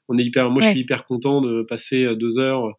on 0.08 0.18
est 0.18 0.24
hyper. 0.24 0.50
Moi, 0.50 0.62
je 0.62 0.70
suis 0.70 0.80
hyper 0.80 1.06
content 1.06 1.42
de 1.42 1.64
passer 1.64 2.16
deux 2.16 2.40
heures 2.40 2.78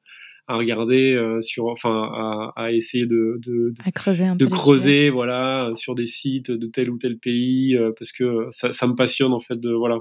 à 0.49 0.57
regarder 0.57 1.15
euh, 1.15 1.41
sur, 1.41 1.67
enfin, 1.67 2.11
à, 2.13 2.53
à 2.57 2.73
essayer 2.73 3.07
de, 3.07 3.39
de, 3.45 3.73
de, 3.85 3.91
creuser, 3.95 4.25
un 4.25 4.37
de 4.37 4.47
creuser 4.47 5.11
voilà, 5.11 5.71
sur 5.75 5.95
des 5.95 6.07
sites 6.07 6.51
de 6.51 6.67
tel 6.67 6.91
ou 6.91 6.99
tel 6.99 7.19
pays, 7.19 7.77
euh, 7.77 7.93
parce 7.97 8.13
que 8.13 8.47
ça, 8.51 8.73
ça, 8.73 8.87
me 8.87 8.95
passionne 8.95 9.33
en 9.33 9.41
fait 9.41 9.59
de 9.59 9.73
voilà. 9.73 9.99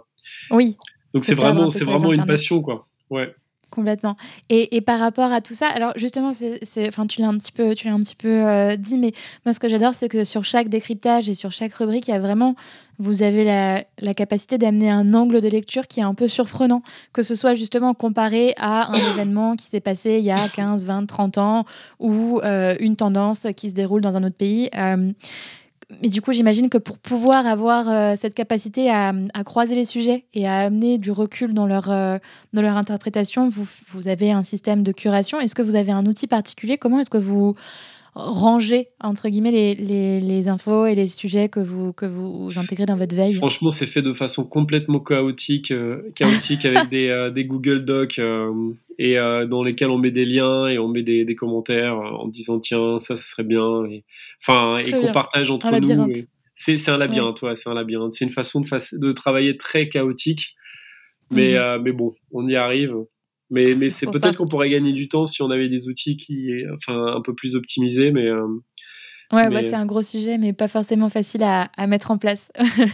Oui. 0.49 0.77
Donc 1.13 1.23
c'est 1.23 1.35
vraiment, 1.35 1.69
c'est 1.69 1.83
vraiment 1.83 2.11
une 2.13 2.25
passion 2.25 2.61
quoi. 2.61 2.87
Ouais. 3.09 3.33
Complètement. 3.71 4.17
Et, 4.49 4.75
et, 4.75 4.81
par 4.81 4.99
rapport 4.99 5.31
à 5.31 5.39
tout 5.39 5.53
ça, 5.53 5.67
alors 5.67 5.93
justement, 5.95 6.33
c'est, 6.33 6.87
enfin, 6.89 7.07
tu 7.07 7.21
l'as 7.21 7.29
un 7.29 7.37
petit 7.37 7.53
peu, 7.53 7.73
tu 7.73 7.87
un 7.87 8.01
petit 8.01 8.17
peu 8.17 8.27
euh, 8.27 8.75
dit, 8.75 8.97
mais 8.97 9.13
moi, 9.45 9.53
ce 9.53 9.61
que 9.61 9.69
j'adore, 9.69 9.93
c'est 9.93 10.09
que 10.09 10.25
sur 10.25 10.43
chaque 10.43 10.67
décryptage 10.67 11.29
et 11.29 11.35
sur 11.35 11.53
chaque 11.53 11.73
rubrique, 11.75 12.09
il 12.09 12.11
y 12.11 12.13
a 12.13 12.19
vraiment, 12.19 12.55
vous 12.99 13.23
avez 13.23 13.45
la, 13.45 13.85
la, 13.99 14.13
capacité 14.13 14.57
d'amener 14.57 14.89
un 14.89 15.13
angle 15.13 15.39
de 15.39 15.47
lecture 15.47 15.87
qui 15.87 16.01
est 16.01 16.03
un 16.03 16.13
peu 16.13 16.27
surprenant, 16.27 16.83
que 17.13 17.23
ce 17.23 17.33
soit 17.33 17.53
justement 17.53 17.93
comparé 17.93 18.53
à 18.57 18.91
un 18.91 18.93
événement 19.13 19.55
qui 19.55 19.67
s'est 19.67 19.79
passé 19.79 20.17
il 20.19 20.25
y 20.25 20.31
a 20.31 20.49
15, 20.49 20.85
20, 20.85 21.05
30 21.05 21.37
ans 21.37 21.65
ou 21.99 22.41
euh, 22.43 22.75
une 22.81 22.97
tendance 22.97 23.47
qui 23.55 23.69
se 23.69 23.75
déroule 23.75 24.01
dans 24.01 24.17
un 24.17 24.23
autre 24.25 24.35
pays. 24.35 24.69
Euh, 24.75 25.13
mais 26.01 26.09
du 26.09 26.21
coup, 26.21 26.31
j'imagine 26.31 26.69
que 26.69 26.77
pour 26.77 26.97
pouvoir 26.97 27.45
avoir 27.47 27.89
euh, 27.89 28.15
cette 28.17 28.33
capacité 28.33 28.89
à, 28.89 29.13
croiser 29.45 29.75
les 29.75 29.85
sujets 29.85 30.25
et 30.33 30.47
à 30.47 30.59
amener 30.59 30.97
du 30.97 31.11
recul 31.11 31.53
dans 31.53 31.65
leur, 31.65 31.91
euh, 31.91 32.17
dans 32.53 32.61
leur 32.61 32.77
interprétation, 32.77 33.47
vous, 33.47 33.67
vous 33.89 34.07
avez 34.07 34.31
un 34.31 34.43
système 34.43 34.83
de 34.83 34.91
curation. 34.91 35.39
Est-ce 35.39 35.55
que 35.55 35.61
vous 35.61 35.75
avez 35.75 35.91
un 35.91 36.05
outil 36.05 36.27
particulier? 36.27 36.77
Comment 36.77 36.99
est-ce 36.99 37.09
que 37.09 37.17
vous 37.17 37.55
ranger 38.13 38.89
entre 38.99 39.29
guillemets 39.29 39.51
les, 39.51 39.75
les, 39.75 40.19
les, 40.19 40.47
infos 40.49 40.85
et 40.85 40.95
les 40.95 41.07
sujets 41.07 41.47
que 41.47 41.61
vous 41.61 41.93
que 41.93 42.05
vous 42.05 42.49
intégrez 42.57 42.85
dans 42.85 42.97
votre 42.97 43.15
veille 43.15 43.33
Franchement, 43.33 43.71
c'est 43.71 43.87
fait 43.87 44.01
de 44.01 44.13
façon 44.13 44.45
complètement 44.45 44.99
chaotique, 44.99 45.71
euh, 45.71 46.01
chaotique 46.15 46.65
avec 46.65 46.89
des, 46.89 47.07
euh, 47.07 47.29
des, 47.29 47.45
Google 47.45 47.85
Docs 47.85 48.19
euh, 48.19 48.73
et 48.99 49.15
dans 49.15 49.63
lesquels 49.63 49.89
on 49.89 49.97
met 49.97 50.11
des 50.11 50.25
liens 50.25 50.67
et 50.67 50.77
on 50.77 50.89
met 50.89 51.03
des, 51.03 51.23
des 51.23 51.35
commentaires 51.35 51.95
en 51.95 52.27
disant 52.27 52.59
tiens 52.59 52.99
ça, 52.99 53.15
ce 53.15 53.29
serait 53.29 53.43
bien. 53.43 53.85
Et, 53.85 54.03
enfin 54.41 54.77
et 54.77 54.91
qu'on 54.91 55.11
partage 55.11 55.49
entre 55.49 55.71
nous. 55.79 56.13
C'est 56.53 56.89
un 56.89 56.97
labyrinthe, 56.97 57.41
ouais. 57.41 57.55
c'est 57.55 57.69
un 57.69 57.73
labyrinthe. 57.73 58.11
C'est 58.11 58.25
une 58.25 58.31
façon 58.31 58.59
de, 58.59 58.97
de 58.97 59.11
travailler 59.13 59.57
très 59.57 59.87
chaotique, 59.87 60.55
mais 61.31 61.53
mhm. 61.53 61.81
mais 61.81 61.91
bon, 61.93 62.13
on 62.31 62.47
y 62.47 62.55
arrive. 62.55 62.93
Mais, 63.51 63.75
mais 63.75 63.89
c'est 63.89 64.09
peut-être 64.09 64.37
qu'on 64.37 64.47
pourrait 64.47 64.69
gagner 64.69 64.93
du 64.93 65.09
temps 65.09 65.25
si 65.25 65.41
on 65.41 65.51
avait 65.51 65.67
des 65.69 65.89
outils 65.89 66.15
qui, 66.17 66.51
enfin, 66.73 67.15
un 67.15 67.21
peu 67.21 67.35
plus 67.35 67.55
optimisés, 67.55 68.11
mais. 68.11 68.27
Euh, 68.27 68.47
ouais, 69.33 69.49
Bah, 69.49 69.61
c'est 69.61 69.75
un 69.75 69.85
gros 69.85 70.01
sujet, 70.01 70.37
mais 70.37 70.53
pas 70.53 70.69
forcément 70.69 71.09
facile 71.09 71.43
à, 71.43 71.69
à 71.75 71.85
mettre 71.85 72.11
en 72.11 72.17
place. 72.17 72.51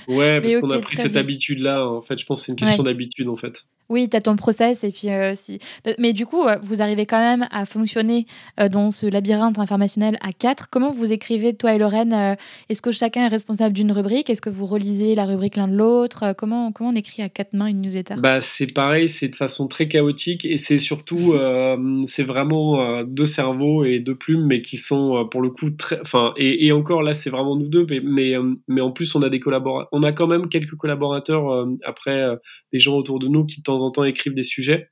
ouais, 0.07 0.41
parce 0.41 0.57
qu'on 0.57 0.69
a 0.71 0.79
pris 0.79 0.97
cette 0.97 1.15
habitude-là. 1.15 1.87
En 1.87 2.01
fait, 2.01 2.17
je 2.17 2.25
pense 2.25 2.41
que 2.41 2.45
c'est 2.47 2.51
une 2.53 2.57
question 2.57 2.83
d'habitude, 2.83 3.29
en 3.29 3.37
fait. 3.37 3.65
Oui, 3.89 4.09
tu 4.09 4.17
as 4.17 4.21
ton 4.21 4.35
process 4.35 4.83
et 4.83 4.91
puis 4.91 5.09
euh, 5.09 5.33
si... 5.33 5.59
Mais 5.97 6.11
du 6.11 6.25
coup, 6.25 6.43
euh, 6.43 6.57
vous 6.61 6.81
arrivez 6.81 7.05
quand 7.05 7.19
même 7.19 7.47
à 7.51 7.65
fonctionner 7.65 8.25
euh, 8.59 8.67
dans 8.67 8.91
ce 8.91 9.07
labyrinthe 9.07 9.59
informationnel 9.59 10.17
à 10.21 10.33
quatre. 10.33 10.69
Comment 10.69 10.91
vous 10.91 11.13
écrivez, 11.13 11.53
toi 11.53 11.73
et 11.73 11.77
Lorraine 11.77 12.35
Est-ce 12.69 12.81
que 12.81 12.91
chacun 12.91 13.25
est 13.25 13.29
responsable 13.29 13.73
d'une 13.73 13.91
rubrique? 13.91 14.29
Est-ce 14.29 14.41
que 14.41 14.49
vous 14.49 14.65
relisez 14.65 15.15
la 15.15 15.25
rubrique 15.25 15.55
l'un 15.55 15.69
de 15.69 15.75
l'autre? 15.75 16.33
Comment, 16.37 16.71
comment 16.73 16.89
on 16.89 16.95
écrit 16.95 17.21
à 17.21 17.29
quatre 17.29 17.53
mains 17.53 17.67
une 17.67 17.81
newsletter? 17.81 18.15
Bah, 18.17 18.41
C'est 18.41 18.73
pareil, 18.73 19.07
c'est 19.07 19.29
de 19.29 19.35
façon 19.35 19.67
très 19.67 19.87
chaotique 19.87 20.43
et 20.43 20.57
c'est 20.57 20.79
surtout, 20.79 21.35
c'est 22.05 22.23
vraiment 22.23 23.03
deux 23.03 23.25
cerveaux 23.25 23.85
et 23.85 23.99
deux 23.99 24.15
plumes, 24.15 24.45
mais 24.45 24.61
qui 24.61 24.77
sont 24.77 25.27
pour 25.31 25.41
le 25.41 25.49
coup 25.49 25.69
très... 25.69 25.99
Enfin, 26.01 26.33
et, 26.35 26.65
et 26.65 26.71
encore 26.73 27.03
là, 27.03 27.13
c'est 27.13 27.29
vraiment 27.29 27.55
nous 27.55 27.69
deux, 27.69 27.85
mais, 27.89 28.01
mais, 28.03 28.33
mais, 28.67 28.81
en 28.81 28.91
plus, 28.91 29.15
on 29.15 29.21
a, 29.21 29.29
des 29.29 29.39
collaborateurs, 29.39 29.89
on 29.93 30.03
a 30.03 30.11
quand 30.11 30.27
même 30.27 30.49
quelques 30.49 30.75
collaborateurs 30.75 31.67
après, 31.85 32.25
des 32.73 32.79
gens 32.79 32.97
autour 32.97 33.19
de 33.19 33.27
nous 33.27 33.45
qui 33.45 33.61
tentent 33.61 33.76
en 33.81 33.91
temps 33.91 34.03
écrivent 34.03 34.35
des 34.35 34.43
sujets. 34.43 34.89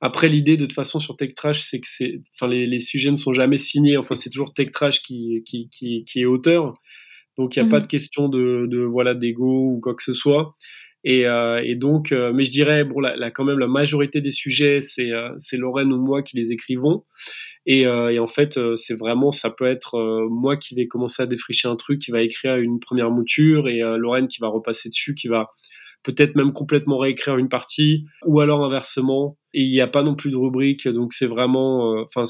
Après, 0.00 0.28
l'idée 0.28 0.56
de 0.56 0.66
toute 0.66 0.74
façon 0.74 0.98
sur 0.98 1.16
Tech 1.16 1.34
Trash, 1.34 1.60
c'est 1.60 1.78
que 1.78 1.86
c'est, 1.88 2.20
enfin, 2.34 2.48
les, 2.52 2.66
les, 2.66 2.80
sujets 2.80 3.10
ne 3.10 3.16
sont 3.16 3.32
jamais 3.32 3.56
signés. 3.56 3.96
Enfin, 3.96 4.16
c'est 4.16 4.30
toujours 4.30 4.52
Tech 4.52 4.70
Trash 4.72 5.02
qui, 5.02 5.42
qui, 5.46 5.68
qui, 5.70 6.04
qui 6.04 6.20
est 6.20 6.24
auteur. 6.24 6.74
Donc, 7.38 7.56
il 7.56 7.62
n'y 7.62 7.68
a 7.68 7.70
pas 7.70 7.78
mhm. 7.78 7.84
de 7.84 7.88
question 7.88 8.28
de, 8.28 8.66
de 8.68 8.80
voilà 8.80 9.14
d'ego 9.14 9.68
ou 9.68 9.80
quoi 9.80 9.94
que 9.94 10.02
ce 10.02 10.12
soit. 10.12 10.54
Et, 11.04 11.26
euh, 11.26 11.60
et 11.64 11.74
donc, 11.74 12.12
euh, 12.12 12.32
mais 12.32 12.44
je 12.44 12.52
dirais, 12.52 12.84
bon, 12.84 13.00
là, 13.00 13.30
quand 13.30 13.44
même, 13.44 13.58
la 13.58 13.66
majorité 13.66 14.20
des 14.20 14.30
sujets, 14.30 14.80
c'est 14.80 15.10
euh, 15.10 15.30
c'est 15.38 15.56
Lorraine 15.56 15.92
ou 15.92 16.00
moi 16.00 16.22
qui 16.22 16.36
les 16.36 16.52
écrivons. 16.52 17.04
Et, 17.64 17.82
et 17.82 18.18
en 18.18 18.26
fait, 18.26 18.58
c'est 18.74 18.98
vraiment, 18.98 19.30
ça 19.30 19.48
peut 19.48 19.66
être 19.66 20.26
moi 20.28 20.56
qui 20.56 20.74
vais 20.74 20.88
commencer 20.88 21.22
à 21.22 21.26
défricher 21.26 21.68
un 21.68 21.76
truc, 21.76 22.00
qui 22.00 22.10
va 22.10 22.20
écrire 22.22 22.56
une 22.56 22.80
première 22.80 23.12
mouture, 23.12 23.68
et 23.68 23.78
Lorraine 23.98 24.26
qui 24.26 24.40
va 24.40 24.48
repasser 24.48 24.88
dessus, 24.88 25.14
qui 25.14 25.28
va 25.28 25.48
peut-être 26.02 26.36
même 26.36 26.52
complètement 26.52 26.98
réécrire 26.98 27.38
une 27.38 27.48
partie, 27.48 28.06
ou 28.24 28.40
alors 28.40 28.64
inversement. 28.64 29.36
Et 29.54 29.62
il 29.62 29.70
n'y 29.70 29.80
a 29.80 29.86
pas 29.86 30.02
non 30.02 30.14
plus 30.14 30.30
de 30.30 30.36
rubrique, 30.36 30.88
donc 30.88 31.12
c'est 31.12 31.26
vraiment, 31.26 31.94
euh, 31.94 32.04
enfin, 32.04 32.24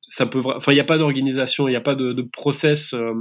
ça 0.00 0.26
peut, 0.26 0.40
enfin, 0.44 0.72
il 0.72 0.76
n'y 0.76 0.80
a 0.80 0.84
pas 0.84 0.98
d'organisation, 0.98 1.68
il 1.68 1.72
n'y 1.72 1.76
a 1.76 1.80
pas 1.80 1.94
de, 1.94 2.22
process 2.32 2.94
euh, 2.94 3.12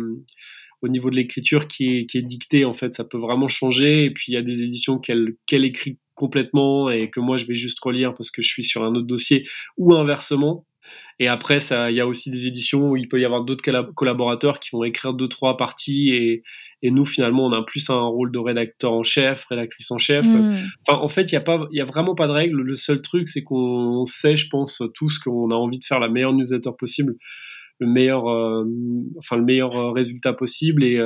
au 0.81 0.87
niveau 0.87 1.09
de 1.09 1.15
l'écriture 1.15 1.67
qui 1.67 1.97
est, 1.97 2.05
qui 2.05 2.17
est 2.17 2.23
dicté 2.23 2.65
en 2.65 2.73
fait. 2.73 2.93
Ça 2.93 3.03
peut 3.03 3.17
vraiment 3.17 3.47
changer. 3.47 4.05
Et 4.05 4.11
puis 4.11 4.31
il 4.31 4.35
y 4.35 4.37
a 4.37 4.41
des 4.41 4.63
éditions 4.63 4.99
qu'elle 4.99 5.35
écrit 5.51 5.99
complètement 6.13 6.89
et 6.89 7.09
que 7.09 7.19
moi 7.19 7.37
je 7.37 7.45
vais 7.45 7.55
juste 7.55 7.79
relire 7.81 8.13
parce 8.13 8.31
que 8.31 8.41
je 8.41 8.47
suis 8.47 8.63
sur 8.63 8.83
un 8.83 8.93
autre 8.95 9.07
dossier, 9.07 9.47
ou 9.77 9.93
inversement. 9.93 10.65
Et 11.19 11.27
après, 11.27 11.57
il 11.89 11.95
y 11.95 11.99
a 11.99 12.05
aussi 12.05 12.29
des 12.29 12.45
éditions 12.45 12.91
où 12.91 12.97
il 12.97 13.07
peut 13.07 13.19
y 13.19 13.25
avoir 13.25 13.43
d'autres 13.43 13.63
collaborateurs 13.95 14.59
qui 14.59 14.69
vont 14.71 14.83
écrire 14.83 15.13
deux, 15.13 15.27
trois 15.27 15.57
parties. 15.57 16.11
Et, 16.11 16.43
et, 16.83 16.91
nous, 16.91 17.05
finalement, 17.05 17.47
on 17.47 17.51
a 17.53 17.63
plus 17.63 17.89
un 17.89 18.05
rôle 18.05 18.31
de 18.31 18.37
rédacteur 18.37 18.93
en 18.93 19.03
chef, 19.03 19.45
rédactrice 19.45 19.89
en 19.89 19.97
chef. 19.97 20.25
Hmm. 20.25 20.63
Enfin, 20.87 20.99
en 20.99 21.07
fait, 21.07 21.31
il 21.31 21.41
n'y 21.71 21.79
a, 21.79 21.83
a 21.83 21.85
vraiment 21.85 22.13
pas 22.13 22.27
de 22.27 22.33
règle. 22.33 22.61
Le 22.61 22.75
seul 22.75 23.01
truc, 23.01 23.27
c'est 23.27 23.43
qu'on 23.43 24.05
sait, 24.05 24.37
je 24.37 24.47
pense, 24.47 24.83
tous 24.93 25.17
qu'on 25.17 25.49
a 25.49 25.55
envie 25.55 25.79
de 25.79 25.83
faire 25.83 25.99
la 25.99 26.09
meilleure 26.09 26.33
newsletter 26.33 26.71
possible 26.77 27.15
le 27.79 27.85
meilleur, 27.85 28.23
enfin 29.19 29.35
le 29.37 29.43
meilleur 29.43 29.93
résultat 29.93 30.33
possible 30.33 30.83
et, 30.83 30.99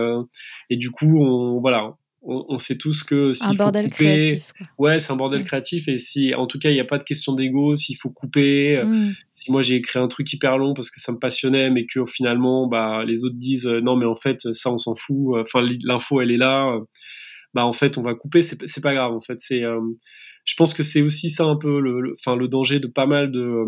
et 0.69 0.78
du 0.78 0.89
coup, 0.89 1.21
on, 1.21 1.60
voilà, 1.60 1.97
on, 2.24 2.60
sait 2.60 2.78
tous 2.78 3.04
que 3.04 3.32
s'il 3.32 3.58
faut 3.58 3.66
couper, 3.66 3.88
créatif, 3.90 4.54
ouais, 4.78 5.00
c'est 5.00 5.12
un 5.12 5.16
bordel 5.16 5.44
créatif 5.44 5.88
et 5.88 5.98
si, 5.98 6.36
en 6.36 6.46
tout 6.46 6.60
cas, 6.60 6.70
il 6.70 6.74
n'y 6.74 6.80
a 6.80 6.86
pas 6.86 7.00
de 7.00 7.04
question 7.04 7.34
d'ego, 7.34 7.74
s'il 7.74 7.98
faut 7.98 8.12
couper, 8.12 8.78
euh, 8.78 8.86
mm. 8.86 9.16
si 9.32 9.52
moi 9.52 9.62
j'ai 9.64 9.76
écrit 9.76 9.98
un 9.98 10.08
truc 10.08 10.32
hyper 10.32 10.58
long 10.58 10.74
parce 10.76 10.92
que 10.92 11.00
ça 11.00 11.12
me 11.12 11.18
passionnait, 11.18 11.72
mais 11.72 11.86
que 11.86 12.06
finalement, 12.06 12.68
bah, 12.68 13.04
les 13.06 13.24
autres 13.24 13.38
disent 13.38 13.66
euh, 13.66 13.82
non, 13.82 13.96
mais 13.96 14.06
en 14.06 14.16
fait, 14.16 14.54
ça 14.54 14.72
on 14.72 14.78
s'en 14.78 14.96
fout, 14.96 15.36
enfin 15.40 15.66
l'info 15.84 16.22
elle 16.22 16.32
est 16.32 16.38
là, 16.38 16.76
euh, 16.76 16.82
bah 17.54 17.66
en 17.66 17.74
fait 17.74 17.98
on 17.98 18.04
va 18.04 18.14
couper, 18.14 18.42
c'est 18.42 18.82
pas 18.82 18.94
grave 18.94 19.14
en 19.14 19.20
fait, 19.20 19.40
c'est, 19.40 19.64
je 20.46 20.56
pense 20.56 20.74
que 20.74 20.84
c'est 20.84 21.02
aussi 21.02 21.30
ça 21.30 21.46
un 21.46 21.58
peu 21.58 21.80
le, 21.80 22.14
enfin 22.18 22.36
le, 22.36 22.48
danger 22.48 22.80
de 22.80 22.88
pas 22.88 23.08
mal 23.08 23.32
de 23.32 23.66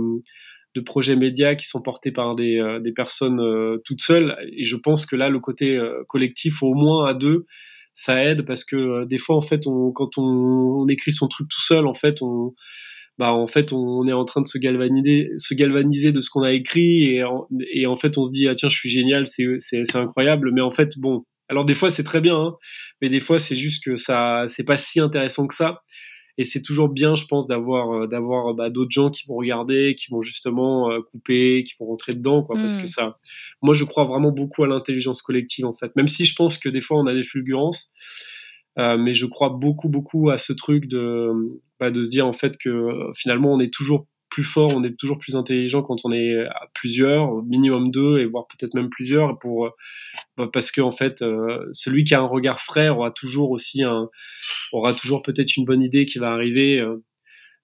de 0.76 0.82
projets 0.82 1.16
médias 1.16 1.54
qui 1.54 1.68
sont 1.68 1.84
portés 1.84 2.12
par 2.12 2.34
des, 2.36 2.80
des 2.82 2.92
personnes 2.94 3.40
toutes 3.86 4.02
seules. 4.02 4.36
Et 4.58 4.64
je 4.64 4.76
pense 4.76 5.06
que 5.06 5.16
là, 5.16 5.30
le 5.30 5.40
côté 5.40 5.80
collectif, 6.08 6.64
au 6.64 6.74
moins 6.74 7.06
à 7.06 7.14
deux, 7.14 7.46
ça 7.94 8.24
aide 8.24 8.46
parce 8.46 8.66
que 8.66 8.76
euh, 8.76 9.06
des 9.06 9.18
fois 9.18 9.36
en 9.36 9.42
fait 9.42 9.68
on, 9.68 9.92
quand 9.92 10.18
on, 10.18 10.88
écrit 10.88 11.12
son 11.12 11.28
truc 11.28 11.48
tout 11.50 11.62
seul 11.62 11.88
en 11.88 11.94
fait 11.94 12.22
on 12.22 12.54
bah 13.18 13.32
en 13.34 13.48
fait 13.48 13.72
on 13.72 14.06
est 14.08 14.14
en 14.14 14.26
train 14.26 14.42
de 14.42 14.48
se 14.48 14.58
galvaniser 14.58 15.30
se 15.38 15.54
galvaniser 15.54 16.12
de 16.12 16.20
ce 16.20 16.30
qu'on 16.30 16.42
a 16.42 16.52
écrit 16.52 17.16
et 17.16 17.24
en, 17.24 17.96
fait 17.96 18.18
on 18.18 18.26
se 18.26 18.32
dit 18.32 18.48
ah 18.48 18.56
tiens 18.56 18.70
je 18.70 18.76
suis 18.76 18.90
génial 18.90 19.28
c'est 19.28 19.46
c'est 19.60 19.96
incroyable. 19.96 20.52
Mais 20.54 20.62
en 20.62 20.72
fait 20.72 20.98
bon. 20.98 21.24
Alors 21.50 21.66
des 21.66 21.76
fois 21.76 21.90
c'est 21.90 22.04
très 22.04 22.22
bien 22.22 22.36
hein, 22.36 22.54
mais 23.02 23.10
des 23.10 23.20
fois 23.20 23.38
c'est 23.38 23.56
juste 23.56 23.84
que 23.84 23.96
ça 23.96 24.46
c'est 24.48 24.64
pas 24.64 24.78
si 24.78 25.00
intéressant 25.00 25.46
que 25.46 25.54
ça 25.54 25.82
et 26.38 26.44
c'est 26.44 26.62
toujours 26.62 26.90
bien, 26.90 27.16
je 27.16 27.26
pense, 27.26 27.48
d'avoir 27.48 27.92
euh, 27.92 28.08
d'avoir 28.08 28.54
bah, 28.56 28.70
d'autres 28.70 28.92
gens 28.92 29.10
qui 29.10 29.28
vont 29.28 29.36
regarder, 29.36 29.96
qui 29.96 30.10
vont 30.10 30.22
justement 30.22 30.92
euh, 30.92 31.00
couper, 31.02 31.64
qui 31.64 31.74
vont 31.80 31.86
rentrer 31.86 32.16
dedans, 32.16 32.44
quoi, 32.44 32.56
parce 32.56 32.78
que 32.78 32.84
mm. 32.84 32.88
ça. 32.88 33.18
Moi, 33.62 33.74
je 33.74 33.84
crois 33.84 34.06
vraiment 34.06 34.32
beaucoup 34.32 34.64
à 34.64 34.68
l'intelligence 34.68 35.22
collective, 35.22 35.66
en 35.66 35.74
fait. 35.74 35.96
Même 35.96 36.08
si 36.08 36.26
je 36.26 36.36
pense 36.36 36.58
que 36.58 36.70
des 36.70 36.82
fois 36.82 36.98
on 37.00 37.06
a 37.06 37.14
des 37.14 37.24
fulgurances, 37.24 37.92
euh, 38.80 38.98
mais 38.98 39.14
je 39.14 39.26
crois 39.28 39.50
beaucoup 39.50 39.90
beaucoup 39.90 40.30
à 40.32 40.38
ce 40.38 40.54
truc 40.54 40.88
de 40.88 41.30
bah, 41.80 41.92
de 41.92 42.02
se 42.02 42.10
dire 42.10 42.26
en 42.26 42.34
fait 42.34 42.58
que 42.58 43.12
finalement 43.16 43.54
on 43.54 43.60
est 43.60 43.72
toujours 43.72 44.08
plus 44.34 44.44
fort, 44.44 44.72
on 44.76 44.84
est 44.84 44.98
toujours 44.98 45.20
plus 45.20 45.36
intelligent 45.36 45.84
quand 45.84 45.98
on 46.06 46.12
est 46.12 46.36
à 46.48 46.68
plusieurs, 46.74 47.44
minimum 47.44 47.92
deux, 47.92 48.20
et 48.20 48.26
voire 48.26 48.48
peut-être 48.48 48.74
même 48.74 48.90
plusieurs, 48.90 49.38
pour, 49.38 49.70
bah, 50.38 50.50
parce 50.52 50.72
que 50.72 50.82
en 50.82 50.92
fait, 50.92 51.22
euh, 51.22 51.64
celui 51.72 52.04
qui 52.04 52.16
a 52.16 52.20
un 52.20 52.26
regard 52.26 52.60
frais 52.60 52.90
aura 52.90 53.12
toujours 53.12 53.52
aussi 53.52 53.84
un, 53.84 54.10
aura 54.72 54.96
toujours 54.96 55.22
peut-être 55.22 55.56
une 55.56 55.66
bonne 55.66 55.84
idée 55.84 56.08
qui 56.08 56.18
va 56.18 56.32
arriver. 56.32 56.80
Euh. 56.80 57.04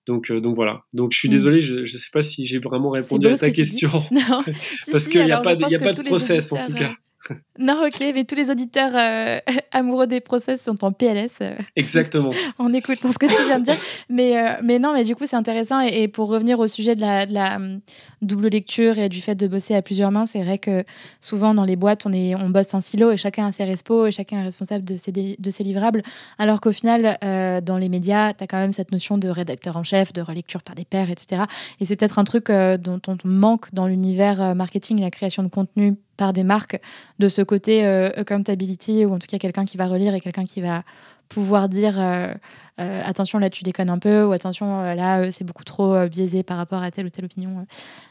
donc, 0.05 0.29
euh, 0.29 0.39
donc 0.39 0.53
voilà. 0.53 0.83
Donc 0.93 1.13
je 1.13 1.17
suis 1.17 1.27
mm. 1.27 1.31
désolé, 1.31 1.61
je 1.61 1.79
ne 1.81 1.85
sais 1.87 2.11
pas 2.13 2.21
si 2.21 2.45
j'ai 2.45 2.59
vraiment 2.59 2.91
répondu 2.91 3.25
à 3.25 3.35
ta 3.35 3.49
question. 3.49 4.03
parce 4.91 5.07
qu'il 5.07 5.25
n'y 5.25 5.31
a, 5.31 5.41
pas, 5.41 5.53
a 5.53 5.55
pas 5.55 5.93
de 5.93 6.03
process 6.03 6.51
en 6.51 6.63
tout 6.67 6.75
cas. 6.75 6.93
Non, 7.59 7.85
ok, 7.85 7.99
mais 8.15 8.23
tous 8.23 8.35
les 8.35 8.49
auditeurs 8.49 8.91
euh, 8.95 9.39
amoureux 9.73 10.07
des 10.07 10.21
process 10.21 10.63
sont 10.63 10.83
en 10.83 10.91
PLS. 10.91 11.39
Euh, 11.41 11.55
Exactement. 11.75 12.31
en 12.57 12.71
écoutant 12.71 13.11
ce 13.11 13.17
que 13.17 13.25
tu 13.25 13.45
viens 13.47 13.59
de 13.59 13.65
dire. 13.65 13.77
Mais, 14.09 14.37
euh, 14.37 14.55
mais 14.63 14.79
non, 14.79 14.93
mais 14.93 15.03
du 15.03 15.15
coup, 15.15 15.25
c'est 15.25 15.35
intéressant. 15.35 15.81
Et, 15.81 16.07
pour 16.07 16.29
revenir 16.29 16.59
au 16.59 16.67
sujet 16.67 16.95
de 16.95 17.01
la, 17.01 17.25
de 17.25 17.33
la 17.33 17.57
hum, 17.57 17.81
double 18.21 18.47
lecture 18.47 18.97
et 18.97 19.09
du 19.09 19.21
fait 19.21 19.35
de 19.35 19.47
bosser 19.47 19.75
à 19.75 19.81
plusieurs 19.81 20.11
mains, 20.11 20.25
c'est 20.25 20.43
vrai 20.43 20.57
que 20.57 20.85
souvent 21.19 21.53
dans 21.53 21.65
les 21.65 21.75
boîtes, 21.75 22.05
on, 22.05 22.13
est, 22.13 22.33
on 22.35 22.49
bosse 22.49 22.73
en 22.73 22.79
silo 22.79 23.11
et 23.11 23.17
chacun 23.17 23.47
a 23.47 23.51
ses 23.51 23.65
respos 23.65 24.07
et 24.07 24.11
chacun 24.11 24.39
est 24.39 24.43
responsable 24.43 24.85
de 24.85 24.95
ses, 24.95 25.11
de 25.11 25.49
ses 25.49 25.63
livrables. 25.63 26.01
Alors 26.37 26.61
qu'au 26.61 26.71
final, 26.71 27.17
dans 27.21 27.77
les 27.77 27.89
médias, 27.89 28.33
tu 28.33 28.43
as 28.43 28.47
quand 28.47 28.57
même 28.57 28.71
cette 28.71 28.91
notion 28.91 29.17
de 29.17 29.27
rédacteur 29.27 29.77
en 29.77 29.83
chef, 29.83 30.13
de 30.13 30.21
relecture 30.21 30.63
par 30.63 30.75
des 30.75 30.85
pairs, 30.85 31.09
etc. 31.09 31.43
Et 31.79 31.85
c'est 31.85 31.95
peut-être 31.95 32.19
un 32.19 32.23
truc 32.23 32.47
dont 32.47 33.01
on 33.07 33.17
manque 33.25 33.73
dans 33.73 33.87
l'univers 33.87 34.55
marketing 34.55 34.99
et 34.99 35.01
la 35.01 35.11
création 35.11 35.43
de 35.43 35.49
contenu 35.49 35.95
par 36.19 36.33
des 36.33 36.43
marques 36.43 36.79
de 37.17 37.29
ce 37.29 37.41
côté 37.41 37.85
euh, 37.85 38.11
accountability 38.17 39.05
ou 39.05 39.13
en 39.13 39.19
tout 39.19 39.27
cas 39.27 39.37
quelqu'un 39.37 39.63
qui 39.63 39.77
va 39.77 39.87
relire 39.87 40.13
et 40.13 40.19
quelqu'un 40.19 40.43
qui 40.43 40.59
va 40.59 40.83
pouvoir 41.29 41.69
dire 41.69 41.97
euh, 41.97 42.33
euh, 42.81 43.01
attention 43.05 43.39
là 43.39 43.49
tu 43.49 43.63
déconnes 43.63 43.89
un 43.89 43.99
peu 43.99 44.25
ou 44.25 44.33
attention 44.33 44.81
là 44.95 45.31
c'est 45.31 45.45
beaucoup 45.45 45.63
trop 45.63 46.07
biaisé 46.07 46.43
par 46.43 46.57
rapport 46.57 46.83
à 46.83 46.91
telle 46.91 47.05
ou 47.05 47.09
telle 47.09 47.25
opinion. 47.25 47.65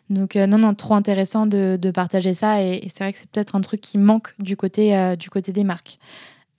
Donc 0.08 0.36
non 0.36 0.56
non 0.56 0.74
trop 0.74 0.94
intéressant 0.94 1.46
de, 1.46 1.90
partager 1.94 2.32
ça 2.32 2.62
et, 2.62 2.80
et 2.82 2.88
c'est 2.88 3.04
vrai 3.04 3.12
que 3.12 3.18
c'est 3.18 3.30
peut-être 3.30 3.54
un 3.54 3.60
truc 3.60 3.82
qui 3.82 3.98
manque 3.98 4.34
du 4.38 4.56
côté 4.56 5.16
du 5.18 5.28
côté 5.28 5.52
des 5.52 5.64
marques. 5.64 5.98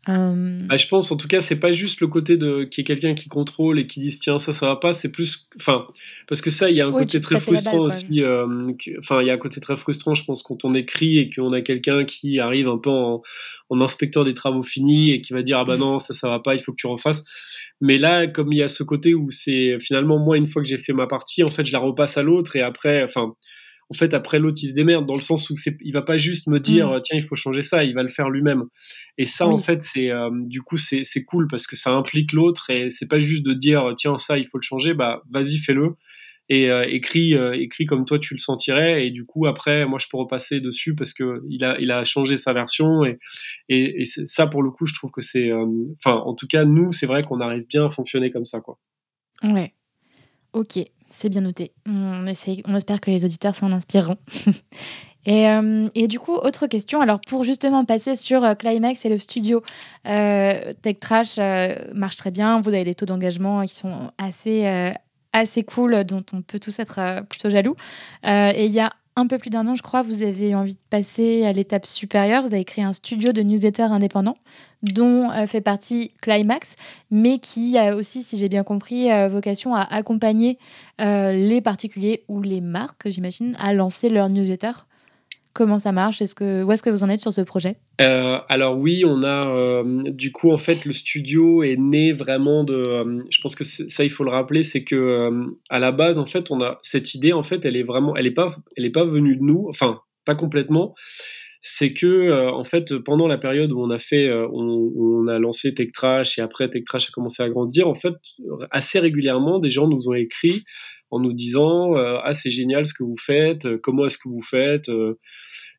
Euh, 0.10 0.66
bah, 0.68 0.78
je 0.78 0.88
pense, 0.88 1.12
en 1.12 1.18
tout 1.18 1.28
cas, 1.28 1.42
c'est 1.42 1.60
pas 1.60 1.72
juste 1.72 2.02
le 2.02 2.08
côté 2.08 2.36
de 2.36 2.64
qu'il 2.64 2.82
y 2.82 2.84
ait 2.84 2.86
quelqu'un 2.86 3.14
qui 3.14 3.30
contrôle 3.30 3.80
et 3.80 3.86
qui 3.86 4.00
dise 4.00 4.20
tiens 4.20 4.40
ça 4.40 4.54
ça 4.54 4.68
va 4.68 4.76
pas, 4.76 4.92
c'est 4.92 5.12
plus, 5.12 5.48
enfin, 5.56 5.86
parce 6.28 6.42
que 6.42 6.50
ça 6.50 6.70
il 6.70 6.78
y 6.78 6.82
a 6.82 6.88
un 6.88 6.92
côté 6.92 7.20
très 7.20 7.40
frustrant 7.40 7.80
aussi. 7.80 8.24
Euh, 8.24 8.68
enfin, 8.98 9.22
il 9.22 9.28
y 9.28 9.30
a 9.30 9.34
un 9.34 9.38
côté 9.38 9.60
très 9.62 9.78
frustrant, 9.78 10.16
je 10.16 10.24
pense, 10.24 10.42
quand 10.42 10.66
on 10.66 10.74
écrit 10.74 11.20
et 11.20 11.30
qu'on 11.30 11.54
a 11.54 11.62
quelqu'un 11.62 12.06
qui 12.06 12.40
arrive 12.40 12.68
un 12.68 12.78
peu 12.78 12.90
en, 12.90 13.22
inspecteur 13.72 14.26
des 14.26 14.34
travaux 14.34 14.64
finis 14.64 15.12
et 15.12 15.22
qui 15.22 15.32
va 15.32 15.44
dire 15.44 15.60
ah 15.60 15.64
bah 15.64 15.78
non 15.78 16.00
ça 16.00 16.16
ça 16.16 16.28
va 16.28 16.40
pas, 16.40 16.56
il 16.56 16.60
faut 16.60 16.72
que 16.72 16.78
tu 16.78 16.88
refasses. 16.88 17.24
Mais 17.82 18.00
là, 18.00 18.26
comme 18.26 18.52
il 18.52 18.58
y 18.58 18.64
a 18.64 18.68
ce 18.68 18.82
côté 18.82 19.14
où 19.14 19.30
c'est 19.30 19.78
finalement 19.80 20.18
moi 20.18 20.38
une 20.38 20.48
fois 20.48 20.64
que 20.64 20.68
j'ai 20.68 20.80
fait 20.80 20.94
ma 20.94 21.06
partie, 21.06 21.44
en 21.44 21.52
fait 21.52 21.66
je 21.66 21.72
la 21.72 21.80
repasse 21.80 22.18
à 22.18 22.24
l'autre 22.24 22.56
et 22.56 22.62
après, 22.62 23.04
enfin 23.04 23.36
en 23.90 23.96
fait, 23.96 24.14
après 24.14 24.38
l'autre, 24.38 24.60
il 24.62 24.70
se 24.70 24.76
démerde 24.76 25.08
dans 25.08 25.16
le 25.16 25.22
sens 25.22 25.50
où 25.50 25.56
il 25.82 25.94
va 25.94 26.04
pas 26.04 26.18
juste 26.18 26.48
me 26.48 26.60
dire, 26.60 26.94
mm. 26.94 27.02
tiens, 27.02 27.18
il 27.18 27.24
faut 27.24 27.36
changer 27.36 27.64
ça, 27.64 27.84
il 27.84 27.96
va 27.96 28.04
le 28.04 28.10
faire 28.10 28.30
lui-même. 28.30 28.66
Et 29.18 29.26
ça, 29.26 29.48
en 29.48 29.58
fait, 29.58 29.82
c'est, 29.82 30.12
euh, 30.12 30.30
du 30.32 30.62
coup, 30.62 30.78
c'est, 30.78 31.04
cool 31.26 31.48
parce 31.48 31.66
que 31.66 31.76
ça 31.76 31.92
implique 31.92 32.32
l'autre 32.32 32.70
et 32.70 32.90
c'est 32.90 33.08
pas 33.08 33.20
juste 33.20 33.44
de 33.46 33.54
dire, 33.54 33.94
tiens, 33.98 34.18
ça, 34.18 34.38
il 34.38 34.46
faut 34.46 34.58
le 34.58 34.64
changer, 34.64 34.94
bah, 34.94 35.24
vas-y, 35.32 35.58
fais-le. 35.58 35.96
Et 36.52 36.70
euh, 36.70 36.84
écris, 36.88 37.36
euh, 37.36 37.54
écris 37.54 37.86
comme 37.86 38.06
toi 38.06 38.18
tu 38.18 38.34
le 38.34 38.40
sentirais 38.40 39.06
et 39.06 39.12
du 39.12 39.24
coup 39.24 39.46
après 39.46 39.86
moi 39.86 40.00
je 40.00 40.08
peux 40.10 40.18
repasser 40.18 40.60
dessus 40.60 40.96
parce 40.96 41.14
que 41.14 41.44
il 41.48 41.64
a 41.64 41.80
il 41.80 41.92
a 41.92 42.04
changé 42.04 42.38
sa 42.38 42.54
version 42.54 43.06
et 43.06 43.20
et, 43.70 44.02
et 44.02 44.06
ça 44.06 44.48
pour 44.48 44.64
le 44.64 44.72
coup 44.72 44.88
je 44.88 44.96
trouve 44.96 45.12
que 45.12 45.22
c'est 45.22 45.52
enfin 45.54 46.16
en 46.16 46.34
tout 46.34 46.48
cas 46.48 46.66
nous 46.66 46.92
c'est 46.92 47.06
vrai 47.06 47.22
qu'on 47.22 47.40
arrive 47.40 47.68
bien 47.68 47.86
à 47.86 47.90
fonctionner 47.90 48.32
comme 48.32 48.46
ça 48.46 48.62
quoi 48.62 48.80
ouais 49.44 49.76
ok 50.54 50.80
c'est 51.10 51.30
bien 51.30 51.42
noté. 51.42 51.72
On, 51.88 52.24
on 52.66 52.76
espère 52.76 53.02
que 53.02 53.12
les 53.12 53.26
auditeurs 53.26 53.56
s'en 53.56 53.72
inspireront. 53.72 54.18
Et, 55.26 55.50
euh, 55.50 55.88
et, 55.96 56.08
du 56.08 56.20
coup, 56.20 56.34
autre 56.34 56.68
question. 56.68 57.02
Alors, 57.02 57.20
pour 57.22 57.44
justement 57.44 57.86
passer 57.86 58.16
sur 58.16 58.44
euh, 58.44 58.56
Climax 58.56 59.06
et 59.06 59.10
le 59.10 59.18
studio, 59.18 59.62
euh, 60.08 60.74
Tech 60.82 61.00
Trash 61.00 61.38
marche 61.94 62.16
très 62.16 62.32
bien. 62.32 62.62
Vous 62.62 62.74
avez 62.74 62.84
des 62.84 62.96
taux 62.96 63.06
d'engagement 63.06 63.62
qui 63.64 63.76
sont 63.76 64.12
assez, 64.18 64.94
assez 65.34 65.64
cool, 65.64 66.04
dont 66.04 66.24
on 66.34 66.42
peut 66.42 66.60
tous 66.60 66.80
être 66.80 67.24
plutôt 67.30 67.50
jaloux. 67.50 67.76
et 68.24 68.66
il 68.66 68.72
y 68.72 68.80
a 68.80 68.94
un 69.20 69.28
peu 69.28 69.38
plus 69.38 69.50
d'un 69.50 69.68
an, 69.68 69.76
je 69.76 69.84
crois, 69.84 70.02
vous 70.02 70.22
avez 70.22 70.56
envie 70.56 70.76
de 70.76 70.80
passer 70.90 71.46
à 71.46 71.52
l'étape 71.52 71.86
supérieure. 71.86 72.42
Vous 72.42 72.54
avez 72.54 72.64
créé 72.64 72.86
un 72.86 72.94
studio 72.94 73.34
de 73.34 73.42
newsletter 73.42 73.84
indépendant 73.84 74.36
dont 74.82 75.30
euh, 75.32 75.46
fait 75.46 75.60
partie 75.60 76.14
Climax, 76.22 76.76
mais 77.12 77.38
qui 77.40 77.78
a 77.78 77.98
aussi, 77.98 78.24
si 78.24 78.38
j'ai 78.38 78.48
bien 78.48 78.64
compris, 78.64 79.12
euh, 79.12 79.28
vocation 79.28 79.76
à 79.76 79.82
accompagner 79.82 80.58
euh, 81.02 81.34
les 81.34 81.60
particuliers 81.60 82.24
ou 82.30 82.42
les 82.42 82.62
marques, 82.62 83.10
j'imagine, 83.10 83.58
à 83.60 83.74
lancer 83.74 84.10
leur 84.10 84.30
newsletter. 84.30 84.72
Comment 85.54 85.80
ça 85.80 85.92
marche? 85.92 86.22
Est-ce 86.22 86.36
que, 86.36 86.64
Où 86.64 86.72
est-ce 86.72 86.84
que 86.84 86.90
vous 86.90 87.04
en 87.04 87.10
êtes 87.10 87.20
sur 87.20 87.34
ce 87.34 87.42
projet? 87.42 87.78
Alors 87.98 88.78
oui, 88.78 89.04
on 89.06 89.24
a 89.24 89.84
du 90.12 90.32
coup 90.32 90.52
en 90.52 90.58
fait 90.58 90.86
le 90.86 90.94
studio 90.94 91.64
est 91.64 91.76
né 91.76 92.14
vraiment 92.14 92.64
de. 92.64 93.26
je 93.30 93.42
pense 93.42 93.56
que 93.56 93.64
ça 93.64 94.04
il 94.04 94.10
faut 94.10 94.24
le 94.24 94.32
rappeler, 94.32 94.64
c'est 94.64 94.84
que 94.84 95.32
à 95.70 95.80
la 95.80 95.92
base 95.92 96.18
en 96.18 96.26
fait 96.26 96.52
on 96.52 96.62
a 96.62 96.80
cette 96.82 97.14
idée 97.14 97.34
en 97.34 97.44
fait 97.44 97.66
elle 97.66 97.76
est 97.76 97.84
vraiment 97.84 98.16
elle 98.16 98.28
est 98.28 98.32
pas 98.32 98.56
elle 98.78 98.90
pas 98.92 99.06
venue 99.06 99.36
de 99.36 99.44
nous, 99.44 99.68
enfin 99.70 100.00
pas 100.24 100.36
complètement 100.36 100.96
c'est 101.62 101.94
que 101.94 102.06
euh, 102.06 102.52
en 102.52 102.64
fait 102.64 102.98
pendant 103.00 103.28
la 103.28 103.38
période 103.38 103.72
où 103.72 103.82
on 103.82 103.90
a 103.90 104.00
fait, 104.00 104.28
euh, 104.28 104.48
on, 104.52 105.28
a 105.28 105.40
lancé 105.40 105.74
TechTrash 105.74 106.40
et 106.40 106.42
après 106.42 106.70
TechTrash 106.70 107.10
a 107.10 107.12
commencé 107.12 107.44
à 107.44 107.50
grandir, 107.50 107.88
en 107.88 107.94
fait 107.94 108.16
assez 108.72 109.00
régulièrement 109.00 109.60
des 109.60 109.70
gens 109.70 109.88
nous 109.88 110.08
ont 110.08 110.14
écrit 110.14 110.64
en 111.12 111.20
nous 111.20 111.34
disant 111.34 111.96
euh, 111.96 112.18
ah 112.24 112.34
c'est 112.34 112.52
génial 112.52 112.86
ce 112.86 112.94
que 112.94 113.04
vous 113.04 113.18
faites, 113.18 113.78
comment 113.78 114.06
est-ce 114.06 114.18
que 114.18 114.30
vous 114.30 114.42
faites 114.42 114.90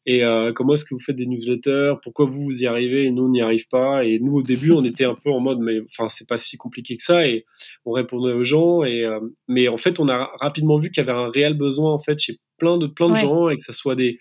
et 0.06 0.22
comment 0.54 0.74
est-ce 0.74 0.84
que 0.84 0.94
vous 0.94 1.00
faites 1.00 1.16
des 1.16 1.26
newsletters, 1.26 1.94
pourquoi 2.02 2.24
vous 2.24 2.44
vous 2.44 2.62
y 2.62 2.66
arrivez 2.66 3.04
et 3.04 3.10
nous 3.10 3.24
on 3.24 3.28
n'y 3.28 3.42
arrive 3.42 3.68
pas 3.68 4.04
et 4.04 4.18
nous 4.18 4.36
au 4.36 4.42
début 4.42 4.72
on 4.72 4.82
était 4.82 5.04
un 5.04 5.14
peu 5.14 5.30
en 5.30 5.40
mode 5.40 5.58
mais 5.60 5.80
enfin 5.82 6.08
c'est 6.08 6.26
pas 6.26 6.38
si 6.38 6.56
compliqué 6.56 6.96
que 6.96 7.02
ça 7.02 7.26
et 7.26 7.44
on 7.84 7.92
répondait 7.92 8.32
aux 8.32 8.44
gens 8.44 8.82
et 8.82 9.06
mais 9.46 9.68
en 9.68 9.76
fait 9.76 10.00
on 10.00 10.08
a 10.08 10.30
rapidement 10.40 10.78
vu 10.78 10.90
qu'il 10.90 11.04
y 11.04 11.08
avait 11.08 11.16
un 11.16 11.30
réel 11.30 11.54
besoin 11.54 11.92
en 11.92 11.98
fait 11.98 12.18
chez 12.18 12.34
plein 12.56 12.78
de 12.78 12.86
plein 12.86 13.10
de 13.10 13.16
gens 13.16 13.50
et 13.50 13.58
que 13.58 13.62
ça 13.62 13.74
soit 13.74 13.94
des 13.94 14.18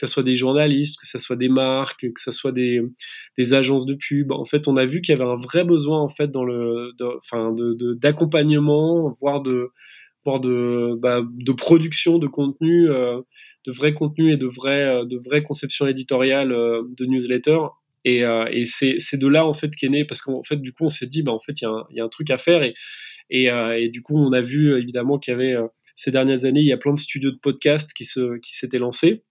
que 0.00 0.06
ce 0.06 0.12
soit 0.14 0.22
des 0.22 0.36
journalistes, 0.36 0.98
que 0.98 1.06
ce 1.06 1.18
soit 1.18 1.36
des 1.36 1.48
marques, 1.48 2.10
que 2.12 2.20
ce 2.20 2.30
soit 2.30 2.52
des, 2.52 2.80
des 3.36 3.54
agences 3.54 3.86
de 3.86 3.94
pub. 3.94 4.32
En 4.32 4.44
fait, 4.44 4.68
on 4.68 4.76
a 4.76 4.86
vu 4.86 5.00
qu'il 5.00 5.16
y 5.16 5.20
avait 5.20 5.28
un 5.28 5.36
vrai 5.36 5.64
besoin 5.64 6.00
en 6.00 6.08
fait 6.08 6.30
dans 6.30 6.44
le, 6.44 6.92
d'accompagnement, 7.96 9.12
voire 9.20 9.42
de, 9.42 9.70
voire 10.24 10.40
de, 10.40 10.94
bah, 11.00 11.22
de 11.22 11.52
production 11.52 12.18
de 12.18 12.26
contenu, 12.26 12.90
euh, 12.90 13.20
de 13.66 13.72
vrai 13.72 13.94
contenu 13.94 14.32
et 14.32 14.36
de 14.36 14.50
euh, 14.66 15.04
de 15.04 15.16
vraie 15.18 15.42
conception 15.42 15.86
éditoriale 15.86 16.52
euh, 16.52 16.82
de 16.96 17.06
newsletter. 17.06 17.58
Et, 18.06 18.20
et 18.20 18.64
c'est, 18.64 18.96
de 19.18 19.28
là 19.28 19.44
en 19.44 19.52
fait 19.52 19.76
qu'est 19.76 19.90
né 19.90 20.06
parce 20.06 20.22
qu'en 20.22 20.42
fait 20.42 20.56
du 20.56 20.72
coup 20.72 20.84
on 20.86 20.88
s'est 20.88 21.06
dit 21.06 21.22
bah 21.22 21.32
en 21.32 21.38
fait 21.38 21.60
il 21.60 21.68
y, 21.90 21.96
y, 21.96 22.00
a 22.00 22.04
un 22.04 22.08
truc 22.08 22.30
à 22.30 22.38
faire. 22.38 22.62
Et, 22.62 22.72
et, 23.28 23.48
et, 23.48 23.90
du 23.90 24.00
coup 24.00 24.16
on 24.16 24.32
a 24.32 24.40
vu 24.40 24.74
évidemment 24.80 25.18
qu'il 25.18 25.32
y 25.32 25.34
avait 25.34 25.54
ces 25.96 26.10
dernières 26.10 26.46
années 26.46 26.60
il 26.60 26.66
y 26.66 26.72
a 26.72 26.78
plein 26.78 26.94
de 26.94 26.98
studios 26.98 27.30
de 27.30 27.36
podcast 27.36 27.92
qui 27.92 28.06
se 28.06 28.38
qui 28.38 28.56
s'étaient 28.56 28.78
lancés 28.78 29.22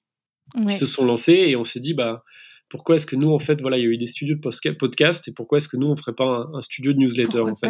qui 0.67 0.75
se 0.75 0.85
sont 0.85 1.05
lancés. 1.05 1.45
Et 1.47 1.55
on 1.55 1.63
s'est 1.63 1.79
dit, 1.79 1.93
bah, 1.93 2.23
pourquoi 2.69 2.95
est-ce 2.95 3.07
que 3.07 3.15
nous, 3.15 3.31
en 3.31 3.39
fait, 3.39 3.61
voilà, 3.61 3.77
il 3.77 3.83
y 3.83 3.87
a 3.87 3.89
eu 3.89 3.97
des 3.97 4.05
studios 4.05 4.35
de 4.35 4.71
podcast 4.71 5.27
et 5.27 5.33
pourquoi 5.33 5.57
est-ce 5.57 5.67
que 5.67 5.75
nous, 5.75 5.87
on 5.87 5.95
ferait 5.95 6.13
pas 6.13 6.47
un, 6.53 6.61
studio 6.61 6.93
de 6.93 6.99
newsletter, 6.99 7.39
en 7.39 7.55
fait 7.55 7.67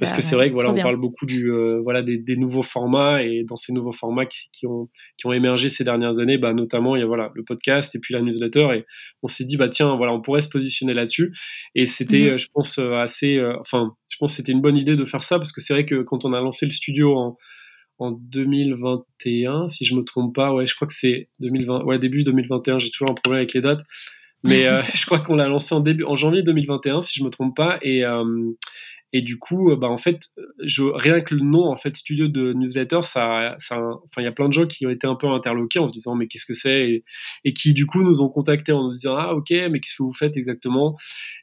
Parce 0.00 0.12
que 0.12 0.22
c'est 0.22 0.34
vrai 0.34 0.48
que 0.48 0.54
voilà, 0.54 0.70
on 0.70 0.76
parle 0.76 0.96
beaucoup 0.96 1.26
du, 1.26 1.52
euh, 1.52 1.80
voilà, 1.82 2.02
des, 2.02 2.36
nouveaux 2.36 2.62
formats 2.62 3.22
et 3.22 3.44
dans 3.44 3.56
ces 3.56 3.72
nouveaux 3.72 3.92
formats 3.92 4.24
qui, 4.26 4.66
ont, 4.66 4.88
qui 5.18 5.26
ont 5.26 5.32
émergé 5.32 5.68
ces 5.68 5.84
dernières 5.84 6.18
années, 6.18 6.38
bah, 6.38 6.54
notamment, 6.54 6.96
il 6.96 7.00
y 7.00 7.02
a 7.02 7.06
voilà, 7.06 7.32
le 7.34 7.44
podcast 7.44 7.94
et 7.94 7.98
puis 7.98 8.14
la 8.14 8.22
newsletter 8.22 8.68
et 8.74 8.86
on 9.22 9.28
s'est 9.28 9.44
dit, 9.44 9.58
bah, 9.58 9.68
tiens, 9.68 9.94
voilà, 9.96 10.14
on 10.14 10.22
pourrait 10.22 10.40
se 10.40 10.48
positionner 10.48 10.94
là-dessus 10.94 11.36
et 11.74 11.84
c'était, 11.84 12.24
mmh 12.24 12.34
euh, 12.34 12.38
je 12.38 12.46
pense, 12.52 12.78
euh, 12.78 12.94
assez, 12.94 13.42
enfin, 13.60 13.94
je 14.08 14.16
pense 14.18 14.32
que 14.32 14.36
c'était 14.36 14.52
une 14.52 14.62
bonne 14.62 14.76
idée 14.76 14.96
de 14.96 15.04
faire 15.04 15.22
ça 15.22 15.38
parce 15.38 15.52
que 15.52 15.60
c'est 15.60 15.74
vrai 15.74 15.84
que 15.84 16.02
quand 16.02 16.24
on 16.24 16.32
a 16.32 16.40
lancé 16.40 16.64
le 16.64 16.72
studio 16.72 17.14
en, 17.14 17.36
en 17.98 18.12
2021, 18.12 19.68
si 19.68 19.84
je 19.84 19.94
me 19.94 20.02
trompe 20.02 20.34
pas. 20.34 20.52
Ouais, 20.52 20.66
je 20.66 20.74
crois 20.74 20.88
que 20.88 20.94
c'est 20.94 21.28
2020, 21.40 21.84
ouais, 21.84 21.98
début 21.98 22.24
2021. 22.24 22.78
J'ai 22.78 22.90
toujours 22.90 23.10
un 23.10 23.14
problème 23.14 23.38
avec 23.38 23.52
les 23.54 23.60
dates, 23.60 23.82
mais 24.42 24.66
euh, 24.66 24.82
je 24.94 25.06
crois 25.06 25.20
qu'on 25.20 25.36
l'a 25.36 25.48
lancé 25.48 25.74
en 25.74 25.80
début, 25.80 26.04
en 26.04 26.16
janvier 26.16 26.42
2021, 26.42 27.00
si 27.00 27.18
je 27.18 27.24
me 27.24 27.30
trompe 27.30 27.56
pas. 27.56 27.78
Et 27.82 28.04
euh, 28.04 28.52
et 29.14 29.22
du 29.22 29.38
coup, 29.38 29.70
euh, 29.70 29.76
bah, 29.76 29.86
en 29.86 29.96
fait, 29.96 30.30
rien 30.58 31.20
que 31.20 31.36
le 31.36 31.42
nom, 31.42 31.68
en 31.68 31.76
fait, 31.76 31.94
studio 31.94 32.26
de 32.26 32.52
newsletter, 32.52 32.98
ça, 33.02 33.54
ça 33.58 33.78
enfin, 33.78 34.20
il 34.20 34.24
y 34.24 34.26
a 34.26 34.32
plein 34.32 34.48
de 34.48 34.52
gens 34.52 34.66
qui 34.66 34.84
ont 34.88 34.90
été 34.90 35.06
un 35.06 35.14
peu 35.14 35.28
interloqués 35.28 35.78
en 35.78 35.86
se 35.86 35.92
disant, 35.92 36.16
mais 36.16 36.26
qu'est-ce 36.26 36.44
que 36.44 36.52
c'est 36.52 37.04
et, 37.44 37.52
qui, 37.52 37.74
du 37.74 37.86
coup, 37.86 38.02
nous 38.02 38.22
ont 38.22 38.28
contactés 38.28 38.72
en 38.72 38.82
nous 38.82 38.90
disant, 38.90 39.14
ah, 39.16 39.32
ok, 39.34 39.50
mais 39.70 39.78
qu'est-ce 39.78 39.98
que 39.98 40.02
vous 40.02 40.12
faites 40.12 40.36
exactement? 40.36 40.96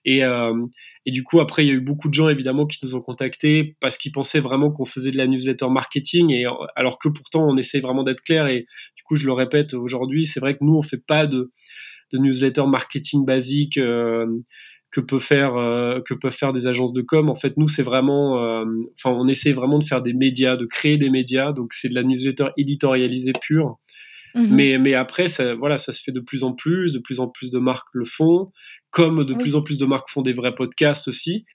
Et, 0.04 0.26
euh, 0.26 0.54
et 1.06 1.12
du 1.12 1.24
coup, 1.24 1.40
après, 1.40 1.64
il 1.64 1.70
y 1.70 1.72
a 1.72 1.76
eu 1.76 1.80
beaucoup 1.80 2.10
de 2.10 2.14
gens, 2.14 2.28
évidemment, 2.28 2.68
qui 2.68 2.78
nous 2.84 2.94
ont 2.94 3.02
contactés 3.02 3.78
parce 3.80 3.98
qu'ils 3.98 4.12
pensaient 4.12 4.42
vraiment 4.42 4.70
qu'on 4.70 4.84
faisait 4.84 5.12
de 5.12 5.18
la 5.18 5.26
newsletter 5.26 5.70
marketing 5.70 6.30
et 6.34 6.46
alors 6.76 7.00
que 7.00 7.08
pourtant, 7.08 7.48
on 7.48 7.56
essaie 7.56 7.80
vraiment 7.80 8.04
d'être 8.04 8.22
clair 8.22 8.48
et 8.48 8.68
du 8.98 9.04
coup, 9.04 9.16
je 9.16 9.26
le 9.26 9.32
répète 9.32 9.74
aujourd'hui, 9.76 10.26
c'est 10.26 10.42
vrai 10.42 10.56
que 10.56 10.64
nous, 10.66 10.76
on 10.76 10.82
fait 10.82 11.02
pas 11.02 11.26
de, 11.26 11.54
de 12.12 12.18
newsletter 12.18 12.66
marketing 12.68 13.26
basique. 13.26 13.78
Euh, 13.78 14.28
que 14.92 15.00
peut 15.00 15.20
faire 15.20 15.56
euh, 15.56 16.02
que 16.02 16.14
peuvent 16.14 16.36
faire 16.36 16.54
des 16.54 16.68
agences 16.68 16.94
de 16.94 17.02
com. 17.02 17.30
En 17.30 17.36
fait, 17.36 17.58
nous 17.58 17.68
c'est 17.68 17.84
vraiment, 17.84 18.44
euh, 18.44 18.66
enfin, 18.96 19.16
on 19.16 19.28
essaie 19.28 19.54
vraiment 19.54 19.80
de 19.80 19.84
faire 19.84 20.02
des 20.02 20.14
médias, 20.14 20.58
de 20.58 20.66
créer 20.66 20.98
des 20.98 21.10
médias. 21.10 21.54
Donc 21.54 21.74
c'est 21.74 21.90
de 21.90 21.96
la 21.96 22.04
newsletter 22.04 22.48
éditorialisée 22.58 23.34
pure. 23.34 23.80
Mhm. 24.36 24.48
Mais, 24.52 24.78
mais 24.78 24.94
après, 24.94 25.28
ça, 25.28 25.56
voilà, 25.56 25.78
ça 25.78 25.92
se 25.92 26.02
fait 26.02 26.12
de 26.12 26.20
plus 26.20 26.44
en 26.44 26.54
plus, 26.54 26.94
de 26.94 27.00
plus 27.00 27.20
en 27.20 27.28
plus 27.28 27.52
de 27.52 27.60
marques 27.60 27.90
le 27.94 28.06
font, 28.06 28.52
comme 28.90 29.26
de 29.26 29.34
plus 29.34 29.56
en 29.56 29.62
plus 29.62 29.78
de 29.78 29.86
marques 29.86 30.10
font 30.10 30.22
des 30.22 30.34
vrais 30.34 30.56
podcasts 30.56 31.08
aussi. 31.08 31.46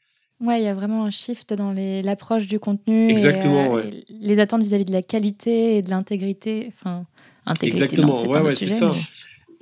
Ouais, 0.41 0.61
il 0.61 0.65
y 0.65 0.69
a 0.69 0.75
vraiment 0.75 1.05
un 1.05 1.11
shift 1.11 1.55
dans 1.55 1.73
l'approche 1.73 2.47
du 2.47 2.59
contenu. 2.59 3.09
Exactement, 3.11 3.79
et, 3.79 3.83
euh, 3.83 3.91
les 4.11 4.39
attentes 4.39 4.63
vis-à-vis 4.63 4.85
de 4.85 4.93
la 4.93 5.01
qualité 5.01 5.77
et 5.77 5.83
de 5.83 5.89
l'intégrité. 5.89 6.67
Enfin, 6.69 7.07
intégrité, 7.47 7.85
Exactement, 7.85 8.31
ouais, 8.31 8.41
ouais, 8.41 8.53
c'est 8.53 8.69
ça. 8.69 8.93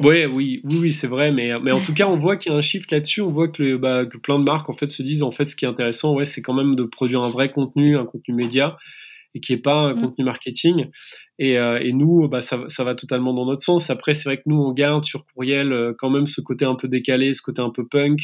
Ouais, 0.01 0.27
oui, 0.27 0.61
oui, 0.65 0.79
oui, 0.81 0.93
c'est 0.93 1.07
vrai, 1.07 1.31
mais, 1.31 1.53
mais 1.61 1.71
en 1.71 1.81
tout 1.81 1.95
cas, 1.95 2.07
on 2.07 2.17
voit 2.17 2.37
qu'il 2.37 2.51
y 2.51 2.55
a 2.55 2.59
un 2.59 2.61
shift 2.61 2.91
là-dessus. 2.91 3.21
On 3.21 3.31
voit 3.31 3.49
que, 3.49 3.77
bah, 3.77 4.07
que 4.07 4.17
plein 4.19 4.39
de 4.39 4.45
marques 4.45 4.69
en 4.69 4.73
fait 4.73 4.91
se 4.91 5.03
disent 5.03 5.23
en 5.23 5.31
fait, 5.31 5.49
ce 5.49 5.57
qui 5.57 5.65
est 5.65 5.69
intéressant, 5.69 6.15
ouais, 6.15 6.25
c'est 6.25 6.43
quand 6.43 6.55
même 6.55 6.75
de 6.75 6.85
produire 6.85 7.23
un 7.23 7.31
vrai 7.31 7.51
contenu, 7.51 7.97
un 7.97 8.05
contenu 8.05 8.35
média, 8.35 8.77
et 9.35 9.41
qui 9.41 9.53
est 9.53 9.59
pas 9.59 9.75
un 9.75 9.95
mmh. 9.95 10.01
contenu 10.01 10.25
marketing. 10.25 10.87
Et, 11.39 11.59
euh, 11.59 11.81
et 11.81 11.93
nous, 11.93 12.29
bah, 12.29 12.41
ça, 12.41 12.65
ça, 12.69 12.85
va 12.85 12.95
totalement 12.95 13.35
dans 13.35 13.47
notre 13.47 13.63
sens. 13.63 13.91
Après, 13.91 14.15
c'est 14.15 14.29
vrai 14.29 14.37
que 14.37 14.45
nous, 14.47 14.57
on 14.57 14.73
garde 14.73 15.05
sur 15.05 15.25
courriel 15.27 15.73
euh, 15.73 15.93
quand 15.97 16.11
même 16.11 16.27
ce 16.27 16.41
côté 16.41 16.65
un 16.65 16.77
peu 16.77 16.87
décalé, 16.87 17.33
ce 17.33 17.43
côté 17.43 17.61
un 17.61 17.71
peu 17.71 17.87
punk, 17.87 18.21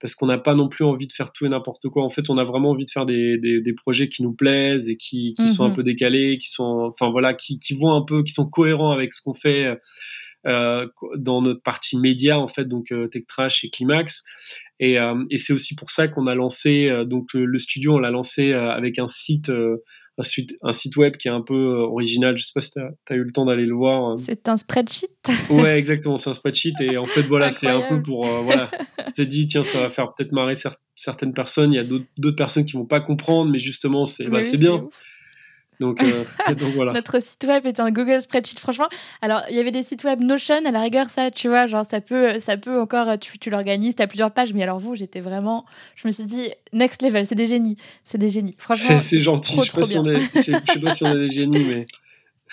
parce 0.00 0.14
qu'on 0.14 0.26
n'a 0.26 0.38
pas 0.38 0.54
non 0.54 0.68
plus 0.68 0.84
envie 0.84 1.06
de 1.06 1.12
faire 1.12 1.32
tout 1.32 1.46
et 1.46 1.48
n'importe 1.48 1.88
quoi. 1.88 2.04
En 2.04 2.10
fait, 2.10 2.28
on 2.28 2.36
a 2.36 2.44
vraiment 2.44 2.70
envie 2.70 2.84
de 2.84 2.90
faire 2.90 3.06
des, 3.06 3.38
des, 3.38 3.60
des 3.60 3.72
projets 3.72 4.08
qui 4.08 4.22
nous 4.22 4.34
plaisent 4.34 4.88
et 4.88 4.96
qui, 4.96 5.34
qui 5.34 5.48
sont 5.48 5.64
un 5.64 5.70
mmh 5.70 5.74
peu 5.74 5.82
décalés, 5.82 6.38
qui 6.38 6.50
sont, 6.50 6.90
enfin 6.90 7.10
voilà, 7.10 7.32
qui, 7.32 7.58
qui 7.58 7.74
vont 7.74 7.92
un 7.94 8.02
peu, 8.02 8.22
qui 8.22 8.32
sont 8.32 8.48
cohérents 8.48 8.92
avec 8.92 9.12
ce 9.14 9.22
qu'on 9.22 9.34
fait 9.34 9.64
euh, 9.64 9.76
dans 10.44 11.42
notre 11.42 11.62
partie 11.62 11.98
média 11.98 12.38
en 12.38 12.48
fait, 12.48 12.64
donc 12.64 12.92
euh, 12.92 13.08
Tech 13.08 13.24
Trash 13.26 13.64
et 13.64 13.70
Climax. 13.70 14.24
Et, 14.80 14.98
euh, 14.98 15.22
et 15.30 15.36
c'est 15.36 15.52
aussi 15.52 15.74
pour 15.76 15.90
ça 15.90 16.08
qu'on 16.08 16.26
a 16.26 16.34
lancé 16.34 16.90
donc 17.06 17.34
le, 17.34 17.58
studio, 17.58 17.94
on 17.96 17.98
l'a 17.98 18.10
lancé 18.10 18.52
avec 18.52 18.98
un 18.98 19.06
site. 19.06 19.50
Un 20.62 20.72
site, 20.72 20.96
web 20.96 21.16
qui 21.16 21.26
est 21.26 21.32
un 21.32 21.40
peu 21.40 21.54
original. 21.54 22.36
Je 22.36 22.44
sais 22.44 22.52
pas 22.54 22.60
si 22.60 22.72
tu 22.72 22.80
as, 22.80 23.16
eu 23.16 23.24
le 23.24 23.32
temps 23.32 23.46
d'aller 23.46 23.64
le 23.64 23.74
voir. 23.74 24.16
C'est 24.18 24.46
un 24.46 24.56
spreadsheet 24.56 25.08
Ouais, 25.50 25.78
exactement, 25.78 26.16
c'est 26.16 26.30
un 26.30 26.34
spreadsheet. 26.34 26.74
Et 26.80 26.96
en 26.98 27.06
fait, 27.06 27.22
voilà, 27.22 27.50
c'est 27.50 27.66
un 27.66 27.80
peu 27.88 28.00
pour. 28.00 28.26
voilà, 28.26 28.70
je 29.08 29.14
t'ai 29.14 29.26
dit, 29.26 29.46
tiens, 29.46 29.64
ça 29.64 29.80
va 29.80 29.90
faire 29.90 30.12
peut-être 30.14 30.32
marrer 30.32 30.54
certaines 30.94 31.32
personnes. 31.32 31.72
Il 31.72 31.76
y 31.76 31.80
a 31.80 31.84
d'autres 32.18 32.36
personnes 32.36 32.66
qui 32.66 32.76
vont 32.76 32.84
pas 32.84 33.00
comprendre, 33.00 33.50
mais 33.50 33.58
justement, 33.58 34.04
c'est 34.04 34.28
bah, 34.28 34.40
bien. 34.58 34.86
Euh, 35.80 36.24
donc, 36.54 36.70
voilà. 36.74 36.92
Notre 36.92 37.20
site 37.20 37.44
web 37.44 37.66
est 37.66 37.80
un 37.80 37.90
Google 37.90 38.20
Spreadsheet, 38.20 38.58
franchement. 38.58 38.88
Alors, 39.20 39.42
il 39.50 39.56
y 39.56 39.58
avait 39.58 39.70
des 39.70 39.82
sites 39.82 40.04
web 40.04 40.20
Notion, 40.20 40.64
à 40.64 40.70
la 40.70 40.80
rigueur, 40.80 41.10
ça, 41.10 41.30
tu 41.30 41.48
vois, 41.48 41.66
genre, 41.66 41.86
ça 41.86 42.00
peut, 42.00 42.40
ça 42.40 42.56
peut 42.56 42.80
encore, 42.80 43.18
tu, 43.18 43.38
tu 43.38 43.50
l'organises, 43.50 43.96
tu 43.96 44.02
as 44.02 44.06
plusieurs 44.06 44.30
pages, 44.30 44.52
mais 44.54 44.62
alors 44.62 44.78
vous, 44.78 44.94
j'étais 44.94 45.20
vraiment, 45.20 45.64
je 45.96 46.06
me 46.06 46.12
suis 46.12 46.24
dit, 46.24 46.50
next 46.72 47.02
level, 47.02 47.26
c'est 47.26 47.34
des 47.34 47.46
génies, 47.46 47.76
c'est 48.04 48.18
des 48.18 48.28
génies. 48.28 48.54
Franchement, 48.58 49.00
c'est 49.00 49.20
gentil, 49.20 49.54
je 49.54 49.60
ne 49.60 49.64
sais 49.64 49.72
pas 50.80 50.94
si 50.94 51.04
on 51.04 51.12
est 51.12 51.18
des 51.18 51.30
génies, 51.30 51.64
mais. 51.64 51.86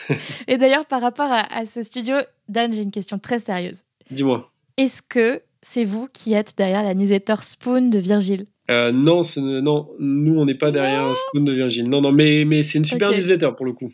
Et 0.47 0.57
d'ailleurs, 0.57 0.86
par 0.86 1.01
rapport 1.01 1.30
à, 1.32 1.41
à 1.53 1.65
ce 1.65 1.84
studio, 1.84 2.15
Dan, 2.47 2.72
j'ai 2.72 2.84
une 2.84 2.91
question 2.91 3.20
très 3.20 3.39
sérieuse. 3.39 3.84
Dis-moi. 4.09 4.49
Est-ce 4.78 5.01
que 5.01 5.41
c'est 5.61 5.84
vous 5.84 6.07
qui 6.11 6.34
êtes 6.34 6.57
derrière 6.57 6.84
la 6.84 6.93
newsletter 6.93 7.36
Spoon 7.41 7.89
de 7.89 7.99
Virgile? 7.99 8.45
Euh, 8.70 8.91
non, 8.91 9.22
non, 9.38 9.89
nous, 9.99 10.39
on 10.39 10.45
n'est 10.45 10.55
pas 10.55 10.72
derrière 10.72 11.05
un 11.05 11.15
Spoon 11.15 11.41
de 11.41 11.53
Virgin. 11.53 11.89
Non, 11.89 12.01
non, 12.01 12.11
mais, 12.11 12.45
mais 12.45 12.61
c'est 12.61 12.78
une 12.78 12.86
super 12.86 13.11
newsletter 13.11 13.49
pour 13.55 13.65
le 13.65 13.74
coup. 13.74 13.89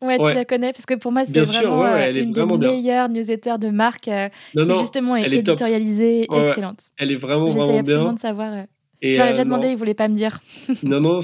Ouais, 0.00 0.18
tu 0.18 0.34
la 0.34 0.44
connais 0.44 0.72
parce 0.72 0.84
que 0.84 0.94
pour 0.94 1.12
moi 1.12 1.24
c'est 1.24 1.40
vraiment 1.40 1.82
euh, 1.86 2.12
une 2.12 2.32
des 2.32 2.44
meilleures 2.44 3.08
newsletters 3.08 3.58
de 3.58 3.70
marque 3.70 4.08
euh, 4.08 4.28
qui 4.52 4.78
justement 4.78 5.16
est, 5.16 5.32
éditorialisée 5.32 6.26
et 6.30 6.40
excellente. 6.40 6.80
Elle 6.98 7.12
est 7.12 7.16
vraiment 7.16 7.46
vraiment 7.46 7.68
bien. 7.68 7.80
absolument 7.80 8.12
de 8.12 8.18
savoir. 8.18 8.64
J'aurais 9.00 9.30
déjà 9.30 9.44
demandé, 9.44 9.68
il 9.68 9.76
voulait 9.76 9.94
pas 9.94 10.08
me 10.08 10.14
dire. 10.14 10.40
non, 10.82 11.00
non, 11.00 11.20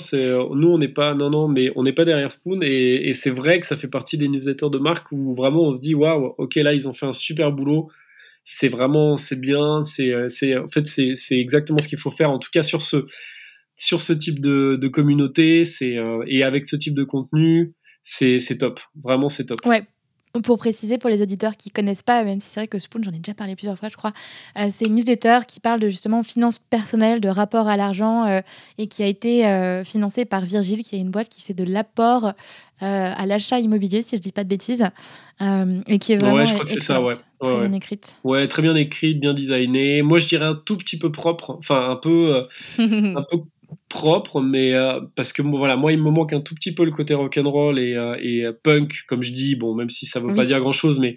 nous 0.54 0.68
on 0.68 0.78
n'est 0.78 0.88
pas, 0.88 1.14
non, 1.14 1.30
non, 1.30 1.48
mais 1.48 1.70
on 1.76 1.82
n'est 1.82 1.92
pas 1.92 2.04
derrière 2.04 2.30
Spoon 2.30 2.60
et, 2.62 3.08
et 3.08 3.14
c'est 3.14 3.30
vrai 3.30 3.60
que 3.60 3.66
ça 3.66 3.76
fait 3.76 3.88
partie 3.88 4.16
des 4.16 4.28
newsletters 4.28 4.70
de 4.70 4.78
marque 4.78 5.12
où 5.12 5.34
vraiment 5.34 5.64
on 5.64 5.74
se 5.74 5.80
dit 5.80 5.94
waouh, 5.94 6.34
ok 6.38 6.54
là 6.56 6.72
ils 6.72 6.88
ont 6.88 6.94
fait 6.94 7.06
un 7.06 7.12
super 7.12 7.52
boulot 7.52 7.88
c'est 8.52 8.68
vraiment 8.68 9.16
c'est 9.16 9.38
bien 9.38 9.84
c'est 9.84 10.12
euh, 10.12 10.28
en 10.62 10.66
fait 10.66 10.84
c'est 10.84 11.38
exactement 11.38 11.78
ce 11.78 11.86
qu'il 11.86 11.98
faut 11.98 12.10
faire. 12.10 12.30
En 12.30 12.40
tout 12.40 12.50
cas 12.52 12.64
sur 12.64 12.82
ce 12.82 13.06
sur 13.76 14.00
ce 14.00 14.12
type 14.12 14.40
de, 14.40 14.88
communauté 14.88 15.64
c'est 15.64 15.96
euh, 15.96 16.24
et 16.26 16.42
avec 16.42 16.66
ce 16.66 16.74
type 16.74 16.94
de 16.94 17.04
contenu 17.04 17.74
c'est 18.02 18.40
c'est 18.40 18.58
top. 18.58 18.80
Vraiment 19.00 19.28
c'est 19.28 19.46
top. 19.46 19.64
Ouais 19.64 19.84
pour 20.44 20.58
préciser 20.58 20.98
pour 20.98 21.10
les 21.10 21.22
auditeurs 21.22 21.56
qui 21.56 21.70
connaissent 21.70 22.02
pas, 22.02 22.22
même 22.24 22.40
si 22.40 22.48
c'est 22.48 22.60
vrai 22.60 22.68
que 22.68 22.78
Spoon, 22.78 23.02
j'en 23.02 23.10
ai 23.10 23.18
déjà 23.18 23.34
parlé 23.34 23.56
plusieurs 23.56 23.76
fois, 23.76 23.88
je 23.88 23.96
crois, 23.96 24.12
euh, 24.58 24.68
c'est 24.70 24.86
une 24.86 24.94
newsletter 24.94 25.40
qui 25.46 25.60
parle 25.60 25.80
de 25.80 25.88
justement 25.88 26.22
finances 26.22 26.58
personnelles, 26.58 27.20
de 27.20 27.28
rapport 27.28 27.68
à 27.68 27.76
l'argent 27.76 28.40
et 28.78 28.86
qui 28.86 29.02
a 29.02 29.06
été 29.06 29.82
financée 29.84 30.24
par 30.24 30.42
Virgile, 30.42 30.82
qui 30.82 30.96
est 30.96 31.00
une 31.00 31.10
boîte 31.10 31.28
qui 31.28 31.42
fait 31.42 31.54
de 31.54 31.64
l'apport 31.64 32.32
à 32.80 33.26
l'achat 33.26 33.58
immobilier, 33.58 34.02
si 34.02 34.16
je 34.16 34.22
dis 34.22 34.32
pas 34.32 34.44
de 34.44 34.48
bêtises, 34.48 34.86
et 35.40 35.98
qui 35.98 36.12
est 36.12 36.16
vraiment 36.16 36.36
ouais, 36.36 36.46
je 36.46 36.54
crois 36.54 36.64
que 36.64 36.70
c'est 36.70 36.80
ça, 36.80 37.02
ouais. 37.02 37.14
Très 37.40 37.58
bien 37.58 37.72
écrite. 37.72 38.16
Ouais, 38.24 38.46
très 38.46 38.62
bien 38.62 38.74
écrite, 38.76 39.20
bien 39.20 39.34
designée. 39.34 40.02
Moi, 40.02 40.18
je 40.18 40.28
dirais 40.28 40.44
un 40.44 40.54
tout 40.54 40.76
petit 40.76 40.98
peu 40.98 41.10
propre, 41.10 41.56
enfin 41.58 41.90
un 41.90 41.96
peu, 41.96 42.44
un 42.78 43.22
peu 43.22 43.38
propre, 43.88 44.40
mais 44.40 44.74
euh, 44.74 45.00
parce 45.16 45.32
que 45.32 45.42
voilà, 45.42 45.76
moi 45.76 45.92
il 45.92 46.02
me 46.02 46.10
manque 46.10 46.32
un 46.32 46.40
tout 46.40 46.54
petit 46.54 46.74
peu 46.74 46.84
le 46.84 46.90
côté 46.90 47.14
rock'n'roll 47.14 47.78
et, 47.78 47.94
euh, 47.94 48.16
et 48.20 48.44
euh, 48.44 48.52
punk, 48.52 49.04
comme 49.08 49.22
je 49.22 49.32
dis, 49.32 49.56
bon, 49.56 49.74
même 49.74 49.90
si 49.90 50.06
ça 50.06 50.20
veut 50.20 50.34
pas 50.34 50.44
dire 50.44 50.60
grand 50.60 50.72
chose, 50.72 50.98
mais, 50.98 51.16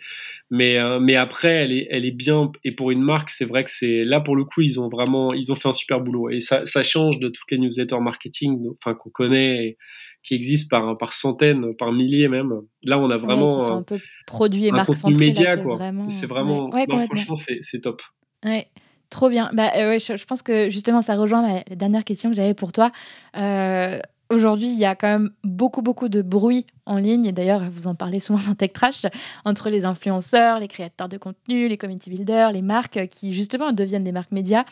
mais, 0.49 0.77
mais 0.99 1.15
après 1.15 1.49
elle 1.49 1.71
est, 1.71 1.87
elle 1.89 2.05
est 2.05 2.11
bien, 2.11 2.51
et 2.63 2.71
pour 2.71 2.91
une 2.91 3.01
marque, 3.01 3.29
c'est 3.29 3.45
vrai 3.45 3.63
que 3.63 3.71
c'est 3.71 4.03
là 4.03 4.19
pour 4.19 4.35
le 4.35 4.45
coup, 4.45 4.61
ils 4.61 4.79
ont 4.79 4.89
vraiment, 4.89 5.33
ils 5.33 5.51
ont 5.51 5.55
fait 5.55 5.69
un 5.69 5.73
super 5.73 6.01
boulot, 6.01 6.29
et 6.29 6.39
ça, 6.39 6.65
ça 6.65 6.83
change 6.83 7.19
de 7.19 7.29
toutes 7.29 7.51
les 7.51 7.57
newsletters 7.57 7.99
marketing, 8.01 8.69
enfin 8.79 8.93
qu'on 8.93 9.09
connaît, 9.09 9.65
et, 9.65 9.77
qui 10.23 10.35
existent 10.35 10.69
par, 10.69 10.97
par 10.97 11.11
centaines, 11.13 11.75
par 11.75 11.91
milliers 11.91 12.29
même. 12.29 12.53
Là, 12.81 12.97
on 12.97 13.09
a 13.09 13.17
vraiment 13.17 13.49
ouais, 13.49 13.71
un 13.71 13.83
peu 13.83 13.99
produit 14.25 14.67
et 14.67 14.71
un 14.71 14.85
contenu 14.85 15.15
média, 15.15 15.57
quoi. 15.57 15.77
C'est 16.09 16.27
vraiment, 16.27 16.71
franchement, 16.71 17.35
c'est 17.35 17.81
top. 17.81 18.01
Ouais. 18.45 18.67
Trop 19.13 19.29
bien. 19.29 19.51
Bah, 19.53 19.71
euh, 19.75 19.99
je, 19.99 20.25
pense 20.25 20.41
que 20.41 20.71
justement, 20.71 21.03
ça 21.03 21.15
rejoint 21.15 21.61
la 21.69 21.75
dernière 21.75 22.03
question 22.03 22.31
que 22.31 22.35
j'avais 22.35 22.55
pour 22.55 22.71
toi. 22.71 22.91
Euh, 23.37 23.99
aujourd'hui, 24.33 24.67
il 24.67 24.77
y 24.77 24.85
a 24.85 24.95
quand 24.95 25.07
même 25.07 25.29
beaucoup, 25.43 25.81
beaucoup 25.81 26.09
de 26.09 26.21
bruit 26.21 26.65
en 26.85 26.97
ligne. 26.97 27.25
Et 27.25 27.31
d'ailleurs, 27.31 27.61
vous 27.69 27.87
en 27.87 27.95
parlez 27.95 28.19
souvent 28.19 28.39
dans 28.47 28.55
Tech 28.55 28.73
Trash, 28.73 29.05
entre 29.45 29.69
les 29.69 29.85
influenceurs, 29.85 30.59
les 30.59 30.67
créateurs 30.67 31.09
de 31.09 31.17
contenu, 31.17 31.67
les 31.67 31.77
community 31.77 32.09
builders, 32.09 32.51
les 32.51 32.61
marques 32.61 33.07
qui, 33.07 33.33
justement, 33.33 33.71
deviennent 33.71 34.03
des 34.03 34.11
marques 34.11 34.31
médias. 34.31 34.65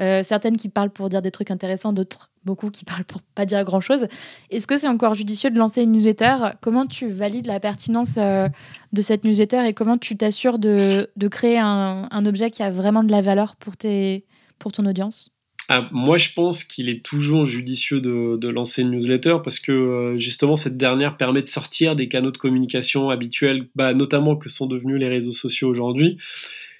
Euh, 0.00 0.22
certaines 0.22 0.56
qui 0.56 0.68
parlent 0.68 0.90
pour 0.90 1.08
dire 1.08 1.22
des 1.22 1.30
trucs 1.30 1.50
intéressants, 1.50 1.92
d'autres 1.92 2.30
beaucoup 2.44 2.70
qui 2.70 2.84
parlent 2.84 3.04
pour 3.04 3.20
pas 3.34 3.44
dire 3.44 3.62
grand 3.64 3.80
chose. 3.80 4.06
Est-ce 4.50 4.66
que 4.66 4.78
c'est 4.78 4.88
encore 4.88 5.14
judicieux 5.14 5.50
de 5.50 5.58
lancer 5.58 5.82
une 5.82 5.92
newsletter? 5.92 6.36
Comment 6.60 6.86
tu 6.86 7.08
valides 7.08 7.46
la 7.46 7.60
pertinence 7.60 8.16
euh, 8.16 8.48
de 8.92 9.02
cette 9.02 9.24
newsletter 9.24 9.66
et 9.66 9.74
comment 9.74 9.98
tu 9.98 10.16
t'assures 10.16 10.58
de, 10.58 11.10
de, 11.16 11.28
créer 11.28 11.58
un, 11.58 12.08
un, 12.10 12.26
objet 12.26 12.50
qui 12.50 12.62
a 12.62 12.70
vraiment 12.70 13.04
de 13.04 13.10
la 13.10 13.20
valeur 13.20 13.56
pour, 13.56 13.76
tes, 13.76 14.24
pour 14.58 14.72
ton 14.72 14.86
audience? 14.86 15.37
Ah, 15.70 15.86
moi, 15.92 16.16
je 16.16 16.30
pense 16.32 16.64
qu'il 16.64 16.88
est 16.88 17.04
toujours 17.04 17.44
judicieux 17.44 18.00
de, 18.00 18.48
lancer 18.48 18.80
une 18.80 18.90
newsletter 18.90 19.36
parce 19.44 19.60
que 19.60 19.70
euh, 19.70 20.18
justement, 20.18 20.56
cette 20.56 20.78
dernière 20.78 21.18
permet 21.18 21.42
de 21.42 21.46
sortir 21.46 21.94
des 21.94 22.08
canaux 22.08 22.30
de 22.30 22.38
communication 22.38 23.10
habituels, 23.10 23.68
bah, 23.74 23.92
notamment 23.92 24.36
que 24.36 24.48
sont 24.48 24.66
devenus 24.66 24.98
les 24.98 25.08
réseaux 25.08 25.32
sociaux 25.32 25.68
aujourd'hui, 25.68 26.16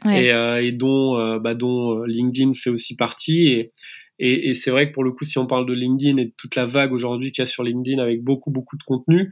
et, 0.06 0.32
euh, 0.32 0.70
dont, 0.72 1.18
euh, 1.18 1.38
bah, 1.38 1.54
dont 1.54 2.02
LinkedIn 2.04 2.54
fait 2.54 2.70
aussi 2.70 2.96
partie. 2.96 3.48
Et, 3.48 3.72
et, 4.20 4.54
c'est 4.54 4.70
vrai 4.70 4.88
que 4.88 4.94
pour 4.94 5.04
le 5.04 5.12
coup, 5.12 5.24
si 5.24 5.38
on 5.38 5.46
parle 5.46 5.66
de 5.66 5.74
LinkedIn 5.74 6.16
et 6.16 6.24
de 6.24 6.32
toute 6.36 6.56
la 6.56 6.66
vague 6.66 6.92
aujourd'hui 6.92 7.30
qu'il 7.30 7.42
y 7.42 7.44
a 7.44 7.46
sur 7.46 7.62
LinkedIn 7.62 8.02
avec 8.02 8.22
beaucoup, 8.22 8.50
beaucoup 8.50 8.76
de 8.76 8.82
contenu, 8.82 9.30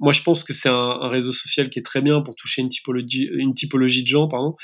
moi 0.00 0.12
je 0.12 0.22
pense 0.22 0.42
que 0.42 0.52
c'est 0.52 0.68
un, 0.68 1.08
réseau 1.08 1.30
social 1.30 1.70
qui 1.70 1.78
est 1.78 1.82
très 1.82 2.02
bien 2.02 2.20
pour 2.20 2.34
toucher 2.34 2.62
une 2.62 2.68
typologie, 2.68 3.28
une 3.32 3.54
typologie 3.54 4.02
de 4.02 4.08
gens, 4.08 4.26
pardon. 4.26 4.56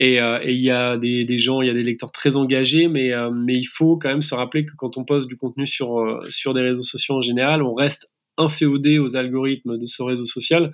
Et 0.00 0.20
euh, 0.20 0.42
il 0.44 0.60
y 0.60 0.70
a 0.70 0.96
des, 0.96 1.24
des, 1.24 1.38
gens, 1.38 1.62
il 1.62 1.68
y 1.68 1.70
a 1.70 1.74
des 1.74 1.82
lecteurs 1.82 2.10
très 2.10 2.36
engagés, 2.36 2.88
mais, 2.88 3.12
euh, 3.12 3.30
mais 3.30 3.54
il 3.54 3.66
faut 3.66 3.96
quand 3.96 4.08
même 4.08 4.22
se 4.22 4.34
rappeler 4.34 4.64
que 4.64 4.72
quand 4.76 4.96
on 4.96 5.04
poste 5.04 5.28
du 5.28 5.36
contenu 5.36 5.66
sur, 5.66 6.00
euh, 6.00 6.24
sur 6.30 6.52
des 6.52 6.62
réseaux 6.62 6.82
sociaux 6.82 7.14
en 7.14 7.20
général, 7.20 7.62
on 7.62 7.74
reste 7.74 8.12
inféodé 8.36 8.98
aux 8.98 9.14
algorithmes 9.16 9.78
de 9.78 9.86
ce 9.86 10.02
réseau 10.02 10.26
social. 10.26 10.72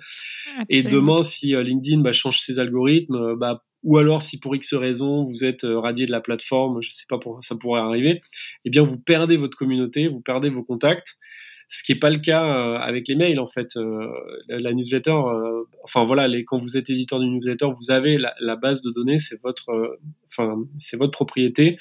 Et 0.69 0.81
demain, 0.81 1.21
si 1.21 1.53
LinkedIn 1.53 2.01
bah, 2.01 2.11
change 2.11 2.39
ses 2.39 2.57
algorithmes, 2.57 3.35
bah, 3.35 3.63
ou 3.83 3.99
alors 3.99 4.23
si 4.23 4.39
pour 4.39 4.55
X 4.55 4.73
raison 4.73 5.25
vous 5.25 5.45
êtes 5.45 5.61
radié 5.63 6.07
de 6.07 6.11
la 6.11 6.21
plateforme, 6.21 6.81
je 6.81 6.89
ne 6.89 6.93
sais 6.93 7.05
pas 7.07 7.19
pourquoi 7.19 7.43
ça 7.43 7.55
pourrait 7.55 7.81
arriver, 7.81 8.19
eh 8.65 8.71
bien 8.71 8.81
vous 8.81 8.97
perdez 8.97 9.37
votre 9.37 9.55
communauté, 9.55 10.07
vous 10.07 10.21
perdez 10.21 10.49
vos 10.49 10.63
contacts, 10.63 11.19
ce 11.73 11.83
qui 11.83 11.93
n'est 11.93 11.99
pas 11.99 12.09
le 12.09 12.19
cas 12.19 12.43
euh, 12.43 12.77
avec 12.77 13.07
les 13.07 13.15
mails 13.15 13.39
en 13.39 13.47
fait. 13.47 13.77
Euh, 13.77 14.07
la, 14.49 14.73
newsletter, 14.73 15.15
enfin 15.83 16.03
voilà, 16.05 16.27
quand 16.43 16.57
vous 16.57 16.77
êtes 16.77 16.89
éditeur 16.89 17.19
d'une 17.19 17.33
newsletter, 17.33 17.67
vous 17.75 17.91
avez 17.91 18.17
la, 18.17 18.55
base 18.55 18.81
de 18.81 18.91
données, 18.91 19.17
c'est 19.17 19.41
votre, 19.41 19.97
enfin 20.27 20.57
c'est 20.77 20.97
votre 20.97 21.11
propriété. 21.11 21.77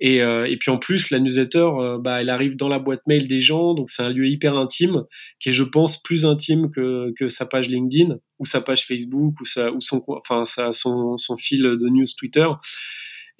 Et, 0.00 0.22
euh, 0.22 0.54
puis 0.60 0.70
en 0.70 0.78
plus, 0.78 1.10
la 1.10 1.18
newsletter, 1.18 1.58
euh, 1.58 1.98
bah, 1.98 2.20
elle 2.20 2.30
arrive 2.30 2.56
dans 2.56 2.68
la 2.68 2.78
boîte 2.78 3.02
mail 3.06 3.26
des 3.26 3.40
gens, 3.40 3.74
donc 3.74 3.90
c'est 3.90 4.02
un 4.02 4.10
lieu 4.10 4.28
hyper 4.28 4.56
intime, 4.56 5.04
qui 5.40 5.48
est, 5.48 5.52
je 5.52 5.64
pense, 5.64 6.00
plus 6.02 6.24
intime 6.24 6.70
que, 6.70 7.12
que 7.18 7.28
sa 7.28 7.46
page 7.46 7.68
LinkedIn 7.68 8.18
ou 8.38 8.46
sa 8.46 8.60
page 8.60 8.86
Facebook 8.86 9.40
ou, 9.40 9.44
sa, 9.44 9.72
ou 9.72 9.80
son, 9.80 10.02
enfin, 10.08 10.44
sa, 10.44 10.72
son, 10.72 11.16
son 11.16 11.36
fil 11.36 11.62
de 11.62 11.88
news 11.88 12.06
Twitter. 12.16 12.46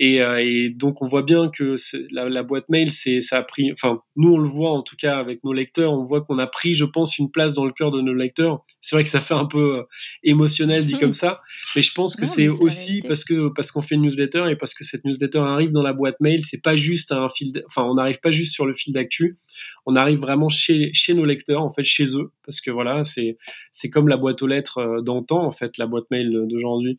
Et, 0.01 0.23
euh, 0.23 0.41
et, 0.41 0.71
donc 0.71 1.03
on 1.03 1.07
voit 1.07 1.23
bien 1.23 1.51
que 1.51 1.75
la, 2.13 2.29
la, 2.29 2.43
boîte 2.45 2.69
mail, 2.69 2.93
c'est 2.93 3.21
ça 3.21 3.39
a 3.39 3.43
pris. 3.43 3.73
Enfin, 3.73 4.01
nous 4.15 4.35
on 4.35 4.39
le 4.39 4.49
voit 4.49 4.71
en 4.71 4.83
tout 4.83 4.95
cas 4.97 5.19
avec 5.19 5.43
nos 5.43 5.53
lecteurs, 5.53 5.93
on 5.93 6.05
voit 6.05 6.21
qu'on 6.21 6.39
a 6.39 6.47
pris, 6.47 6.77
je 6.77 6.85
pense, 6.85 7.19
une 7.19 7.31
place 7.31 7.55
dans 7.55 7.65
le 7.65 7.73
cœur 7.73 7.91
de 7.91 8.01
nos 8.01 8.15
lecteurs. 8.15 8.65
C'est 8.81 8.95
vrai 8.95 9.03
que 9.03 9.11
ça 9.11 9.21
fait 9.21 9.35
un 9.35 9.47
peu 9.47 9.79
euh, 9.79 9.83
émotionnel 10.23 10.87
dit 10.87 10.99
comme 10.99 11.15
ça, 11.15 11.41
mais 11.75 11.83
je 11.83 11.93
pense 11.93 12.15
que 12.15 12.27
c'est 12.27 12.49
aussi 12.49 13.03
parce 13.07 13.25
que 13.25 13.49
parce 13.49 13.73
qu'on 13.73 13.83
fait 13.83 13.97
une 13.97 14.03
newsletter 14.03 14.45
et 14.51 14.57
parce 14.57 14.73
que 14.73 14.85
cette 14.85 15.05
newsletter 15.05 15.41
arrive 15.41 15.73
dans 15.73 15.83
la 15.83 15.93
boîte 15.93 16.21
mail. 16.21 16.45
C'est 16.45 16.63
pas 16.63 16.77
juste 16.77 17.11
un 17.11 17.29
fil. 17.29 17.63
Enfin, 17.67 17.83
on 17.83 17.95
n'arrive 17.95 18.21
pas 18.21 18.31
juste 18.31 18.53
sur 18.53 18.67
le 18.67 18.75
fil 18.75 18.93
d'actu. 18.93 19.37
On 19.85 19.97
arrive 19.97 20.19
vraiment 20.19 20.49
chez 20.49 20.91
chez 20.93 21.15
nos 21.15 21.25
lecteurs, 21.25 21.63
en 21.63 21.71
fait, 21.71 21.85
chez 21.85 22.17
eux, 22.17 22.31
parce 22.45 22.61
que 22.61 22.71
voilà, 22.71 23.03
c'est 23.03 23.37
c'est 23.73 23.91
comme 23.91 24.07
la 24.07 24.17
boîte 24.17 24.43
aux 24.43 24.47
lettres 24.47 24.79
euh, 24.79 25.01
d'antan, 25.03 25.45
en 25.45 25.51
fait, 25.51 25.77
la 25.77 25.87
boîte 25.87 26.05
mail 26.11 26.31
d'aujourd'hui. 26.47 26.99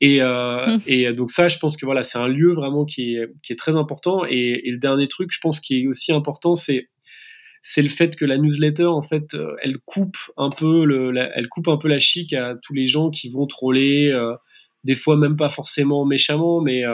Et, 0.00 0.22
euh, 0.22 0.78
et 0.86 1.12
donc 1.12 1.30
ça, 1.30 1.48
je 1.48 1.58
pense 1.58 1.76
que 1.76 1.84
voilà, 1.84 2.02
c'est 2.02 2.18
un 2.18 2.28
lieu 2.28 2.52
vraiment 2.52 2.84
qui 2.84 3.16
est, 3.16 3.28
qui 3.42 3.52
est 3.52 3.56
très 3.56 3.76
important. 3.76 4.24
Et, 4.28 4.62
et, 4.64 4.70
le 4.70 4.78
dernier 4.78 5.08
truc, 5.08 5.30
je 5.32 5.40
pense, 5.40 5.60
qui 5.60 5.82
est 5.82 5.86
aussi 5.86 6.12
important, 6.12 6.54
c'est 6.54 6.88
c'est 7.60 7.82
le 7.82 7.88
fait 7.88 8.14
que 8.16 8.24
la 8.24 8.38
newsletter, 8.38 8.86
en 8.86 9.02
fait, 9.02 9.34
euh, 9.34 9.56
elle 9.62 9.78
coupe 9.78 10.16
un 10.36 10.50
peu 10.50 10.84
le, 10.84 11.12
elle 11.34 11.48
coupe 11.48 11.68
un 11.68 11.76
peu 11.76 11.88
la 11.88 11.98
chic 11.98 12.32
à 12.32 12.54
tous 12.62 12.72
les 12.72 12.86
gens 12.86 13.10
qui 13.10 13.28
vont 13.28 13.46
troller, 13.46 14.10
euh, 14.12 14.34
des 14.84 14.94
fois 14.94 15.16
même 15.16 15.36
pas 15.36 15.48
forcément 15.48 16.06
méchamment, 16.06 16.60
mais 16.60 16.84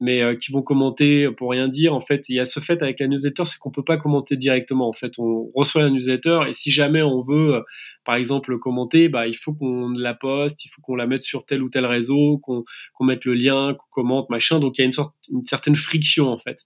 mais 0.00 0.22
euh, 0.22 0.34
qui 0.34 0.52
vont 0.52 0.62
commenter 0.62 1.30
pour 1.30 1.50
rien 1.50 1.68
dire. 1.68 1.94
En 1.94 2.00
fait, 2.00 2.28
il 2.28 2.36
y 2.36 2.40
a 2.40 2.44
ce 2.44 2.60
fait 2.60 2.82
avec 2.82 3.00
la 3.00 3.06
newsletter, 3.06 3.44
c'est 3.44 3.58
qu'on 3.58 3.70
peut 3.70 3.84
pas 3.84 3.96
commenter 3.96 4.36
directement. 4.36 4.88
En 4.88 4.92
fait, 4.92 5.18
on 5.18 5.50
reçoit 5.54 5.82
la 5.82 5.90
newsletter 5.90 6.40
et 6.48 6.52
si 6.52 6.70
jamais 6.70 7.02
on 7.02 7.22
veut, 7.22 7.54
euh, 7.54 7.60
par 8.04 8.16
exemple, 8.16 8.58
commenter, 8.58 9.08
bah, 9.08 9.26
il 9.26 9.36
faut 9.36 9.54
qu'on 9.54 9.90
la 9.90 10.14
poste, 10.14 10.64
il 10.64 10.68
faut 10.68 10.82
qu'on 10.82 10.96
la 10.96 11.06
mette 11.06 11.22
sur 11.22 11.46
tel 11.46 11.62
ou 11.62 11.68
tel 11.68 11.86
réseau, 11.86 12.38
qu'on 12.38 12.64
mette 13.00 13.24
le 13.24 13.34
lien, 13.34 13.74
qu'on 13.74 14.02
commente, 14.02 14.30
machin. 14.30 14.58
Donc 14.58 14.78
il 14.78 14.82
y 14.82 14.82
a 14.82 14.86
une 14.86 14.92
sorte, 14.92 15.14
une 15.30 15.44
certaine 15.44 15.76
friction 15.76 16.28
en 16.28 16.38
fait. 16.38 16.64